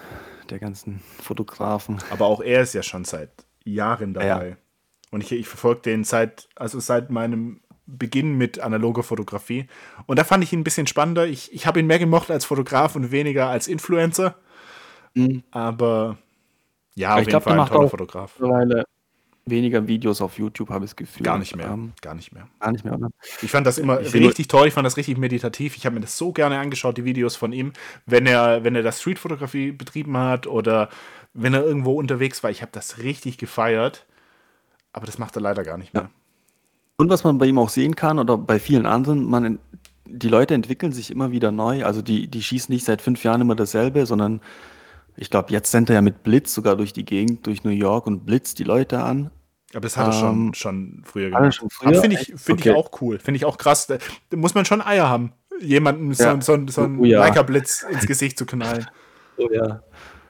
der 0.50 0.58
ganzen 0.58 1.00
Fotografen. 1.22 1.98
Aber 2.10 2.26
auch 2.26 2.40
er 2.40 2.62
ist 2.62 2.74
ja 2.74 2.82
schon 2.82 3.04
seit 3.04 3.30
Jahren 3.64 4.14
dabei. 4.14 4.48
Ja. 4.50 4.56
Und 5.10 5.22
ich, 5.22 5.32
ich 5.32 5.48
verfolge 5.48 5.82
den 5.82 6.04
seit, 6.04 6.48
also 6.56 6.80
seit 6.80 7.10
meinem 7.10 7.60
Beginn 7.86 8.36
mit 8.36 8.58
analoger 8.60 9.02
Fotografie. 9.02 9.66
Und 10.06 10.18
da 10.18 10.24
fand 10.24 10.42
ich 10.42 10.52
ihn 10.52 10.60
ein 10.60 10.64
bisschen 10.64 10.86
spannender. 10.86 11.26
Ich, 11.26 11.52
ich 11.52 11.66
habe 11.66 11.80
ihn 11.80 11.86
mehr 11.86 11.98
gemocht 11.98 12.30
als 12.30 12.44
Fotograf 12.44 12.96
und 12.96 13.10
weniger 13.10 13.48
als 13.48 13.68
Influencer. 13.68 14.36
Aber 15.50 16.18
ja, 16.94 17.08
Aber 17.10 17.16
auf 17.16 17.20
ich 17.20 17.26
jeden 17.26 17.30
glaub, 17.30 17.42
Fall 17.44 17.60
ein 17.60 17.66
toller 17.68 17.86
auch- 17.86 17.90
Fotograf. 17.90 18.38
Mittlerweile 18.38 18.84
weniger 19.46 19.86
Videos 19.86 20.20
auf 20.20 20.38
YouTube, 20.38 20.70
habe 20.70 20.84
ich 20.84 20.92
das 20.92 20.96
Gefühl. 20.96 21.24
Gar 21.24 21.38
nicht 21.38 21.54
mehr. 21.56 21.68
Ähm, 21.68 21.92
Gar 22.00 22.14
nicht 22.14 22.32
mehr. 22.32 22.48
gar 22.60 22.72
nicht 22.72 22.84
mehr, 22.84 22.94
oder? 22.94 23.10
Ich 23.42 23.50
fand 23.50 23.66
das 23.66 23.78
immer 23.78 24.00
Ich 24.00 24.14
richtig 24.14 24.48
toll, 24.48 24.68
ich 24.68 24.74
fand 24.74 24.86
das 24.86 24.96
richtig 24.96 25.18
meditativ. 25.18 25.76
Ich 25.76 25.84
habe 25.86 25.94
mir 25.94 26.00
das 26.00 26.16
so 26.16 26.32
gerne 26.32 26.58
angeschaut, 26.58 26.96
die 26.96 27.04
Videos 27.04 27.36
von 27.36 27.52
ihm, 27.52 27.72
wenn 28.06 28.26
er, 28.26 28.64
wenn 28.64 28.74
er 28.74 28.82
das 28.82 29.00
Streetfotografie 29.00 29.72
betrieben 29.72 30.16
hat 30.16 30.46
oder 30.46 30.88
wenn 31.34 31.52
er 31.52 31.64
irgendwo 31.64 31.92
unterwegs 31.92 32.42
war. 32.42 32.50
Ich 32.50 32.62
habe 32.62 32.72
das 32.72 32.98
richtig 32.98 33.38
gefeiert. 33.38 34.06
Aber 34.92 35.06
das 35.06 35.18
macht 35.18 35.36
er 35.36 35.42
leider 35.42 35.64
gar 35.64 35.76
nicht 35.76 35.92
mehr. 35.92 36.08
Und 36.96 37.10
was 37.10 37.24
man 37.24 37.38
bei 37.38 37.46
ihm 37.46 37.58
auch 37.58 37.68
sehen 37.68 37.96
kann 37.96 38.20
oder 38.20 38.38
bei 38.38 38.60
vielen 38.60 38.86
anderen, 38.86 39.24
man, 39.24 39.58
die 40.06 40.28
Leute 40.28 40.54
entwickeln 40.54 40.92
sich 40.92 41.10
immer 41.10 41.32
wieder 41.32 41.50
neu. 41.50 41.84
Also 41.84 42.00
die, 42.00 42.28
die 42.28 42.42
schießen 42.42 42.72
nicht 42.72 42.84
seit 42.84 43.02
fünf 43.02 43.24
Jahren 43.24 43.40
immer 43.40 43.56
dasselbe, 43.56 44.06
sondern 44.06 44.40
ich 45.16 45.30
glaube, 45.30 45.52
jetzt 45.52 45.70
sendet 45.70 45.90
er 45.90 45.94
ja 45.96 46.02
mit 46.02 46.22
Blitz 46.22 46.52
sogar 46.54 46.76
durch 46.76 46.92
die 46.92 47.04
Gegend, 47.04 47.46
durch 47.46 47.64
New 47.64 47.70
York 47.70 48.06
und 48.06 48.24
blitzt 48.26 48.58
die 48.58 48.64
Leute 48.64 49.00
an. 49.00 49.30
Aber 49.72 49.80
das 49.80 49.96
hat 49.96 50.06
er 50.08 50.12
schon, 50.12 50.46
Ähm, 50.48 50.54
schon 50.54 51.02
früher 51.04 51.32
er 51.32 51.50
gemacht. 51.50 51.60
Finde 51.80 52.14
ich, 52.20 52.32
find 52.36 52.60
Okay. 52.60 52.70
ich 52.70 52.76
auch 52.76 52.90
cool. 53.00 53.18
Finde 53.18 53.36
ich 53.36 53.44
auch 53.44 53.58
krass. 53.58 53.86
Da, 53.86 53.98
muss 54.36 54.54
man 54.54 54.64
schon 54.64 54.80
Eier 54.80 55.08
haben, 55.08 55.32
jemandem 55.60 56.14
so, 56.14 56.24
Ja. 56.24 56.40
so, 56.40 56.58
so 56.68 56.82
einen 56.82 57.00
Oh 57.00 57.04
ja. 57.04 57.18
Leica-Blitz 57.20 57.84
ins 57.90 58.06
Gesicht 58.06 58.38
zu 58.38 58.46
knallen. 58.46 58.86
Oh 59.36 59.48
ja. 59.52 59.82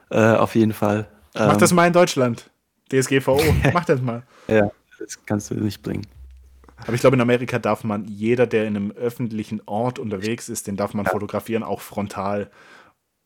Äh, 0.09 0.35
auf 0.37 0.55
jeden 0.55 0.73
Fall. 0.73 1.07
Mach 1.35 1.53
Ähm, 1.53 1.59
das 1.59 1.71
mal 1.71 1.85
in 1.85 1.93
Deutschland. 1.93 2.49
DSGVO, 2.91 3.39
mach 3.73 3.85
das 3.85 4.01
mal. 4.01 4.23
Ja, 4.47 4.71
das 4.97 5.23
kannst 5.27 5.51
du 5.51 5.55
nicht 5.55 5.83
bringen. 5.83 6.07
Aber 6.77 6.93
ich 6.93 7.01
glaube, 7.01 7.15
in 7.15 7.21
Amerika 7.21 7.59
darf 7.59 7.83
man, 7.83 8.05
jeder, 8.05 8.47
der 8.47 8.65
in 8.65 8.75
einem 8.75 8.91
öffentlichen 8.91 9.61
Ort 9.67 9.99
unterwegs 9.99 10.49
ist, 10.49 10.65
den 10.65 10.75
darf 10.75 10.95
man 10.95 11.05
fotografieren, 11.05 11.61
auch 11.61 11.81
frontal. 11.81 12.49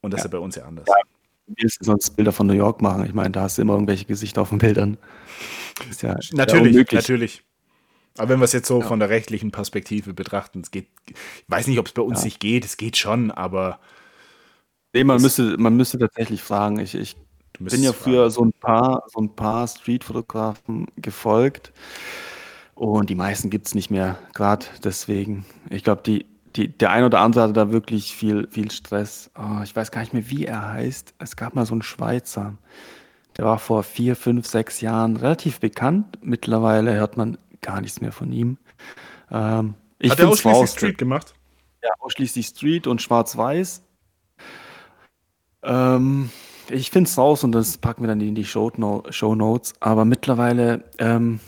Und 0.02 0.12
das 0.14 0.20
ist 0.20 0.26
ja 0.26 0.32
bei 0.38 0.44
uns 0.44 0.56
ja 0.56 0.66
anders. 0.66 0.86
Wie 0.86 1.09
willst 1.58 1.82
du 1.82 1.86
sonst 1.86 2.12
Bilder 2.16 2.32
von 2.32 2.48
New 2.48 2.54
York 2.54 2.82
machen? 2.82 3.06
Ich 3.06 3.14
meine, 3.14 3.32
da 3.32 3.42
hast 3.42 3.58
du 3.58 3.62
immer 3.62 3.74
irgendwelche 3.74 4.06
Gesichter 4.06 4.42
auf 4.42 4.50
den 4.50 4.58
Bildern. 4.60 4.98
Ist 5.90 6.02
ja, 6.02 6.14
ist 6.14 6.32
ja 6.32 6.38
Natürlich, 6.38 6.92
natürlich. 6.92 7.44
Aber 8.18 8.30
wenn 8.30 8.40
wir 8.40 8.46
es 8.46 8.54
jetzt 8.54 8.68
so 8.68 8.82
von 8.82 9.00
der 9.00 9.10
rechtlichen 9.10 9.52
Perspektive 9.52 10.14
betrachten, 10.14 10.62
es 10.62 10.72
geht, 10.72 10.88
ich 11.08 11.16
weiß 11.48 11.68
nicht, 11.68 11.80
ob 11.80 11.88
es 11.88 11.94
bei 11.94 12.02
uns 12.02 12.20
Ja. 12.20 12.26
nicht 12.26 12.40
geht, 12.40 12.66
es 12.66 12.78
geht 12.78 12.98
schon, 12.98 13.32
aber 13.32 13.80
Nee, 14.94 15.04
man 15.04 15.22
müsste, 15.22 15.56
man 15.58 15.76
müsste 15.78 16.00
tatsächlich 16.00 16.42
fragen. 16.42 16.80
Ich, 16.80 16.96
ich 16.96 17.16
bin 17.60 17.84
ja 17.84 17.94
fragen. 17.94 18.04
früher 18.04 18.30
so 18.32 18.44
ein 18.44 18.54
paar, 18.54 19.04
so 19.08 19.22
ein 19.22 19.36
paar 19.36 19.68
Streetfotografen 19.68 20.88
gefolgt 20.98 21.72
und 22.76 23.10
die 23.10 23.16
meisten 23.16 23.50
gibt 23.50 23.68
es 23.68 23.76
nicht 23.76 23.92
mehr, 23.92 24.18
gerade 24.34 24.66
deswegen. 24.84 25.46
Ich 25.70 25.84
glaube, 25.84 26.02
die, 26.06 26.26
die, 26.56 26.70
der 26.70 26.92
ein 26.92 27.04
oder 27.04 27.20
andere 27.20 27.44
hatte 27.44 27.54
da 27.54 27.72
wirklich 27.72 28.16
viel, 28.16 28.48
viel 28.50 28.72
Stress. 28.72 29.32
Oh, 29.38 29.62
ich 29.64 29.76
weiß 29.76 29.92
gar 29.92 30.02
nicht 30.02 30.14
mehr, 30.14 30.30
wie 30.30 30.46
er 30.46 30.72
heißt. 30.72 31.14
Es 31.20 31.36
gab 31.36 31.56
mal 31.56 31.66
so 31.66 31.74
einen 31.74 31.82
Schweizer, 31.82 32.56
der 33.38 33.46
war 33.46 33.60
vor 33.60 33.84
vier, 33.84 34.16
fünf, 34.16 34.48
sechs 34.48 34.82
Jahren 34.82 35.16
relativ 35.16 35.60
bekannt. 35.60 36.18
Mittlerweile 36.22 36.94
hört 36.96 37.18
man 37.18 37.38
gar 37.62 37.82
nichts 37.82 38.02
mehr 38.02 38.12
von 38.12 38.32
ihm. 38.32 38.58
Ähm, 39.32 39.76
ich 40.00 40.12
Hat 40.12 40.20
er 40.20 40.30
ausschließlich 40.30 40.56
raus, 40.56 40.72
Street 40.74 40.98
gemacht? 40.98 41.34
ja, 41.84 41.90
ausschließlich 42.00 42.48
Street 42.48 42.88
und 42.88 43.02
Schwarz-Weiß. 43.02 43.84
Ähm, 45.64 46.30
ich 46.70 46.92
finde 46.92 47.10
es 47.10 47.18
raus 47.18 47.44
und 47.44 47.52
das 47.52 47.78
packen 47.78 48.04
wir 48.04 48.08
dann 48.08 48.22
in 48.22 48.36
die 48.36 48.46
Show, 48.46 48.72
Show 49.10 49.36
Notes. 49.36 49.74
Aber 49.80 50.06
mittlerweile 50.06 50.84
ähm, 50.98 51.40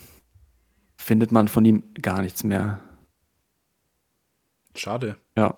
findet 0.97 1.31
man 1.31 1.47
von 1.47 1.65
ihm 1.65 1.83
gar 2.01 2.21
nichts 2.21 2.43
mehr. 2.43 2.79
Schade. 4.75 5.17
Ja. 5.37 5.57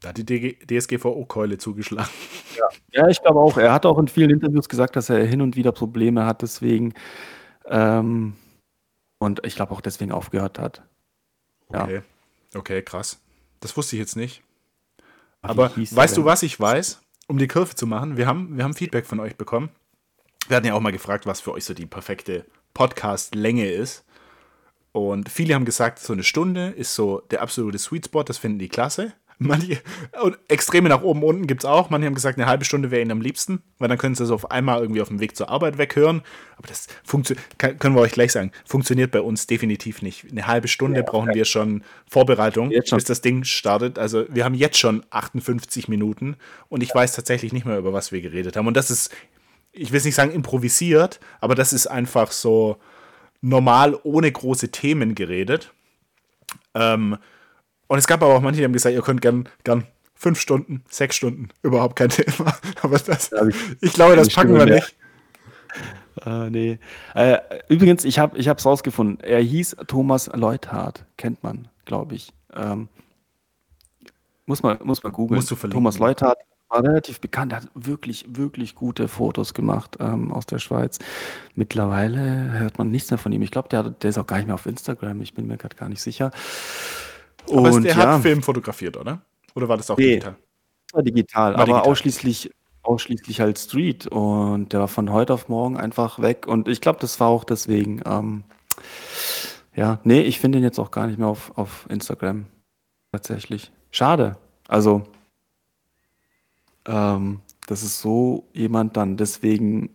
Da 0.00 0.08
hat 0.10 0.18
die 0.18 0.56
DSGVO-Keule 0.66 1.58
zugeschlagen. 1.58 2.10
Ja, 2.92 3.08
ich 3.08 3.22
glaube 3.22 3.38
auch. 3.38 3.56
Er 3.58 3.72
hat 3.72 3.86
auch 3.86 3.98
in 3.98 4.08
vielen 4.08 4.30
Interviews 4.30 4.68
gesagt, 4.68 4.96
dass 4.96 5.10
er 5.10 5.24
hin 5.24 5.40
und 5.40 5.56
wieder 5.56 5.72
Probleme 5.72 6.24
hat, 6.24 6.42
deswegen. 6.42 6.94
Ähm, 7.66 8.34
und 9.18 9.44
ich 9.46 9.54
glaube 9.54 9.72
auch 9.72 9.80
deswegen 9.80 10.12
aufgehört 10.12 10.58
hat. 10.58 10.82
Ja. 11.72 11.84
Okay. 11.84 12.02
Okay, 12.54 12.82
krass. 12.82 13.20
Das 13.60 13.76
wusste 13.76 13.96
ich 13.96 14.00
jetzt 14.00 14.16
nicht. 14.16 14.42
Aber 15.42 15.70
er 15.76 15.96
weißt 15.96 16.16
du, 16.16 16.24
was 16.24 16.42
ich 16.42 16.58
weiß? 16.58 17.00
Um 17.28 17.38
die 17.38 17.46
Kurve 17.46 17.74
zu 17.74 17.86
machen, 17.86 18.16
wir 18.16 18.26
haben, 18.26 18.56
wir 18.56 18.64
haben 18.64 18.74
Feedback 18.74 19.06
von 19.06 19.20
euch 19.20 19.36
bekommen. 19.36 19.70
Wir 20.48 20.56
hatten 20.56 20.66
ja 20.66 20.74
auch 20.74 20.80
mal 20.80 20.90
gefragt, 20.90 21.26
was 21.26 21.40
für 21.40 21.52
euch 21.52 21.64
so 21.64 21.74
die 21.74 21.86
perfekte 21.86 22.44
Podcast-Länge 22.74 23.70
ist. 23.70 24.04
Und 24.92 25.28
viele 25.28 25.54
haben 25.54 25.64
gesagt, 25.64 26.00
so 26.00 26.12
eine 26.12 26.24
Stunde 26.24 26.68
ist 26.68 26.94
so 26.94 27.22
der 27.30 27.42
absolute 27.42 27.78
Sweet 27.78 28.06
Spot, 28.06 28.22
das 28.22 28.38
finden 28.38 28.58
die 28.58 28.68
klasse. 28.68 29.12
Manche, 29.42 29.78
und 30.22 30.38
Extreme 30.48 30.90
nach 30.90 31.00
oben, 31.00 31.22
unten 31.22 31.46
gibt 31.46 31.62
es 31.62 31.64
auch. 31.64 31.88
Manche 31.88 32.06
haben 32.06 32.14
gesagt, 32.14 32.36
eine 32.36 32.46
halbe 32.46 32.66
Stunde 32.66 32.90
wäre 32.90 33.00
ihnen 33.00 33.10
am 33.10 33.22
liebsten, 33.22 33.62
weil 33.78 33.88
dann 33.88 33.96
können 33.96 34.14
sie 34.14 34.22
es 34.22 34.30
auf 34.30 34.50
einmal 34.50 34.82
irgendwie 34.82 35.00
auf 35.00 35.08
dem 35.08 35.18
Weg 35.18 35.34
zur 35.34 35.48
Arbeit 35.48 35.78
weghören. 35.78 36.20
Aber 36.58 36.68
das 36.68 36.88
funktioniert, 37.04 37.42
können 37.58 37.94
wir 37.94 38.02
euch 38.02 38.12
gleich 38.12 38.32
sagen, 38.32 38.52
funktioniert 38.66 39.12
bei 39.12 39.22
uns 39.22 39.46
definitiv 39.46 40.02
nicht. 40.02 40.26
Eine 40.30 40.46
halbe 40.46 40.68
Stunde 40.68 41.02
brauchen 41.02 41.32
wir 41.32 41.46
schon 41.46 41.84
Vorbereitung, 42.06 42.70
schon. 42.84 42.98
bis 42.98 43.04
das 43.04 43.22
Ding 43.22 43.44
startet. 43.44 43.98
Also 43.98 44.26
wir 44.28 44.44
haben 44.44 44.54
jetzt 44.54 44.76
schon 44.76 45.06
58 45.08 45.88
Minuten 45.88 46.36
und 46.68 46.82
ich 46.82 46.94
weiß 46.94 47.14
tatsächlich 47.14 47.54
nicht 47.54 47.64
mehr, 47.64 47.78
über 47.78 47.94
was 47.94 48.12
wir 48.12 48.20
geredet 48.20 48.58
haben. 48.58 48.66
Und 48.66 48.76
das 48.76 48.90
ist, 48.90 49.10
ich 49.72 49.90
will 49.90 49.98
es 49.98 50.04
nicht 50.04 50.16
sagen 50.16 50.32
improvisiert, 50.32 51.18
aber 51.40 51.54
das 51.54 51.72
ist 51.72 51.86
einfach 51.86 52.30
so 52.30 52.76
normal 53.40 53.98
ohne 54.02 54.30
große 54.30 54.70
Themen 54.70 55.14
geredet. 55.14 55.72
Ähm, 56.74 57.16
und 57.86 57.98
es 57.98 58.06
gab 58.06 58.22
aber 58.22 58.34
auch 58.34 58.40
manche, 58.40 58.58
die 58.58 58.64
haben 58.64 58.72
gesagt, 58.72 58.94
ihr 58.94 59.02
könnt 59.02 59.20
gern, 59.20 59.48
gern 59.64 59.86
fünf 60.14 60.40
Stunden, 60.40 60.84
sechs 60.88 61.16
Stunden, 61.16 61.48
überhaupt 61.62 61.96
kein 61.96 62.08
Thema. 62.10 62.54
Aber 62.82 62.98
das, 62.98 63.32
hab 63.32 63.48
ich 63.48 63.56
ich 63.80 63.92
glaube, 63.92 64.16
das 64.16 64.28
packen 64.30 64.54
wir 64.54 64.66
nicht. 64.66 64.94
Äh, 66.24 66.50
nee. 66.50 66.78
Äh, 67.14 67.38
übrigens, 67.68 68.04
ich 68.04 68.18
habe 68.18 68.38
es 68.38 68.66
rausgefunden. 68.66 69.20
Er 69.20 69.40
hieß 69.40 69.76
Thomas 69.86 70.30
Leuthardt. 70.34 71.06
Kennt 71.16 71.42
man, 71.42 71.68
glaube 71.84 72.14
ich. 72.14 72.32
Ähm, 72.54 72.88
muss 74.46 74.62
man, 74.62 74.78
muss 74.82 75.02
man 75.02 75.12
googeln. 75.12 75.40
Thomas 75.70 75.98
Leuthardt 75.98 76.38
war 76.70 76.82
relativ 76.84 77.20
bekannt. 77.20 77.52
Er 77.52 77.56
hat 77.62 77.68
wirklich, 77.74 78.24
wirklich 78.28 78.74
gute 78.74 79.08
Fotos 79.08 79.54
gemacht 79.54 79.96
ähm, 80.00 80.32
aus 80.32 80.46
der 80.46 80.58
Schweiz. 80.58 80.98
Mittlerweile 81.54 82.52
hört 82.52 82.78
man 82.78 82.90
nichts 82.90 83.10
mehr 83.10 83.18
von 83.18 83.32
ihm. 83.32 83.42
Ich 83.42 83.50
glaube, 83.50 83.68
der, 83.68 83.82
der 83.90 84.10
ist 84.10 84.18
auch 84.18 84.26
gar 84.26 84.36
nicht 84.36 84.46
mehr 84.46 84.54
auf 84.54 84.66
Instagram. 84.66 85.20
Ich 85.20 85.34
bin 85.34 85.46
mir 85.46 85.56
gerade 85.58 85.76
gar 85.76 85.88
nicht 85.88 86.00
sicher. 86.00 86.30
Aber 87.50 87.72
Und 87.72 87.82
der 87.82 87.96
ja, 87.96 88.14
hat 88.14 88.22
Film 88.22 88.42
fotografiert, 88.42 88.96
oder? 88.96 89.20
Oder 89.54 89.68
war 89.68 89.76
das 89.76 89.90
auch 89.90 89.98
Nee. 89.98 90.14
digital? 90.14 90.36
war 90.92 91.02
digital, 91.02 91.52
War 91.54 91.60
aber 91.60 91.64
digital. 91.72 91.90
ausschließlich 91.90 92.50
ausschließlich 92.82 93.40
halt 93.40 93.58
Street 93.58 94.06
und 94.06 94.72
der 94.72 94.80
war 94.80 94.88
von 94.88 95.12
heute 95.12 95.34
auf 95.34 95.48
morgen 95.50 95.76
einfach 95.76 96.18
weg 96.20 96.46
und 96.46 96.66
ich 96.66 96.80
glaube, 96.80 96.98
das 96.98 97.20
war 97.20 97.28
auch 97.28 97.44
deswegen. 97.44 98.00
Ähm, 98.06 98.42
ja, 99.76 100.00
nee, 100.04 100.22
ich 100.22 100.40
finde 100.40 100.58
ihn 100.58 100.64
jetzt 100.64 100.78
auch 100.78 100.90
gar 100.90 101.06
nicht 101.06 101.18
mehr 101.18 101.28
auf, 101.28 101.52
auf 101.56 101.86
Instagram. 101.90 102.46
tatsächlich. 103.12 103.70
Schade. 103.90 104.36
Also, 104.66 105.02
ähm, 106.86 107.40
dass 107.66 107.82
es 107.82 108.00
so 108.00 108.48
jemand 108.52 108.96
dann 108.96 109.16
deswegen 109.16 109.90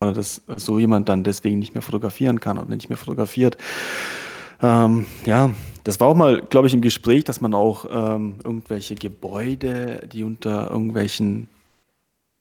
oder 0.00 0.12
dass 0.12 0.42
so 0.56 0.78
jemand 0.78 1.08
dann 1.08 1.22
deswegen 1.22 1.58
nicht 1.58 1.74
mehr 1.74 1.82
fotografieren 1.82 2.40
kann 2.40 2.58
oder 2.58 2.74
nicht 2.74 2.88
mehr 2.88 2.98
fotografiert. 2.98 3.56
Ähm, 4.60 5.06
ja, 5.24 5.50
das 5.84 6.00
war 6.00 6.08
auch 6.08 6.16
mal, 6.16 6.42
glaube 6.42 6.66
ich, 6.66 6.74
im 6.74 6.80
Gespräch, 6.80 7.24
dass 7.24 7.40
man 7.40 7.54
auch 7.54 7.86
ähm, 7.90 8.36
irgendwelche 8.44 8.94
Gebäude, 8.94 10.08
die 10.12 10.24
unter 10.24 10.70
irgendwelchen, 10.70 11.48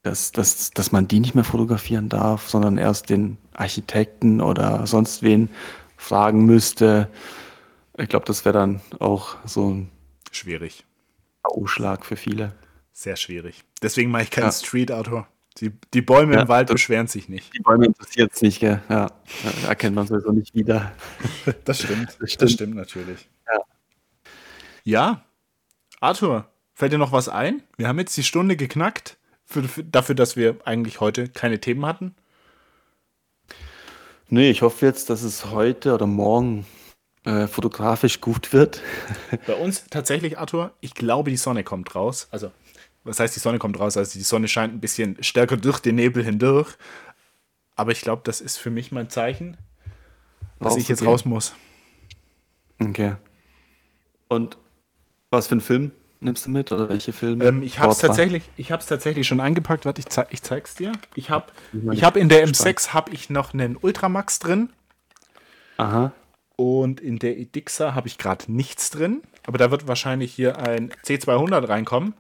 dass, 0.04 0.32
dass, 0.32 0.72
dass 0.72 0.92
man 0.92 1.08
die 1.08 1.20
nicht 1.20 1.36
mehr 1.36 1.44
fotografieren 1.44 2.10
darf, 2.10 2.50
sondern 2.50 2.78
erst 2.78 3.10
den 3.10 3.38
Architekten 3.54 4.42
oder 4.42 4.88
sonst 4.88 5.22
wen 5.22 5.50
fragen 5.98 6.46
müsste. 6.46 7.10
Ich 7.98 8.10
glaube, 8.10 8.26
das 8.26 8.46
wäre 8.46 8.58
dann 8.58 8.82
auch 9.00 9.36
so 9.46 9.70
ein 9.70 9.90
Schwierig. 10.32 10.86
Ausschlag 11.44 12.06
für 12.06 12.16
viele. 12.16 12.54
Sehr 12.94 13.16
schwierig. 13.16 13.64
Deswegen 13.82 14.12
mache 14.12 14.24
ich 14.24 14.32
keinen 14.32 14.46
Ja. 14.46 14.52
Street-Autor. 14.52 15.28
Die, 15.58 15.72
die 15.94 16.02
Bäume 16.02 16.36
Ja, 16.36 16.42
im 16.44 16.48
Wald 16.48 16.70
das- 16.70 16.76
beschweren 16.76 17.08
sich 17.08 17.28
nicht. 17.30 17.54
Die 17.54 17.60
Bäume 17.60 17.86
interessiert 17.86 18.32
es 18.34 18.42
nicht, 18.42 18.60
gell? 18.62 18.82
Ja, 18.90 19.08
da 19.62 19.68
erkennt 19.68 19.96
man 19.96 20.08
sowieso 20.08 20.32
nicht 20.32 20.54
wieder. 20.56 20.92
Das 21.66 21.80
stimmt. 21.82 22.18
Das 22.20 22.52
stimmt. 22.52 22.76
natürlich. 22.76 23.28
Ja. 23.48 23.62
Ja. 24.84 25.26
Arthur, 26.00 26.48
fällt 26.74 26.94
dir 26.94 26.98
noch 26.98 27.12
was 27.12 27.28
ein? 27.30 27.62
Wir 27.78 27.88
haben 27.88 28.00
jetzt 28.00 28.16
die 28.18 28.24
Stunde 28.24 28.56
geknackt. 28.56 29.18
Für, 29.46 29.64
für, 29.64 29.84
dafür, 29.84 30.16
dass 30.16 30.38
wir 30.38 30.56
eigentlich 30.66 31.02
heute 31.02 31.28
keine 31.28 31.60
Themen 31.60 31.86
hatten. 31.86 32.16
Nee, 34.30 34.50
ich 34.50 34.62
hoffe 34.62 34.86
jetzt, 34.86 35.10
dass 35.10 35.24
es 35.24 35.46
heute 35.48 35.94
oder 35.94 36.08
morgen 36.08 36.66
äh, 37.26 37.48
fotografisch 37.48 38.22
gut 38.22 38.54
wird. 38.54 38.82
Bei 39.46 39.56
uns 39.56 39.86
tatsächlich, 39.90 40.40
Arthur, 40.40 40.74
ich 40.80 40.94
glaube, 40.94 41.30
die 41.30 41.38
Sonne 41.38 41.64
kommt 41.66 41.94
raus. 41.96 42.30
Also, 42.32 42.52
was 43.04 43.20
heißt, 43.20 43.36
die 43.36 43.40
Sonne 43.40 43.60
kommt 43.60 43.80
raus? 43.80 43.98
Also, 43.98 44.18
die 44.18 44.24
Sonne 44.24 44.48
scheint 44.48 44.74
ein 44.74 44.80
bisschen 44.80 45.22
stärker 45.24 45.58
durch 45.58 45.80
den 45.80 45.96
Nebel 45.96 46.24
hindurch. 46.24 46.76
Aber 47.76 47.92
ich 47.92 48.02
glaube, 48.02 48.22
das 48.26 48.42
ist 48.42 48.58
für 48.58 48.70
mich 48.70 48.92
mein 48.92 49.10
Zeichen, 49.10 49.58
dass 50.60 50.76
ich 50.76 50.88
jetzt 50.88 51.06
raus 51.06 51.26
muss. 51.26 51.56
Okay. 52.80 53.16
Und 54.28 54.58
was 55.30 55.48
für 55.48 55.54
einen 55.54 55.62
Film 55.62 55.92
nimmst 56.20 56.46
du 56.46 56.52
mit 56.52 56.72
oder 56.72 56.90
welche 56.90 57.14
Filme? 57.14 57.46
Ähm, 57.46 57.64
ich 57.64 57.80
habe 57.80 57.92
es 57.92 58.00
tatsächlich, 58.00 58.44
ich 58.58 58.68
tatsächlich 58.68 59.28
schon 59.28 59.40
eingepackt. 59.40 59.86
Warte, 59.86 60.00
ich, 60.00 60.08
zei 60.08 60.26
ich 60.30 60.42
zeig's 60.42 60.76
dir. 60.76 60.92
Ich 61.16 61.30
habe 61.30 61.48
ich 61.92 62.04
hab 62.04 62.16
in 62.16 62.30
der 62.30 62.46
gespannt. 62.46 62.80
M6 62.80 62.94
habe 62.94 63.12
ich 63.14 63.30
noch 63.30 63.54
einen 63.54 63.78
Ultramax 63.78 64.40
drin 64.40 64.70
Aha. 65.78 66.12
und 66.56 67.00
in 67.00 67.20
der 67.20 67.38
Edixa 67.40 67.96
habe 67.96 68.08
ich 68.08 68.18
gerade 68.18 68.52
nichts 68.52 68.90
drin. 68.90 69.22
Aber 69.46 69.58
da 69.58 69.72
wird 69.72 69.88
wahrscheinlich 69.88 70.34
hier 70.34 70.60
ein 70.60 70.92
C200 71.04 71.68
reinkommen. 71.68 72.14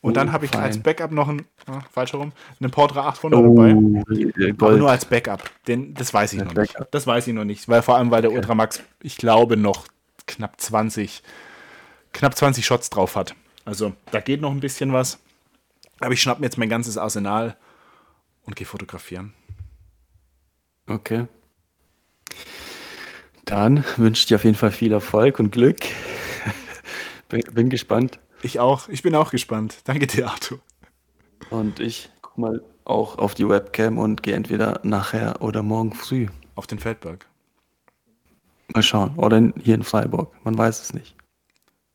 Und 0.00 0.12
Oh, 0.12 0.14
dann 0.14 0.30
habe 0.32 0.44
ich 0.44 0.52
fein. 0.52 0.62
als 0.62 0.78
Backup 0.78 1.10
noch 1.10 1.28
ein, 1.28 1.44
ah, 1.66 1.80
falsch 1.90 2.12
herum, 2.12 2.32
einen 2.60 2.70
Portra 2.70 3.08
800 3.08 3.40
dabei. 3.44 3.74
Oh, 3.74 3.98
Aber 3.98 4.52
Gold. 4.52 4.78
nur 4.78 4.90
als 4.90 5.04
Backup. 5.04 5.50
Den, 5.66 5.92
das 5.94 6.14
weiß 6.14 6.34
ich 6.34 6.40
Als 6.40 6.48
noch 6.54 6.54
nicht. 6.56 6.72
Backup. 6.74 6.90
Das 6.92 7.06
weiß 7.06 7.26
ich 7.26 7.34
noch 7.34 7.44
nicht. 7.44 7.68
Weil 7.68 7.82
vor 7.82 7.96
allem, 7.96 8.10
weil 8.12 8.22
der 8.22 8.30
Ultramax, 8.32 8.80
ich 9.02 9.16
glaube, 9.16 9.56
noch 9.56 9.86
knapp 10.26 10.60
20, 10.60 11.22
knapp 12.12 12.36
20 12.36 12.64
Shots 12.64 12.90
drauf 12.90 13.16
hat. 13.16 13.34
Also 13.64 13.92
da 14.12 14.20
geht 14.20 14.40
noch 14.40 14.52
ein 14.52 14.60
bisschen 14.60 14.92
was. 14.92 15.18
Aber 16.00 16.12
ich 16.12 16.22
schnapp 16.22 16.38
mir 16.38 16.46
jetzt 16.46 16.58
mein 16.58 16.68
ganzes 16.68 16.96
Arsenal 16.96 17.56
und 18.44 18.54
gehe 18.54 18.66
fotografieren. 18.66 19.34
Okay. 20.86 21.26
Dann 23.44 23.84
wünsche 23.96 24.20
ich 24.20 24.26
dir 24.26 24.36
auf 24.36 24.44
jeden 24.44 24.56
Fall 24.56 24.70
viel 24.70 24.92
Erfolg 24.92 25.40
und 25.40 25.50
Glück. 25.50 25.80
bin, 27.28 27.40
bin 27.52 27.68
gespannt. 27.68 28.18
Ich 28.42 28.60
auch. 28.60 28.88
Ich 28.88 29.02
bin 29.02 29.14
auch 29.14 29.30
gespannt. 29.30 29.78
Danke 29.84 30.06
dir, 30.06 30.28
Arthur. 30.28 30.60
Und 31.50 31.80
ich 31.80 32.10
guck 32.20 32.38
mal 32.38 32.62
auch 32.84 33.18
auf 33.18 33.34
die 33.34 33.48
Webcam 33.48 33.98
und 33.98 34.22
gehe 34.22 34.34
entweder 34.34 34.80
nachher 34.82 35.42
oder 35.42 35.62
morgen 35.62 35.92
früh. 35.92 36.28
Auf 36.54 36.66
den 36.66 36.78
Feldberg. 36.78 37.26
Mal 38.74 38.82
schauen. 38.82 39.14
Oder 39.16 39.38
in, 39.38 39.54
hier 39.62 39.74
in 39.74 39.82
Freiburg. 39.82 40.32
Man 40.44 40.56
weiß 40.56 40.80
es 40.80 40.94
nicht. 40.94 41.14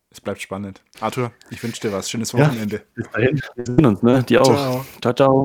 Es 0.10 0.22
bleibt 0.22 0.42
spannend. 0.42 0.82
Arthur, 1.00 1.32
ich 1.50 1.62
wünsche 1.64 1.82
dir 1.82 1.92
was. 1.92 2.10
Schönes 2.10 2.32
Ja. 2.34 2.40
Wochenende. 2.40 2.84
Bis 2.94 3.10
dahin. 3.12 3.42
Wir 3.56 3.66
sehen 3.66 3.86
uns, 3.86 4.04
ne? 4.04 4.24
Die 4.24 4.38
auch. 4.38 4.46
Ciao. 4.46 4.86
ciao. 5.02 5.14
ciao. 5.14 5.42